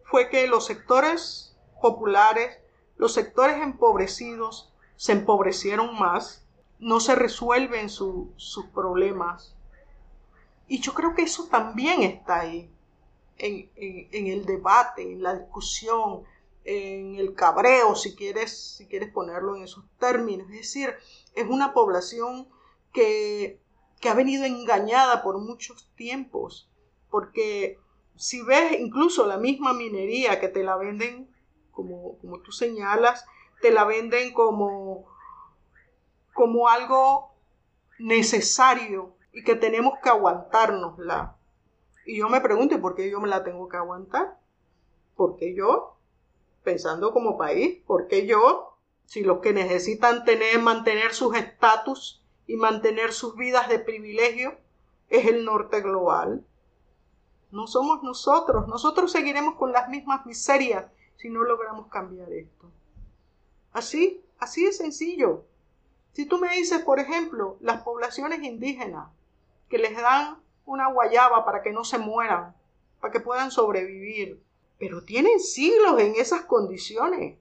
fue 0.04 0.30
que 0.30 0.48
los 0.48 0.66
sectores 0.66 1.56
populares, 1.82 2.60
los 2.98 3.14
sectores 3.14 3.62
empobrecidos, 3.62 4.74
se 4.98 5.14
empobrecieron 5.14 5.98
más, 5.98 6.46
no 6.80 7.00
se 7.00 7.16
resuelven 7.16 7.90
sus 7.90 8.66
problemas. 8.74 9.56
Y 10.68 10.82
yo 10.82 10.94
creo 10.94 11.16
que 11.16 11.24
eso 11.24 11.48
también 11.48 12.04
está 12.04 12.42
ahí 12.42 12.70
en, 13.40 14.28
el 14.28 14.46
debate, 14.46 15.14
en 15.14 15.24
la 15.24 15.36
discusión, 15.36 16.24
en 16.64 17.16
el 17.16 17.34
cabreo, 17.34 17.96
si 17.96 18.16
quieres, 18.16 18.76
si 18.78 18.86
quieres 18.88 19.12
ponerlo 19.12 19.56
en 19.56 19.64
esos 19.64 19.86
términos. 19.98 20.48
Es 20.50 20.58
decir, 20.58 20.94
es 21.34 21.48
una 21.48 21.74
población 21.74 22.48
que, 22.94 23.60
ha 24.08 24.14
venido 24.14 24.46
engañada 24.46 25.24
por 25.24 25.40
muchos 25.40 25.90
tiempos, 25.96 26.70
porque 27.10 27.80
si 28.16 28.42
ves 28.44 28.80
incluso 28.80 29.26
la 29.26 29.38
misma 29.38 29.74
minería 29.74 30.40
que 30.40 30.50
te 30.50 30.64
la 30.64 30.78
venden, 30.78 31.30
como, 31.72 32.18
como 32.20 32.40
tú 32.42 32.52
señalas, 32.52 33.26
te 33.62 33.72
la 33.72 33.86
venden 33.86 34.34
como, 34.34 35.06
como 36.34 36.70
algo 36.70 37.34
necesario 38.00 39.16
y 39.32 39.44
que 39.44 39.56
tenemos 39.56 39.94
que 40.02 40.10
aguantárnosla. 40.10 41.39
Y 42.10 42.18
yo 42.18 42.28
me 42.28 42.42
pregunto, 42.42 42.82
por 42.82 42.96
qué 42.96 43.08
yo 43.08 43.22
me 43.22 43.28
la 43.28 43.44
tengo 43.44 43.70
que 43.70 43.78
aguantar? 43.78 44.40
¿Por 45.16 45.36
qué 45.36 45.54
yo? 45.54 45.96
Pensando 46.64 47.14
como 47.14 47.38
país, 47.38 47.84
¿por 47.86 48.08
qué 48.08 48.26
yo? 48.26 48.80
Si 49.06 49.22
los 49.22 49.42
que 49.42 49.54
necesitan 49.54 50.26
tener, 50.26 50.60
mantener 50.60 51.14
sus 51.14 51.36
estatus 51.36 52.26
y 52.48 52.56
mantener 52.56 53.14
sus 53.14 53.36
vidas 53.36 53.70
de 53.70 53.78
privilegio 53.78 54.58
es 55.10 55.28
el 55.28 55.46
norte 55.46 55.82
global. 55.82 56.44
No 57.52 57.68
somos 57.68 58.02
nosotros. 58.02 58.68
Nosotros 58.68 59.12
seguiremos 59.12 59.54
con 59.54 59.72
las 59.72 59.88
mismas 59.90 60.26
miserias 60.26 60.88
si 61.16 61.30
no 61.30 61.44
logramos 61.44 61.90
cambiar 61.90 62.34
esto. 62.34 62.72
Así, 63.72 64.26
así 64.40 64.66
de 64.66 64.74
sencillo. 64.74 65.44
Si 66.14 66.26
tú 66.26 66.40
me 66.40 66.56
dices, 66.56 66.82
por 66.82 66.98
ejemplo, 66.98 67.58
las 67.60 67.84
poblaciones 67.84 68.42
indígenas 68.42 69.12
que 69.70 69.78
les 69.78 69.96
dan 69.96 70.40
una 70.70 70.88
guayaba 70.88 71.44
para 71.46 71.62
que 71.62 71.72
no 71.72 71.84
se 71.84 71.98
mueran, 71.98 72.56
para 73.02 73.12
que 73.12 73.20
puedan 73.20 73.52
sobrevivir. 73.52 74.42
Pero 74.78 75.04
tienen 75.04 75.40
siglos 75.40 76.00
en 76.00 76.16
esas 76.16 76.42
condiciones 76.42 77.38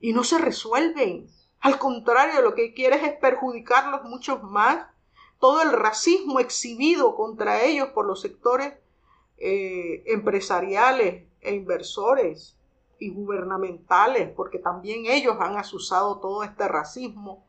y 0.00 0.12
no 0.12 0.24
se 0.24 0.38
resuelven. 0.38 1.28
Al 1.60 1.78
contrario, 1.78 2.40
lo 2.40 2.54
que 2.54 2.72
quieres 2.72 3.02
es 3.02 3.12
perjudicarlos 3.18 4.04
mucho 4.04 4.38
más. 4.38 4.86
Todo 5.38 5.62
el 5.62 5.72
racismo 5.72 6.40
exhibido 6.40 7.14
contra 7.16 7.62
ellos 7.62 7.90
por 7.90 8.06
los 8.06 8.20
sectores 8.20 8.74
eh, 9.38 10.02
empresariales 10.06 11.24
e 11.40 11.54
inversores 11.54 12.56
y 12.98 13.10
gubernamentales, 13.10 14.30
porque 14.30 14.58
también 14.58 15.06
ellos 15.06 15.36
han 15.40 15.56
asusado 15.56 16.18
todo 16.18 16.44
este 16.44 16.66
racismo 16.68 17.46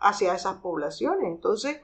hacia 0.00 0.34
esas 0.34 0.56
poblaciones. 0.56 1.26
Entonces, 1.26 1.80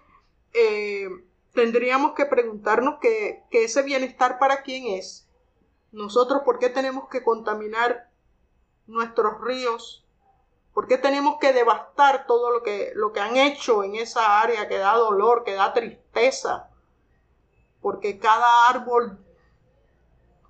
eh, 0.52 1.08
tendríamos 1.56 2.12
que 2.12 2.26
preguntarnos 2.26 3.00
que, 3.00 3.42
ese 3.50 3.82
bienestar 3.82 4.38
para 4.38 4.62
quién 4.62 4.86
es. 4.86 5.28
Nosotros, 5.90 6.42
¿por 6.44 6.60
qué 6.60 6.68
tenemos 6.68 7.08
que 7.08 7.24
contaminar 7.24 8.10
nuestros 8.86 9.40
ríos 9.40 10.06
¿Por 10.76 10.88
qué 10.88 10.98
tenemos 10.98 11.38
que 11.38 11.54
devastar 11.54 12.26
todo 12.26 12.50
lo 12.50 12.62
que, 12.62 12.92
lo 12.94 13.10
que 13.14 13.20
han 13.20 13.38
hecho 13.38 13.82
en 13.82 13.94
esa 13.96 14.42
área 14.42 14.68
que 14.68 14.76
da 14.76 14.94
dolor, 14.94 15.42
que 15.42 15.54
da 15.54 15.72
tristeza? 15.72 16.68
Porque 17.80 18.18
cada 18.18 18.68
árbol 18.68 19.18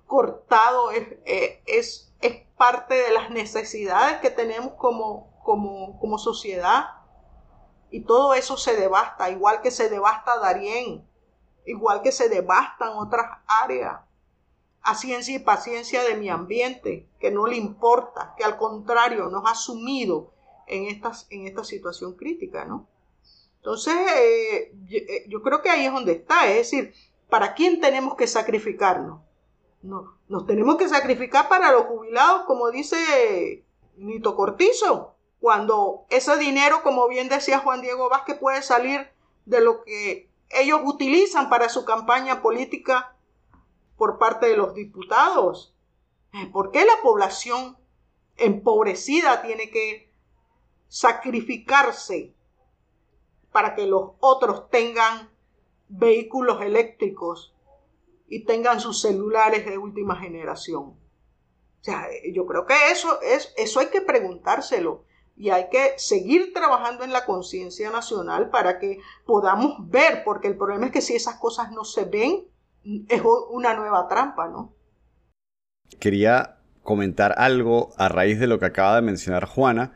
cortado 0.05 0.91
es, 0.91 1.07
eh, 1.23 1.63
es, 1.65 2.13
es 2.19 2.45
parte 2.57 2.95
de 2.95 3.11
las 3.11 3.29
necesidades 3.29 4.17
que 4.17 4.29
tenemos 4.29 4.73
como, 4.73 5.31
como, 5.45 5.97
como 5.97 6.17
sociedad. 6.17 6.87
Y 7.89 8.01
todo 8.01 8.33
eso 8.33 8.57
se 8.57 8.75
devasta, 8.75 9.29
igual 9.29 9.61
que 9.61 9.71
se 9.71 9.89
devasta 9.89 10.39
Darién, 10.39 11.07
igual 11.65 12.01
que 12.01 12.11
se 12.11 12.29
devastan 12.29 12.97
otras 12.97 13.25
áreas 13.47 14.01
a 14.81 14.95
ciencia 14.95 15.35
y 15.35 15.39
paciencia 15.39 16.03
de 16.03 16.15
mi 16.15 16.29
ambiente, 16.29 17.09
que 17.19 17.29
no 17.29 17.45
le 17.45 17.57
importa, 17.57 18.33
que 18.37 18.43
al 18.45 18.57
contrario 18.57 19.29
nos 19.29 19.43
ha 19.45 19.53
sumido 19.53 20.31
en, 20.65 20.85
estas, 20.85 21.27
en 21.29 21.45
esta 21.45 21.63
situación 21.63 22.13
crítica, 22.13 22.63
¿no? 22.63 22.87
Entonces, 23.57 23.93
eh, 24.15 24.73
eh, 24.89 25.25
yo, 25.27 25.41
creo 25.41 25.61
que 25.61 25.69
ahí 25.69 25.85
es 25.85 25.91
donde 25.91 26.13
está, 26.13 26.47
es 26.47 26.55
decir, 26.55 26.93
¿para 27.29 27.53
quién 27.53 27.81
tenemos 27.81 28.15
que 28.15 28.27
sacrificarnos? 28.27 29.21
No, 29.81 30.17
nos 30.29 30.45
tenemos 30.45 30.77
que 30.77 30.87
sacrificar 30.87 31.49
para 31.49 31.73
los 31.73 31.83
jubilados, 31.83 32.43
como 32.45 32.71
dice 32.71 33.65
Nito 33.97 34.37
Cortizo, 34.37 35.16
cuando 35.39 36.05
ese 36.09 36.37
dinero, 36.37 36.81
como 36.83 37.07
bien 37.07 37.29
decía 37.29 37.59
Juan 37.59 37.81
Diego 37.81 38.09
Vázquez, 38.09 38.37
puede 38.39 38.61
salir 38.61 39.09
de 39.45 39.61
lo 39.61 39.83
que 39.83 40.29
ellos 40.49 40.81
utilizan 40.83 41.49
para 41.49 41.69
su 41.69 41.85
campaña 41.85 42.41
política 42.41 43.15
por 43.97 44.17
parte 44.17 44.47
de 44.47 44.57
los 44.57 44.73
diputados. 44.73 45.75
Eh, 46.33 46.47
¿Por 46.51 46.71
qué 46.71 46.85
la 46.85 47.01
población 47.01 47.77
empobrecida 48.37 49.41
tiene 49.41 49.69
que 49.69 50.11
sacrificarse 50.87 52.33
para 53.51 53.75
que 53.75 53.87
los 53.87 54.11
otros 54.19 54.69
tengan 54.69 55.29
vehículos 55.89 56.61
eléctricos 56.61 57.53
y 58.27 58.43
tengan 58.45 58.79
sus 58.79 59.01
celulares 59.01 59.65
de 59.65 59.77
última 59.77 60.15
generación? 60.15 60.97
O 61.79 61.83
sea, 61.83 62.09
eh, 62.09 62.31
yo 62.33 62.45
creo 62.45 62.65
que 62.65 62.73
eso, 62.91 63.21
es, 63.21 63.53
eso 63.55 63.79
hay 63.79 63.87
que 63.87 64.01
preguntárselo 64.01 65.06
y 65.37 65.51
hay 65.51 65.69
que 65.69 65.93
seguir 65.97 66.51
trabajando 66.53 67.03
en 67.03 67.13
la 67.13 67.25
conciencia 67.25 67.91
nacional 67.91 68.49
para 68.49 68.79
que 68.79 68.99
podamos 69.25 69.89
ver, 69.89 70.23
porque 70.25 70.47
el 70.47 70.57
problema 70.57 70.87
es 70.87 70.91
que 70.91 71.01
si 71.01 71.15
esas 71.15 71.35
cosas 71.35 71.71
no 71.71 71.83
se 71.83 72.05
ven, 72.05 72.47
es 73.07 73.21
una 73.51 73.75
nueva 73.75 74.07
trampa, 74.07 74.47
¿no? 74.47 74.73
Quería 75.99 76.57
comentar 76.81 77.35
algo 77.37 77.93
a 77.97 78.09
raíz 78.09 78.39
de 78.39 78.47
lo 78.47 78.59
que 78.59 78.65
acaba 78.65 78.95
de 78.95 79.01
mencionar 79.01 79.45
Juana. 79.45 79.93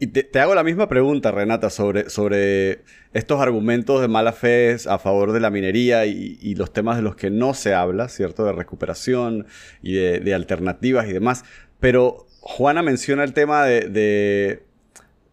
Y 0.00 0.08
te, 0.08 0.40
hago 0.40 0.56
la 0.56 0.64
misma 0.64 0.88
pregunta, 0.88 1.30
Renata, 1.30 1.70
sobre, 1.70 2.10
sobre 2.10 2.82
estos 3.12 3.40
argumentos 3.40 4.00
de 4.00 4.08
mala 4.08 4.32
fe 4.32 4.76
a 4.88 4.98
favor 4.98 5.32
de 5.32 5.38
la 5.38 5.50
minería 5.50 6.04
y, 6.06 6.54
los 6.56 6.72
temas 6.72 6.96
de 6.96 7.02
los 7.02 7.14
que 7.14 7.30
no 7.30 7.54
se 7.54 7.74
habla, 7.74 8.08
¿cierto? 8.08 8.44
De 8.44 8.52
recuperación 8.52 9.46
y 9.82 9.94
de, 9.94 10.34
alternativas 10.34 11.06
y 11.06 11.12
demás. 11.12 11.44
Pero 11.78 12.26
Juana 12.40 12.82
menciona 12.82 13.22
el 13.22 13.32
tema 13.32 13.64
de, 13.64 14.63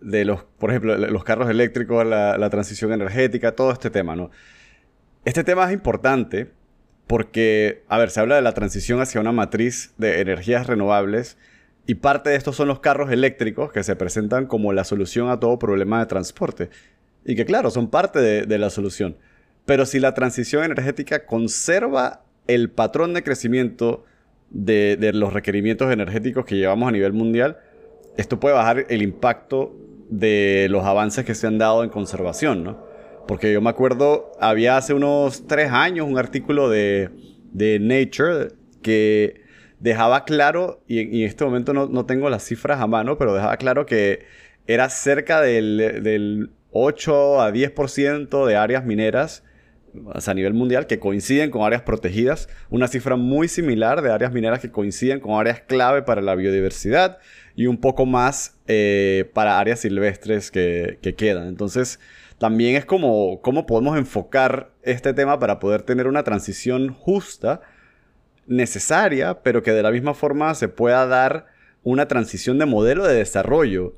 los, 0.02 0.44
por 0.44 0.72
ejemplo, 0.72 0.98
los 0.98 1.24
carros 1.24 1.50
eléctricos, 1.50 2.06
la, 2.06 2.50
transición 2.50 2.92
energética, 2.92 3.54
todo 3.54 3.72
este 3.72 3.90
tema, 3.90 4.16
¿no? 4.16 4.32
Este 5.24 5.44
tema 5.44 5.66
es 5.66 5.74
importante 5.74 6.52
porque, 7.08 7.84
a 7.88 7.98
ver, 7.98 8.10
se 8.10 8.20
habla 8.20 8.36
de 8.36 8.42
la 8.42 8.54
transición 8.54 9.02
hacia 9.02 9.22
una 9.22 9.32
matriz 9.32 9.94
de 9.98 10.22
energías 10.22 10.68
renovables 10.68 11.38
y 11.86 11.96
parte 11.96 12.30
de 12.30 12.36
estos 12.36 12.56
son 12.56 12.68
los 12.68 12.80
carros 12.80 13.12
eléctricos 13.12 13.72
que 13.72 13.84
se 13.84 13.96
presentan 13.96 14.48
como 14.48 14.74
la 14.74 14.84
solución 14.84 15.30
a 15.30 15.40
todo 15.40 15.60
problema 15.60 16.00
de 16.00 16.06
transporte. 16.06 16.70
Y 17.26 17.36
que 17.36 17.46
claro, 17.46 17.70
son 17.70 17.90
parte 17.90 18.20
de, 18.20 18.58
la 18.58 18.70
solución. 18.70 19.18
Pero 19.66 19.86
si 19.86 20.00
la 20.00 20.14
transición 20.14 20.64
energética 20.64 21.26
conserva 21.26 22.24
el 22.48 22.72
patrón 22.72 23.14
de 23.14 23.24
crecimiento 23.24 24.06
de, 24.50 24.98
de, 24.98 25.14
los 25.14 25.34
requerimientos 25.34 25.92
energéticos 25.92 26.46
que 26.46 26.56
llevamos 26.56 26.90
a 26.90 26.92
nivel 26.92 27.14
mundial, 27.14 27.58
esto 28.18 28.40
puede 28.40 28.56
bajar 28.56 28.86
el 28.90 29.02
impacto 29.02 29.76
de 30.12 30.68
los 30.70 30.84
avances 30.86 31.26
que 31.26 31.34
se 31.34 31.48
han 31.48 31.58
dado 31.58 31.84
en 31.84 31.90
conservación, 31.90 32.64
¿no? 32.64 32.86
Porque 33.28 33.54
yo 33.54 33.62
me 33.62 33.70
acuerdo, 33.70 34.34
había 34.40 34.78
hace 34.78 34.94
unos 34.94 35.48
tres 35.48 35.72
años 35.72 36.06
un 36.08 36.18
artículo 36.18 36.70
de, 36.70 37.10
Nature 37.54 38.50
que 38.82 39.42
dejaba 39.80 40.26
claro, 40.26 40.84
y 40.88 41.00
en, 41.00 41.28
este 41.28 41.46
momento 41.46 41.74
no, 41.74 42.06
tengo 42.06 42.30
las 42.30 42.44
cifras 42.44 42.82
a 42.82 42.88
mano, 42.88 43.18
pero 43.18 43.34
dejaba 43.34 43.58
claro 43.58 43.86
que 43.86 44.26
era 44.68 44.90
cerca 44.90 45.42
del, 45.42 46.02
del 46.04 46.52
8 46.72 47.42
a 47.42 47.52
10% 47.52 48.46
de 48.46 48.56
áreas 48.56 48.86
mineras 48.86 49.44
a 50.14 50.34
nivel 50.34 50.54
mundial 50.54 50.88
que 50.88 51.00
coinciden 51.00 51.52
con 51.52 51.64
áreas 51.64 51.82
protegidas, 51.82 52.50
una 52.70 52.88
cifra 52.88 53.16
muy 53.16 53.48
similar 53.48 54.02
de 54.02 54.12
áreas 54.12 54.32
mineras 54.32 54.60
que 54.60 54.72
coinciden 54.72 55.20
con 55.20 55.40
áreas 55.40 55.62
clave 55.62 56.02
para 56.02 56.22
la 56.22 56.36
biodiversidad 56.36 57.20
y 57.62 57.68
un 57.68 57.78
poco 57.78 58.08
más 58.08 58.58
eh, 58.68 59.30
para 59.36 59.60
áreas 59.60 59.82
silvestres 59.82 60.50
que, 60.50 60.98
que 61.00 61.14
quedan. 61.14 61.48
Entonces, 61.48 62.00
también 62.40 62.76
es 62.76 62.86
como 62.86 63.40
cómo 63.42 63.68
podemos 63.68 64.00
enfocar 64.00 64.72
este 64.82 65.14
tema 65.14 65.38
para 65.38 65.60
poder 65.60 65.84
tener 65.84 66.08
una 66.08 66.24
transición 66.24 66.92
justa, 66.92 67.62
necesaria, 68.48 69.44
pero 69.44 69.62
que 69.62 69.74
de 69.74 69.84
la 69.84 69.92
misma 69.92 70.16
forma 70.16 70.56
se 70.56 70.70
pueda 70.70 71.06
dar 71.06 71.46
una 71.84 72.08
transición 72.08 72.58
de 72.58 72.66
modelo 72.66 73.06
de 73.06 73.14
desarrollo 73.14 73.94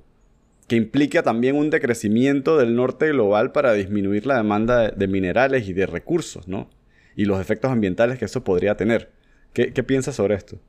que 0.67 0.75
implica 0.75 1.23
también 1.23 1.55
un 1.55 1.69
decrecimiento 1.69 2.57
del 2.57 2.75
norte 2.75 3.07
global 3.09 3.53
para 3.53 3.71
disminuir 3.71 4.25
la 4.25 4.35
demanda 4.35 4.91
de, 4.91 5.07
minerales 5.07 5.69
y 5.69 5.73
de 5.73 5.85
recursos, 5.85 6.49
¿no? 6.49 6.69
Y 7.15 7.23
los 7.23 7.39
efectos 7.39 7.71
ambientales 7.71 8.19
que 8.19 8.25
eso 8.25 8.43
podría 8.43 8.75
tener. 8.75 9.13
¿Qué, 9.53 9.71
qué 9.71 9.83
piensas 9.83 10.15
sobre 10.15 10.35
esto? 10.35 10.59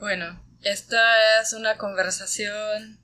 Bueno, 0.00 0.47
esta 0.62 1.40
es 1.40 1.52
una 1.52 1.76
conversación 1.76 3.00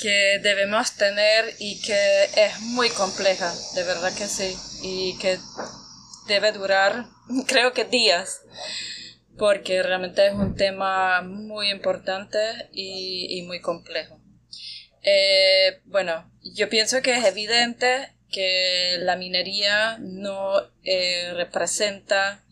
que 0.00 0.38
debemos 0.42 0.96
tener 0.96 1.54
y 1.58 1.80
que 1.82 2.24
es 2.24 2.60
muy 2.60 2.88
compleja, 2.90 3.52
de 3.74 3.84
verdad 3.84 4.12
que 4.16 4.26
sí, 4.26 4.56
y 4.82 5.18
que 5.18 5.38
debe 6.26 6.52
durar, 6.52 7.06
creo 7.46 7.72
que 7.72 7.84
días, 7.84 8.42
porque 9.36 9.82
realmente 9.82 10.26
es 10.26 10.32
un 10.32 10.54
tema 10.54 11.22
muy 11.22 11.70
importante 11.70 12.38
y, 12.72 13.42
muy 13.46 13.60
complejo. 13.60 14.20
Eh, 15.02 15.80
bueno, 15.86 16.30
yo 16.54 16.68
pienso 16.68 17.00
que 17.02 17.14
es 17.16 17.24
evidente 17.24 18.14
que 18.30 18.96
la 19.00 19.16
minería 19.16 19.98
no 19.98 20.60
eh, 20.84 21.32
representa 21.34 22.44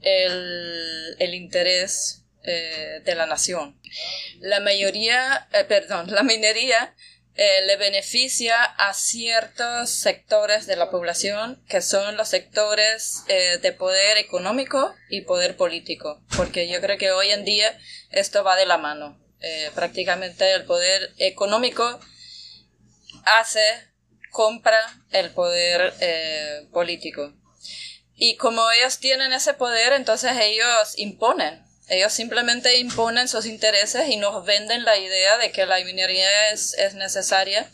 el, 0.00 1.16
el 1.18 1.34
interés 1.34 2.24
eh, 2.50 3.02
de 3.04 3.14
la 3.14 3.26
nación. 3.26 3.78
La 4.40 4.60
mayoría, 4.60 5.46
eh, 5.52 5.64
perdón, 5.64 6.10
la 6.10 6.22
minería 6.22 6.94
eh, 7.34 7.60
le 7.66 7.76
beneficia 7.76 8.64
a 8.64 8.94
ciertos 8.94 9.90
sectores 9.90 10.66
de 10.66 10.76
la 10.76 10.90
población 10.90 11.62
que 11.68 11.82
son 11.82 12.16
los 12.16 12.28
sectores 12.28 13.24
de 13.26 13.72
poder 13.72 14.16
económico 14.16 14.94
y 15.10 15.20
poder 15.20 15.58
político, 15.58 16.22
porque 16.38 16.68
yo 16.68 16.80
creo 16.80 16.96
que 16.96 17.10
hoy 17.10 17.32
en 17.32 17.44
día 17.44 17.78
esto 18.12 18.42
va 18.42 18.56
de 18.56 18.64
la 18.64 18.78
mano. 18.78 19.20
prácticamente 19.74 20.54
el 20.54 20.64
poder 20.64 21.12
económico 21.18 22.00
hace, 23.26 23.60
compra 24.30 24.80
el 25.10 25.30
poder 25.32 25.92
político. 26.72 27.34
Y 28.14 28.36
como 28.36 28.70
ellos 28.72 29.00
tienen 29.00 29.34
ese 29.34 29.52
poder, 29.52 29.92
entonces 29.92 30.32
ellos 30.40 30.94
imponen 30.96 31.67
ellos 31.88 32.12
simplemente 32.12 32.78
imponen 32.78 33.28
sus 33.28 33.46
intereses 33.46 34.08
y 34.08 34.16
nos 34.16 34.44
venden 34.44 34.84
la 34.84 34.98
idea 34.98 35.38
de 35.38 35.50
que 35.50 35.66
la 35.66 35.82
minería 35.84 36.50
es, 36.50 36.74
necesaria 36.94 37.70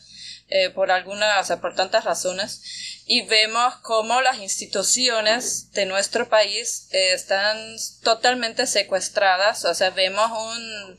eh, 0.48 0.70
por 0.70 0.90
algunas, 0.90 1.50
por 1.60 1.74
tantas 1.74 2.04
razones. 2.04 2.62
Y 3.06 3.22
vemos 3.22 3.74
cómo 3.82 4.22
las 4.22 4.38
instituciones 4.38 5.70
de 5.72 5.86
nuestro 5.86 6.28
país 6.28 6.88
eh, 6.92 7.12
están 7.12 7.76
totalmente 8.02 8.66
secuestradas. 8.66 9.64
O 9.64 9.74
sea, 9.74 9.90
vemos 9.90 10.30
un, 10.30 10.98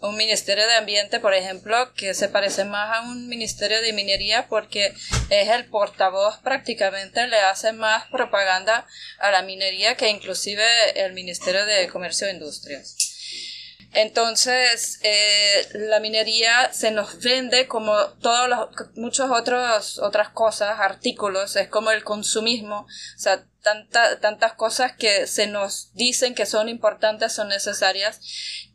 un 0.00 0.16
ministerio 0.16 0.66
de 0.66 0.74
ambiente, 0.74 1.18
por 1.18 1.34
ejemplo, 1.34 1.92
que 1.94 2.14
se 2.14 2.28
parece 2.28 2.64
más 2.64 2.96
a 2.96 3.00
un 3.02 3.28
ministerio 3.28 3.80
de 3.82 3.92
minería 3.92 4.46
porque 4.48 4.94
es 5.30 5.48
el 5.48 5.66
portavoz 5.66 6.38
prácticamente, 6.38 7.26
le 7.26 7.40
hace 7.40 7.72
más 7.72 8.06
propaganda 8.08 8.86
a 9.18 9.30
la 9.30 9.42
minería 9.42 9.96
que 9.96 10.08
inclusive 10.08 10.64
el 11.04 11.14
ministerio 11.14 11.64
de 11.66 11.88
comercio 11.88 12.28
e 12.28 12.32
industrias. 12.32 12.96
Entonces, 13.94 15.00
eh, 15.02 15.66
la 15.72 15.98
minería 15.98 16.72
se 16.72 16.90
nos 16.90 17.20
vende 17.20 17.66
como 17.66 17.96
todos 18.20 18.48
los, 18.48 18.68
muchos 18.96 19.30
otros, 19.30 19.98
otras 19.98 20.28
cosas, 20.28 20.78
artículos, 20.78 21.56
es 21.56 21.68
como 21.68 21.90
el 21.90 22.04
consumismo, 22.04 22.80
o 22.80 23.18
sea, 23.18 23.44
tantas 24.20 24.52
cosas 24.54 24.92
que 24.92 25.26
se 25.26 25.46
nos 25.46 25.92
dicen 25.94 26.34
que 26.34 26.46
son 26.46 26.68
importantes, 26.68 27.32
son 27.32 27.48
necesarias, 27.48 28.20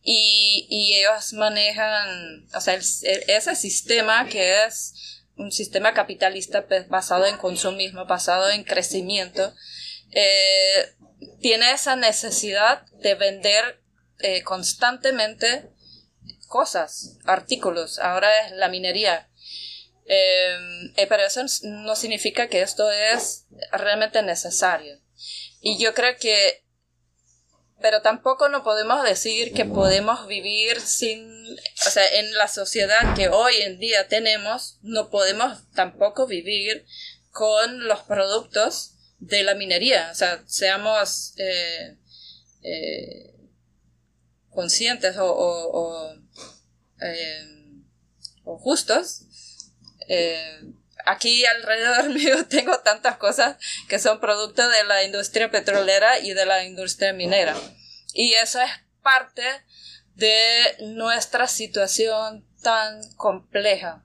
y, 0.01 0.95
ellos 0.99 1.33
manejan, 1.33 2.47
o 2.53 2.61
sea, 2.61 2.75
ese 2.75 3.55
sistema 3.55 4.27
que 4.27 4.65
es 4.65 5.23
un 5.37 5.51
sistema 5.51 5.93
capitalista 5.93 6.67
pues, 6.67 6.87
basado 6.89 7.25
en 7.25 7.37
consumismo, 7.37 8.05
basado 8.05 8.49
en 8.49 8.63
crecimiento, 8.63 9.53
eh, 10.11 10.93
tiene 11.41 11.71
esa 11.71 11.95
necesidad 11.95 12.85
de 13.01 13.15
vender 13.15 13.81
eh, 14.19 14.43
constantemente 14.43 15.69
cosas, 16.47 17.17
artículos. 17.25 17.99
Ahora 17.99 18.45
es 18.45 18.51
la 18.53 18.69
minería. 18.69 19.29
Eh, 20.05 21.05
pero 21.07 21.23
eso 21.23 21.41
no 21.63 21.95
significa 21.95 22.47
que 22.47 22.61
esto 22.61 22.89
es 22.91 23.45
realmente 23.71 24.21
necesario. 24.21 24.99
Y 25.61 25.77
yo 25.77 25.93
creo 25.93 26.15
que, 26.19 26.63
pero 27.81 28.01
tampoco 28.01 28.49
no 28.49 28.63
podemos 28.63 29.03
decir 29.03 29.53
que 29.53 29.65
podemos 29.65 30.27
vivir 30.27 30.79
sin, 30.81 31.57
o 31.87 31.89
sea, 31.89 32.05
en 32.19 32.33
la 32.33 32.47
sociedad 32.47 33.15
que 33.15 33.29
hoy 33.29 33.55
en 33.61 33.79
día 33.79 34.07
tenemos, 34.07 34.79
no 34.81 35.09
podemos 35.09 35.69
tampoco 35.71 36.27
vivir 36.27 36.85
con 37.31 37.87
los 37.87 38.01
productos 38.01 38.93
de 39.19 39.43
la 39.43 39.55
minería. 39.55 40.09
O 40.11 40.15
sea, 40.15 40.43
seamos 40.45 41.33
eh, 41.37 41.97
eh, 42.61 43.33
conscientes 44.49 45.17
o, 45.17 45.25
o, 45.25 46.13
eh, 47.01 47.83
justos. 48.43 49.25
Aquí 51.05 51.45
alrededor 51.45 52.09
mío 52.13 52.45
tengo 52.47 52.79
tantas 52.79 53.17
cosas 53.17 53.57
que 53.87 53.99
son 53.99 54.19
producto 54.19 54.67
de 54.67 54.83
la 54.83 55.03
industria 55.03 55.51
petrolera 55.51 56.19
y 56.19 56.33
de 56.33 56.45
la 56.45 56.63
industria 56.63 57.13
minera. 57.13 57.55
Y 58.13 58.33
eso 58.33 58.61
es 58.61 58.71
parte 59.01 59.43
de 60.15 60.77
nuestra 60.81 61.47
situación 61.47 62.47
tan 62.61 63.01
compleja, 63.15 64.03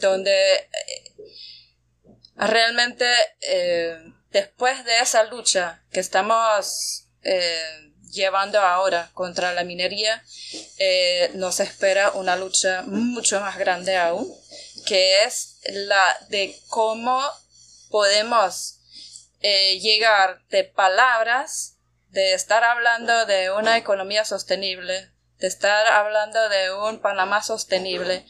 donde 0.00 0.68
realmente 2.36 3.06
eh, 3.40 3.98
después 4.30 4.84
de 4.84 5.00
esa 5.00 5.24
lucha 5.24 5.82
que 5.90 6.00
estamos 6.00 7.08
eh, 7.22 7.92
llevando 8.16 8.60
ahora 8.60 9.10
contra 9.14 9.52
la 9.52 9.62
minería, 9.62 10.24
eh, 10.78 11.30
nos 11.34 11.60
espera 11.60 12.10
una 12.12 12.34
lucha 12.34 12.82
mucho 12.82 13.40
más 13.40 13.58
grande 13.58 13.96
aún, 13.96 14.28
que 14.86 15.22
es 15.22 15.60
la 15.68 16.16
de 16.28 16.58
cómo 16.68 17.22
podemos 17.90 18.72
llegar 19.40 20.42
de 20.48 20.64
palabras, 20.64 21.76
de 22.08 22.34
estar 22.34 22.64
hablando 22.64 23.26
de 23.26 23.52
una 23.52 23.76
economía 23.76 24.24
sostenible, 24.24 25.12
de 25.38 25.46
estar 25.46 25.86
hablando 25.86 26.48
de 26.48 26.72
un 26.72 26.98
Panamá 27.00 27.44
sostenible, 27.44 28.26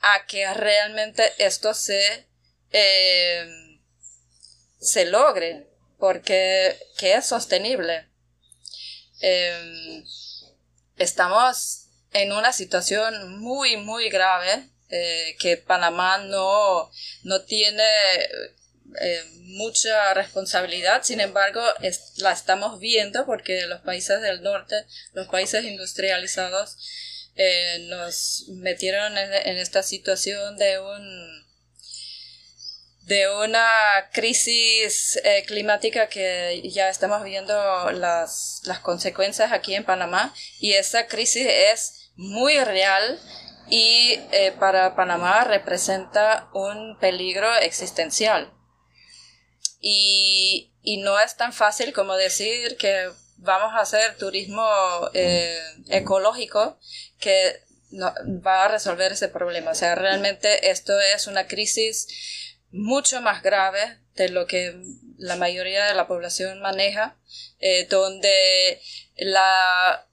a 0.00 0.26
que 0.26 0.52
realmente 0.54 1.32
esto 1.38 1.74
se 1.74 2.30
eh, 2.72 3.46
se 4.78 5.04
logre, 5.06 5.66
porque 5.98 6.78
que 6.96 7.14
es 7.14 7.26
sostenible. 7.26 8.08
Eh, 9.20 10.04
estamos 10.96 11.86
en 12.12 12.32
una 12.32 12.52
situación 12.52 13.38
muy, 13.38 13.76
muy 13.76 14.08
grave 14.08 14.68
eh, 14.88 15.36
que 15.38 15.56
Panamá 15.56 16.18
no, 16.18 16.90
no 17.22 17.42
tiene 17.42 17.84
mucha 19.44 20.14
responsabilidad, 20.14 21.04
sin 21.04 21.20
embargo, 21.20 21.62
la 22.16 22.32
estamos 22.32 22.80
viendo 22.80 23.24
porque 23.24 23.66
los 23.66 23.80
países 23.82 24.20
del 24.20 24.42
norte, 24.42 24.84
los 25.12 25.28
países 25.28 25.64
industrializados, 25.64 26.76
nos 27.88 28.46
metieron 28.48 29.16
en 29.16 29.56
esta 29.58 29.84
situación 29.84 30.56
de 30.56 30.80
un 30.80 31.49
de 33.02 33.28
una 33.42 33.66
crisis 34.12 35.18
eh, 35.24 35.44
climática 35.46 36.08
que 36.08 36.62
ya 36.70 36.88
estamos 36.88 37.24
viendo 37.24 37.90
las, 37.92 38.60
las 38.64 38.78
consecuencias 38.80 39.52
aquí 39.52 39.74
en 39.74 39.84
Panamá 39.84 40.34
y 40.60 40.74
esa 40.74 41.06
crisis 41.06 41.46
es 41.48 42.10
muy 42.16 42.58
real 42.60 43.18
y 43.68 44.20
eh, 44.32 44.52
para 44.58 44.94
Panamá 44.96 45.44
representa 45.44 46.50
un 46.52 46.98
peligro 46.98 47.52
existencial. 47.56 48.52
Y, 49.80 50.74
y, 50.82 50.98
no 50.98 51.18
es 51.18 51.36
tan 51.36 51.54
fácil 51.54 51.94
como 51.94 52.14
decir 52.16 52.76
que 52.76 53.08
vamos 53.38 53.72
a 53.74 53.80
hacer 53.80 54.18
turismo 54.18 54.62
eh, 55.14 55.58
ecológico 55.88 56.78
que 57.18 57.62
va 58.46 58.64
a 58.64 58.68
resolver 58.68 59.12
ese 59.12 59.28
problema. 59.28 59.70
O 59.70 59.74
sea, 59.74 59.94
realmente 59.94 60.70
esto 60.70 60.98
es 61.00 61.26
una 61.26 61.46
crisis 61.46 62.49
mucho 62.72 63.20
más 63.20 63.42
grave 63.42 63.98
de 64.14 64.28
lo 64.28 64.46
que 64.46 64.74
la 65.18 65.36
mayoría 65.36 65.84
de 65.86 65.94
la 65.94 66.06
población 66.06 66.60
maneja, 66.60 67.16
eh, 67.58 67.86
donde 67.88 68.80
la, 69.16 70.06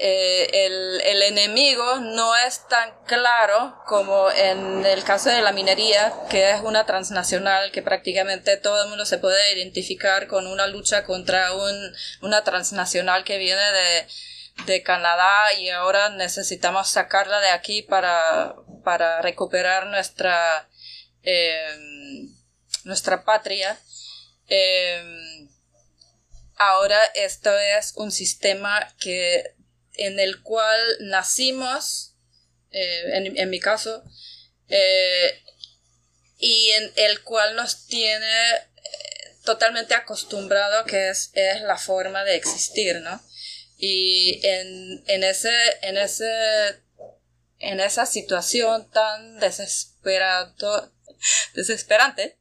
eh, 0.00 0.66
el, 0.66 1.00
el, 1.02 1.22
enemigo 1.22 1.96
no 2.00 2.36
es 2.36 2.66
tan 2.68 2.92
claro 3.06 3.76
como 3.86 4.30
en 4.30 4.84
el 4.84 5.02
caso 5.04 5.30
de 5.30 5.42
la 5.42 5.52
minería, 5.52 6.12
que 6.30 6.50
es 6.50 6.60
una 6.60 6.84
transnacional 6.84 7.70
que 7.72 7.82
prácticamente 7.82 8.56
todo 8.56 8.82
el 8.82 8.88
mundo 8.88 9.06
se 9.06 9.18
puede 9.18 9.54
identificar 9.54 10.26
con 10.26 10.46
una 10.46 10.66
lucha 10.66 11.04
contra 11.04 11.54
un, 11.54 11.94
una 12.20 12.44
transnacional 12.44 13.24
que 13.24 13.38
viene 13.38 13.62
de, 13.72 14.06
de 14.66 14.82
Canadá 14.82 15.52
y 15.58 15.70
ahora 15.70 16.10
necesitamos 16.10 16.88
sacarla 16.88 17.40
de 17.40 17.50
aquí 17.50 17.82
para, 17.82 18.54
para 18.84 19.22
recuperar 19.22 19.86
nuestra 19.86 20.68
Em, 21.22 22.34
nuestra 22.84 23.24
patria, 23.24 23.78
em, 24.48 25.48
ahora 26.56 27.00
esto 27.14 27.56
es 27.56 27.92
un 27.96 28.10
sistema 28.10 28.92
que 28.98 29.54
en 29.94 30.18
el 30.18 30.42
cual 30.42 30.80
nacimos, 31.00 32.14
eh, 32.70 33.34
en, 33.36 33.50
mi 33.50 33.60
caso, 33.60 34.02
eh, 34.68 35.42
y 36.38 36.70
en 36.70 36.92
el 36.96 37.22
cual 37.22 37.54
nos 37.54 37.86
tiene 37.86 38.54
eh, 38.54 39.36
totalmente 39.44 39.94
acostumbrado 39.94 40.84
que 40.86 41.10
es, 41.10 41.30
es, 41.34 41.60
la 41.62 41.76
forma 41.76 42.24
de 42.24 42.34
existir, 42.34 43.00
¿no? 43.00 43.22
Y 43.76 44.44
en, 44.44 45.04
en, 45.06 45.24
ese, 45.24 45.54
en, 45.82 45.98
ese, 45.98 46.80
en 47.58 47.80
esa 47.80 48.06
situación 48.06 48.90
tan 48.90 49.38
desesperado, 49.40 50.92
desesperante, 51.54 52.38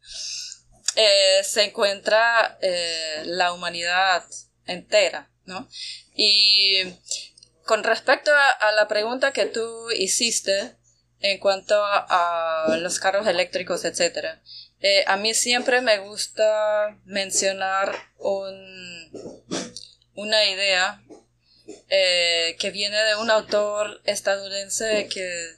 eh, 0.96 1.44
se 1.44 1.64
encuentra 1.64 2.58
eh, 2.62 3.24
la 3.26 3.54
humanidad 3.54 4.26
entera, 4.66 5.32
¿no? 5.46 5.70
Y 6.16 6.84
con 7.66 7.84
respecto 7.84 8.32
a, 8.34 8.72
la 8.74 8.88
pregunta 8.88 9.32
que 9.32 9.46
tú 9.46 9.90
hiciste 9.92 10.76
en 11.22 11.40
cuanto 11.40 11.82
a, 11.82 12.76
los 12.80 13.00
carros 13.00 13.28
eléctricos, 13.28 13.86
etc., 13.86 14.40
eh, 14.82 15.04
a 15.08 15.16
mí 15.16 15.34
siempre 15.34 15.80
me 15.82 16.00
gusta 16.00 16.98
mencionar 17.06 17.96
un, 18.18 19.46
una 20.16 20.46
idea 20.46 21.02
que 21.88 22.72
viene 22.74 22.98
de 22.98 23.16
un 23.16 23.30
autor 23.30 24.02
estadounidense 24.06 25.08
que 25.08 25.56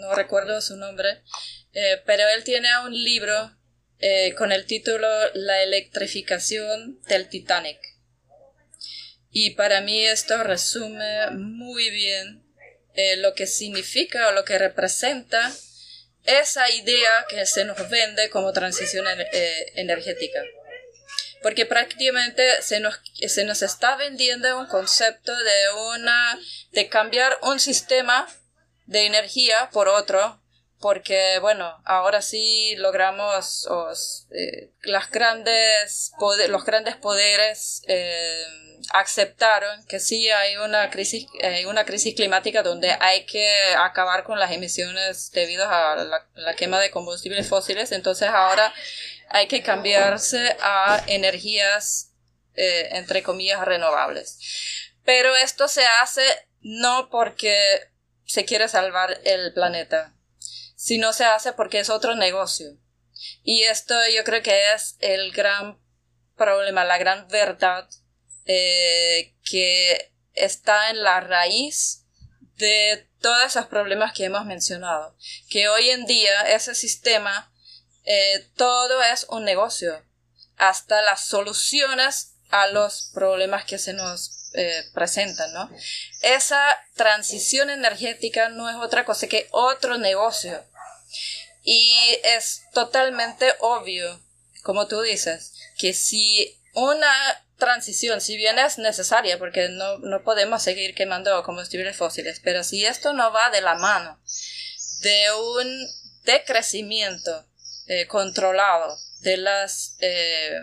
no 0.00 0.14
recuerdo 0.14 0.60
su 0.60 0.76
nombre, 0.76 1.22
eh, 1.72 2.02
pero 2.04 2.28
él 2.28 2.42
tiene 2.44 2.68
un 2.84 2.92
libro 2.92 3.56
eh, 4.00 4.34
con 4.34 4.50
el 4.50 4.66
título 4.66 5.06
La 5.34 5.62
electrificación 5.62 7.00
del 7.02 7.28
Titanic. 7.28 7.78
Y 9.30 9.50
para 9.50 9.80
mí 9.80 10.04
esto 10.04 10.42
resume 10.42 11.30
muy 11.32 11.90
bien 11.90 12.42
eh, 12.94 13.16
lo 13.16 13.34
que 13.34 13.46
significa 13.46 14.28
o 14.28 14.32
lo 14.32 14.44
que 14.44 14.58
representa 14.58 15.52
esa 16.24 16.68
idea 16.70 17.26
que 17.28 17.46
se 17.46 17.64
nos 17.64 17.88
vende 17.88 18.28
como 18.30 18.52
transición 18.52 19.06
energética. 19.74 20.42
Porque 21.42 21.64
prácticamente 21.64 22.60
se 22.60 22.80
nos, 22.80 23.00
se 23.26 23.44
nos 23.44 23.62
está 23.62 23.96
vendiendo 23.96 24.58
un 24.58 24.66
concepto 24.66 25.32
de, 25.34 25.72
una, 25.94 26.38
de 26.72 26.88
cambiar 26.88 27.38
un 27.42 27.60
sistema 27.60 28.26
de 28.90 29.06
energía 29.06 29.70
por 29.72 29.88
otro 29.88 30.40
porque 30.80 31.38
bueno, 31.40 31.80
ahora 31.84 32.22
sí 32.22 32.74
logramos 32.76 33.68
eh, 34.30 34.72
las 34.82 35.10
grandes 35.10 36.12
los 36.48 36.64
grandes 36.64 36.96
poderes 36.96 37.82
eh, 37.86 38.44
aceptaron 38.92 39.84
que 39.86 40.00
sí 40.00 40.28
hay 40.30 40.56
una 40.56 40.90
crisis, 40.90 41.26
una 41.68 41.84
crisis 41.84 42.14
climática 42.14 42.62
donde 42.62 42.90
hay 42.98 43.26
que 43.26 43.74
acabar 43.78 44.24
con 44.24 44.38
las 44.38 44.50
emisiones 44.50 45.30
debido 45.32 45.68
a 45.68 45.96
la, 46.34 46.54
quema 46.56 46.80
de 46.80 46.90
combustibles 46.90 47.46
fósiles, 47.46 47.92
entonces 47.92 48.28
ahora 48.28 48.72
hay 49.28 49.46
que 49.46 49.62
cambiarse 49.62 50.56
a 50.62 51.04
energías, 51.06 52.12
eh, 52.54 52.88
entre 52.92 53.22
comillas, 53.22 53.64
renovables. 53.64 54.38
Pero 55.04 55.36
esto 55.36 55.68
se 55.68 55.86
hace 55.86 56.24
no 56.62 57.08
porque 57.10 57.89
se 58.30 58.44
quiere 58.44 58.68
salvar 58.68 59.20
el 59.24 59.52
planeta, 59.52 60.14
si 60.76 60.98
no 60.98 61.12
se 61.12 61.24
hace 61.24 61.52
porque 61.52 61.80
es 61.80 61.90
otro 61.90 62.14
negocio. 62.14 62.78
Y 63.42 63.64
esto 63.64 63.94
yo 64.14 64.22
creo 64.22 64.40
que 64.40 64.72
es 64.72 64.94
el 65.00 65.32
gran 65.32 65.80
problema, 66.36 66.84
la 66.84 66.96
gran 66.96 67.26
verdad 67.26 67.90
eh, 68.44 69.34
que 69.42 70.12
está 70.34 70.90
en 70.90 71.02
la 71.02 71.18
raíz 71.18 72.04
de 72.54 73.10
todos 73.20 73.46
esos 73.46 73.66
problemas 73.66 74.12
que 74.12 74.26
hemos 74.26 74.44
mencionado. 74.44 75.16
Que 75.48 75.68
hoy 75.68 75.90
en 75.90 76.06
día 76.06 76.42
ese 76.52 76.76
sistema, 76.76 77.52
eh, 78.04 78.48
todo 78.54 79.02
es 79.02 79.26
un 79.28 79.44
negocio. 79.44 80.06
Hasta 80.56 81.02
las 81.02 81.24
soluciones 81.24 82.36
a 82.50 82.68
los 82.68 83.10
problemas 83.12 83.64
que 83.64 83.78
se 83.78 83.92
nos 83.92 84.39
eh, 84.54 84.84
presentan, 84.92 85.52
¿no? 85.52 85.70
Esa 86.22 86.60
transición 86.94 87.70
energética 87.70 88.48
no 88.48 88.68
es 88.68 88.76
otra 88.76 89.04
cosa 89.04 89.26
que 89.26 89.48
otro 89.50 89.98
negocio. 89.98 90.64
Y 91.62 91.94
es 92.24 92.62
totalmente 92.72 93.52
obvio, 93.60 94.20
como 94.62 94.88
tú 94.88 95.02
dices, 95.02 95.52
que 95.78 95.92
si 95.92 96.58
una 96.72 97.12
transición, 97.60 98.20
si 98.20 98.36
bien 98.36 98.58
es 98.58 98.78
necesaria, 98.78 99.38
porque 99.38 99.68
no, 99.68 100.24
podemos 100.24 100.62
seguir 100.62 100.94
quemando 100.94 101.42
combustibles 101.44 101.96
fósiles, 101.96 102.40
pero 102.42 102.64
si 102.64 102.84
esto 102.84 103.12
no 103.12 103.32
va 103.32 103.50
de 103.50 103.60
la 103.60 103.74
mano 103.76 104.18
de 105.00 105.32
un 105.32 105.88
decrecimiento 106.24 107.46
eh, 107.86 108.06
controlado 108.06 108.98
de 109.20 109.36
las, 109.36 109.96
eh, 110.00 110.60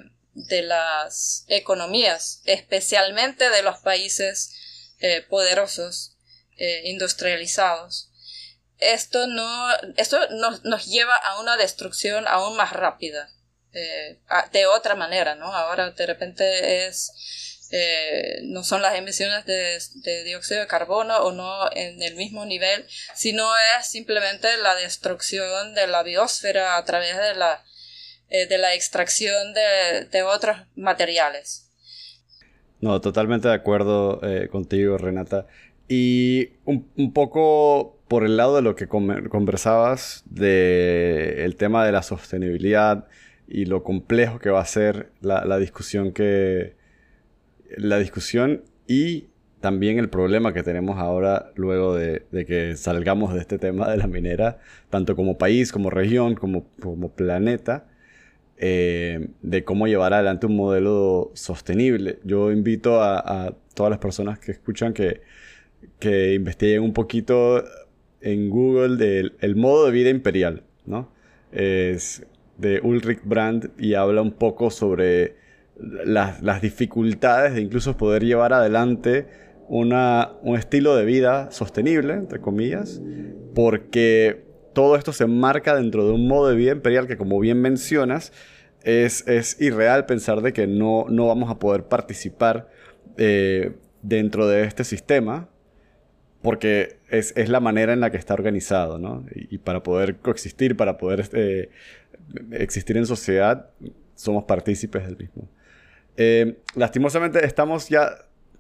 de 0.48 0.62
las 0.62 1.46
economías, 1.48 2.42
especialmente 2.46 3.50
de 3.50 3.64
los 3.64 3.80
países 3.80 4.94
eh, 5.00 5.22
poderosos, 5.30 6.14
industrializados, 6.86 8.10
esto, 8.80 9.28
no, 9.28 9.70
esto 9.96 10.20
nos, 10.30 10.64
nos, 10.64 10.86
lleva 10.86 11.16
a 11.16 11.40
una 11.40 11.58
destrucción 11.58 12.28
aún 12.28 12.56
más 12.56 12.74
rápida, 12.74 13.30
eh, 13.74 14.20
de 14.52 14.66
otra 14.68 14.96
manera, 14.96 15.36
¿no? 15.36 15.54
Ahora 15.54 15.92
de 15.92 16.06
repente 16.06 16.88
es, 16.88 17.68
eh, 17.72 18.40
no 18.44 18.64
son 18.64 18.82
las 18.82 18.96
emisiones 18.96 19.46
de, 19.46 19.80
de, 19.96 20.24
dióxido 20.24 20.62
de 20.62 20.68
carbono 20.68 21.18
o 21.18 21.32
no 21.32 21.72
en 21.74 22.02
el 22.02 22.16
mismo 22.16 22.46
nivel, 22.46 22.88
sino 23.16 23.50
es 23.80 23.88
simplemente 23.88 24.58
la 24.58 24.76
destrucción 24.76 25.74
de 25.74 25.88
la 25.88 26.04
biosfera 26.04 26.78
a 26.78 26.86
través 26.86 27.18
de 27.18 27.36
la, 27.36 27.64
eh, 28.30 28.48
de 28.48 28.58
la 28.58 28.74
extracción 28.74 29.54
de, 29.54 30.06
de, 30.12 30.24
otros 30.24 30.58
materiales. 30.76 31.70
No, 32.82 33.02
totalmente 33.02 33.48
de 33.48 33.56
acuerdo 33.56 34.22
contigo, 34.52 34.98
Renata. 34.98 35.48
Y 35.88 36.50
un, 36.66 36.92
un 36.96 37.14
poco 37.14 37.98
por 38.08 38.24
el 38.24 38.38
lado 38.38 38.56
de 38.56 38.62
lo 38.62 38.76
que 38.76 38.88
conversabas 38.88 40.24
del 40.26 41.40
el 41.40 41.56
tema 41.58 41.86
de 41.86 41.92
la 41.92 42.04
sostenibilidad 42.04 43.08
y 43.48 43.66
lo 43.66 43.84
complejo 43.84 44.40
que 44.40 44.50
va 44.50 44.62
a 44.62 44.66
ser 44.66 45.12
la, 45.22 45.58
discusión 45.58 46.12
que 46.12 46.76
la 47.78 47.98
discusión 47.98 48.64
y 48.88 49.28
también 49.60 50.00
el 50.00 50.10
problema 50.10 50.54
que 50.54 50.64
tenemos 50.64 50.98
ahora 50.98 51.52
luego 51.56 51.96
de, 51.96 52.26
que 52.46 52.76
salgamos 52.76 53.34
de 53.34 53.40
este 53.40 53.58
tema 53.58 53.90
de 53.90 53.98
la 53.98 54.08
minera, 54.08 54.60
tanto 54.90 55.16
como 55.16 55.38
país, 55.38 55.72
como 55.72 55.90
región, 55.90 56.36
como, 56.36 56.68
como 56.80 57.12
planeta, 57.12 57.88
eh, 58.58 59.30
de 59.42 59.64
cómo 59.64 59.88
llevar 59.88 60.14
adelante 60.14 60.48
un 60.48 60.56
modelo 60.56 61.32
sostenible. 61.34 62.20
Yo 62.24 62.52
invito 62.52 63.02
a, 63.02 63.56
todas 63.74 63.92
las 63.92 64.00
personas 64.00 64.40
que 64.40 64.52
escuchan 64.52 64.94
que, 64.94 65.22
que 66.00 66.34
investiguen 66.34 66.82
un 66.82 66.94
poquito 66.94 67.64
en 68.22 68.50
Google 68.50 68.98
del 68.98 69.36
el 69.42 69.56
modo 69.56 69.86
de 69.86 69.92
vida 69.92 70.10
imperial, 70.10 70.64
¿no? 70.86 71.12
Es 71.52 72.26
de 72.58 72.80
Ulrich 72.82 73.22
Brandt 73.24 73.80
y 73.80 73.94
habla 73.94 74.24
un 74.24 74.32
poco 74.32 74.72
sobre 74.72 75.36
las, 75.80 76.42
las 76.42 76.62
dificultades 76.62 77.54
de 77.54 77.62
incluso 77.62 77.98
poder 77.98 78.24
llevar 78.24 78.54
adelante 78.54 79.28
una, 79.68 80.32
un 80.42 80.58
estilo 80.58 80.96
de 80.96 81.06
vida 81.06 81.52
sostenible, 81.52 82.14
entre 82.14 82.40
comillas, 82.40 83.02
porque 83.54 84.47
todo 84.78 84.96
esto 84.96 85.12
se 85.12 85.24
enmarca 85.24 85.76
dentro 85.76 86.06
de 86.06 86.12
un 86.12 86.28
modo 86.28 86.50
de 86.50 86.56
vida 86.56 86.72
imperial 86.72 87.08
que, 87.08 87.18
como 87.18 87.40
bien 87.40 87.60
mencionas, 87.60 88.32
es, 88.84 89.28
es 89.28 89.60
irreal 89.60 90.06
pensar 90.06 90.44
de 90.44 90.54
que 90.54 90.68
no, 90.68 91.08
no 91.10 91.26
vamos 91.26 91.50
a 91.50 91.58
poder 91.58 91.86
participar 91.86 92.70
eh, 93.18 93.72
dentro 94.04 94.48
de 94.48 94.66
este 94.66 94.84
sistema, 94.84 95.50
porque 96.44 97.00
es, 97.10 97.34
la 97.50 97.60
manera 97.60 97.92
en 97.92 98.02
la 98.02 98.12
que 98.12 98.18
está 98.18 98.36
organizado, 98.36 99.00
¿no? 99.00 99.26
Y, 99.34 99.58
para 99.58 99.82
poder 99.82 100.18
coexistir, 100.18 100.78
para 100.78 101.00
poder 101.00 101.22
este, 101.22 101.72
existir 102.52 102.98
en 102.98 103.08
sociedad, 103.08 103.72
somos 104.14 104.44
partícipes 104.44 105.08
del 105.08 105.18
mismo. 105.18 105.50
Eh, 106.18 106.60
lastimosamente 106.76 107.44
estamos 107.44 107.90
ya 107.90 108.12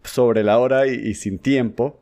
sobre 0.03 0.43
la 0.43 0.57
hora 0.57 0.87
y, 0.87 1.13
sin 1.13 1.37
tiempo, 1.37 2.01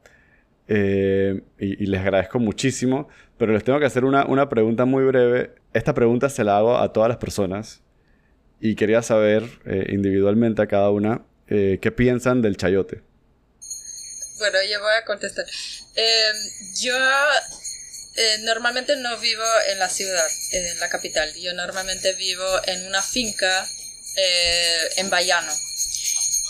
eh, 0.69 1.41
y, 1.59 1.85
les 1.85 1.99
agradezco 1.99 2.39
muchísimo, 2.39 3.09
pero 3.37 3.53
les 3.53 3.63
tengo 3.63 3.79
que 3.79 3.85
hacer 3.85 4.05
una, 4.05 4.25
una 4.25 4.49
pregunta 4.49 4.85
muy 4.85 5.03
breve. 5.05 5.55
Esta 5.73 5.93
pregunta 5.93 6.29
se 6.29 6.43
la 6.43 6.57
hago 6.57 6.77
a 6.77 6.93
todas 6.93 7.09
las 7.09 7.17
personas 7.17 7.81
y 8.59 8.75
quería 8.75 9.01
saber 9.01 9.43
eh, 9.65 9.87
individualmente 9.89 10.61
a 10.61 10.67
cada 10.67 10.89
una 10.89 11.23
qué 11.47 11.93
piensan 11.95 12.41
del 12.41 12.57
chayote. 12.57 13.03
Bueno, 14.39 14.57
yo 14.69 14.81
voy 14.81 14.93
a 14.93 15.05
contestar. 15.05 15.45
Em, 15.95 16.35
yo 16.81 16.97
eh, 18.15 18.37
normalmente 18.41 18.95
no 18.97 19.17
vivo 19.17 19.43
en 19.69 19.79
la 19.79 19.89
ciudad, 19.89 20.27
en 20.51 20.79
la 20.79 20.89
capital. 20.89 21.33
Yo 21.35 21.53
normalmente 21.53 22.13
vivo 22.13 22.45
en 22.65 22.85
una 22.85 23.01
finca 23.01 23.67
eh, 24.15 24.89
en 24.97 25.09
Bayano. 25.09 25.51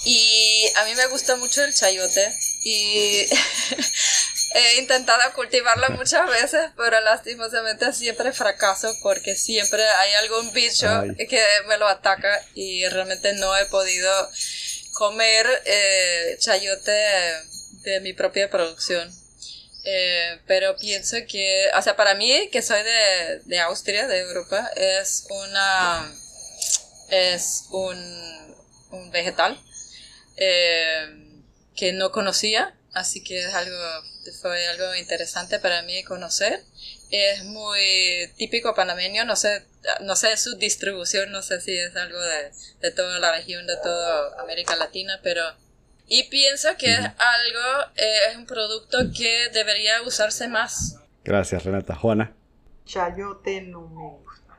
Y 0.05 0.67
a 0.75 0.85
mí 0.85 0.93
me 0.95 1.07
gusta 1.07 1.35
mucho 1.35 1.63
el 1.63 1.73
chayote 1.73 2.31
y 2.63 3.25
he 4.55 4.79
intentado 4.79 5.21
cultivarlo 5.33 5.89
muchas 5.91 6.27
veces, 6.29 6.71
pero 6.77 6.99
lastimosamente 7.01 7.91
siempre 7.93 8.31
fracaso 8.31 8.95
porque 9.03 9.35
siempre 9.35 9.85
hay 9.85 10.13
algún 10.13 10.53
bicho 10.53 10.87
que 11.29 11.43
me 11.67 11.77
lo 11.77 11.87
ataca 11.87 12.41
y 12.53 12.87
realmente 12.87 13.33
no 13.33 13.55
he 13.57 13.65
podido 13.65 14.11
comer 14.93 15.45
eh, 15.65 16.37
chayote 16.39 16.91
de 17.83 17.99
mi 18.01 18.13
propia 18.13 18.49
producción. 18.49 19.13
Eh, 19.87 20.39
pero 20.47 20.75
pienso 20.77 21.17
que, 21.29 21.69
o 21.77 21.81
sea, 21.81 21.95
para 21.95 22.15
mí, 22.15 22.49
que 22.51 22.63
soy 22.63 22.81
de, 22.81 23.41
de 23.45 23.59
Austria, 23.59 24.07
de 24.07 24.19
Europa, 24.19 24.67
es 24.75 25.27
una, 25.29 26.11
es 27.09 27.65
un, 27.69 28.55
un 28.89 29.11
vegetal 29.11 29.61
eh, 30.37 31.41
que 31.75 31.93
no 31.93 32.11
conocía, 32.11 32.75
así 32.93 33.23
que 33.23 33.45
es 33.45 33.53
algo, 33.53 33.77
fue 34.31 34.67
algo 34.67 34.95
interesante 34.95 35.59
para 35.59 35.81
mí 35.83 36.03
conocer. 36.03 36.61
Es 37.11 37.43
muy 37.43 38.29
típico 38.37 38.73
panameño, 38.73 39.25
no 39.25 39.35
sé, 39.35 39.65
no 40.01 40.15
sé 40.15 40.35
su 40.37 40.57
distribución, 40.57 41.31
no 41.31 41.41
sé 41.41 41.61
si 41.61 41.77
es 41.77 41.95
algo 41.95 42.19
de, 42.19 42.51
de 42.81 42.91
toda 42.91 43.19
la 43.19 43.31
región, 43.31 43.67
de 43.67 43.77
toda 43.77 44.41
América 44.41 44.75
Latina, 44.75 45.19
pero 45.23 45.43
y 46.07 46.29
pienso 46.29 46.69
que 46.77 46.91
es 46.91 46.99
algo, 46.99 47.91
eh, 47.95 48.17
es 48.31 48.37
un 48.37 48.45
producto 48.45 48.97
que 49.17 49.49
debería 49.51 50.03
usarse 50.03 50.47
más. 50.47 51.01
Gracias, 51.23 51.65
Renata. 51.65 51.95
Juana. 51.95 52.35
Chayote 52.85 53.61
no 53.61 53.87
me 53.87 54.19
gusta. 54.19 54.57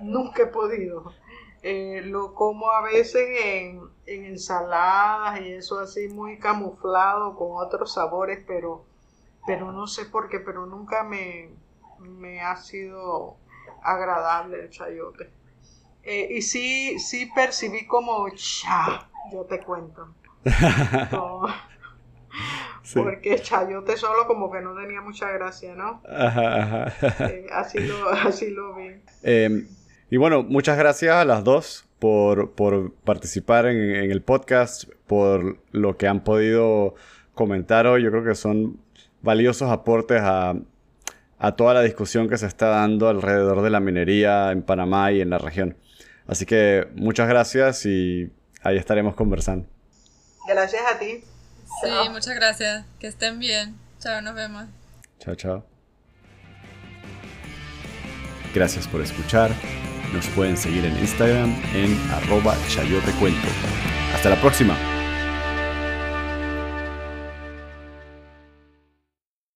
Nunca 0.00 0.42
he 0.42 0.46
podido. 0.46 1.14
Eh, 1.62 2.02
lo 2.04 2.34
como 2.34 2.72
a 2.72 2.82
veces 2.82 3.22
en, 3.44 3.82
en, 4.06 4.24
ensaladas 4.24 5.40
y 5.40 5.52
eso 5.52 5.80
así 5.80 6.08
muy 6.08 6.38
camuflado 6.38 7.36
con 7.36 7.50
otros 7.52 7.94
sabores, 7.94 8.42
pero, 8.46 8.84
pero 9.46 9.72
no 9.72 9.86
sé 9.86 10.06
por 10.06 10.28
qué, 10.28 10.40
pero 10.40 10.66
nunca 10.66 11.04
me, 11.04 11.50
me 11.98 12.40
ha 12.40 12.56
sido 12.56 13.36
agradable 13.82 14.60
el 14.60 14.70
chayote. 14.70 15.30
Eh, 16.02 16.28
y 16.30 16.42
sí, 16.42 16.98
sí 16.98 17.30
percibí 17.34 17.86
como 17.86 18.28
cha, 18.30 19.08
yo 19.32 19.44
te 19.44 19.60
cuento. 19.60 20.14
Porque 22.94 23.40
chayote 23.40 23.96
solo 23.96 24.26
como 24.26 24.50
que 24.50 24.60
no 24.60 24.74
tenía 24.74 25.00
mucha 25.00 25.30
gracia, 25.30 25.76
¿no? 25.76 26.02
Ajá, 26.08 26.62
ajá. 26.62 26.92
Eh, 27.28 27.46
así, 27.52 27.78
lo, 27.78 28.08
así 28.26 28.50
lo 28.50 28.74
vi. 28.74 29.00
Em, 29.22 29.68
y 30.10 30.16
bueno, 30.16 30.42
muchas 30.42 30.76
gracias 30.76 31.14
a 31.14 31.24
las 31.24 31.44
dos 31.44 31.84
por, 32.02 32.56
por 32.56 32.92
participar 32.94 33.66
en, 33.66 33.76
en, 33.76 34.10
el 34.10 34.22
podcast, 34.22 34.86
por 35.06 35.60
lo 35.70 35.96
que 35.96 36.08
han 36.08 36.24
podido 36.24 36.96
comentar 37.32 37.86
hoy. 37.86 38.02
Yo 38.02 38.10
creo 38.10 38.24
que 38.24 38.34
son 38.34 38.80
valiosos 39.20 39.70
aportes 39.70 40.20
a, 40.20 40.56
a 41.38 41.52
toda 41.54 41.74
la 41.74 41.82
discusión 41.82 42.28
que 42.28 42.36
se 42.38 42.46
está 42.46 42.66
dando 42.70 43.08
alrededor 43.08 43.62
de 43.62 43.70
la 43.70 43.78
minería 43.78 44.50
en 44.50 44.64
Panamá 44.64 45.12
y 45.12 45.20
en 45.20 45.30
la 45.30 45.38
región. 45.38 45.76
Así 46.26 46.44
que 46.44 46.88
muchas 46.96 47.28
gracias 47.28 47.86
y 47.86 48.32
ahí 48.64 48.76
estaremos 48.78 49.14
conversando. 49.14 49.68
Gracias 50.48 50.82
a 50.92 50.98
ti. 50.98 51.22
Sí, 51.84 52.10
muchas 52.10 52.34
gracias. 52.34 52.84
Que 52.98 53.06
estén 53.06 53.38
bien. 53.38 53.76
Chao, 54.00 54.20
nos 54.22 54.34
vemos. 54.34 54.64
Chao, 55.20 55.36
chao. 55.36 55.64
Gracias 58.52 58.88
por 58.88 59.00
escuchar. 59.02 59.52
Nos 60.12 60.26
pueden 60.28 60.56
seguir 60.56 60.84
en 60.84 60.98
Instagram 60.98 61.54
en 61.74 61.98
arroba 62.10 62.54
chayotecuento. 62.68 63.48
Hasta 64.14 64.30
la 64.30 64.40
próxima. 64.40 65.01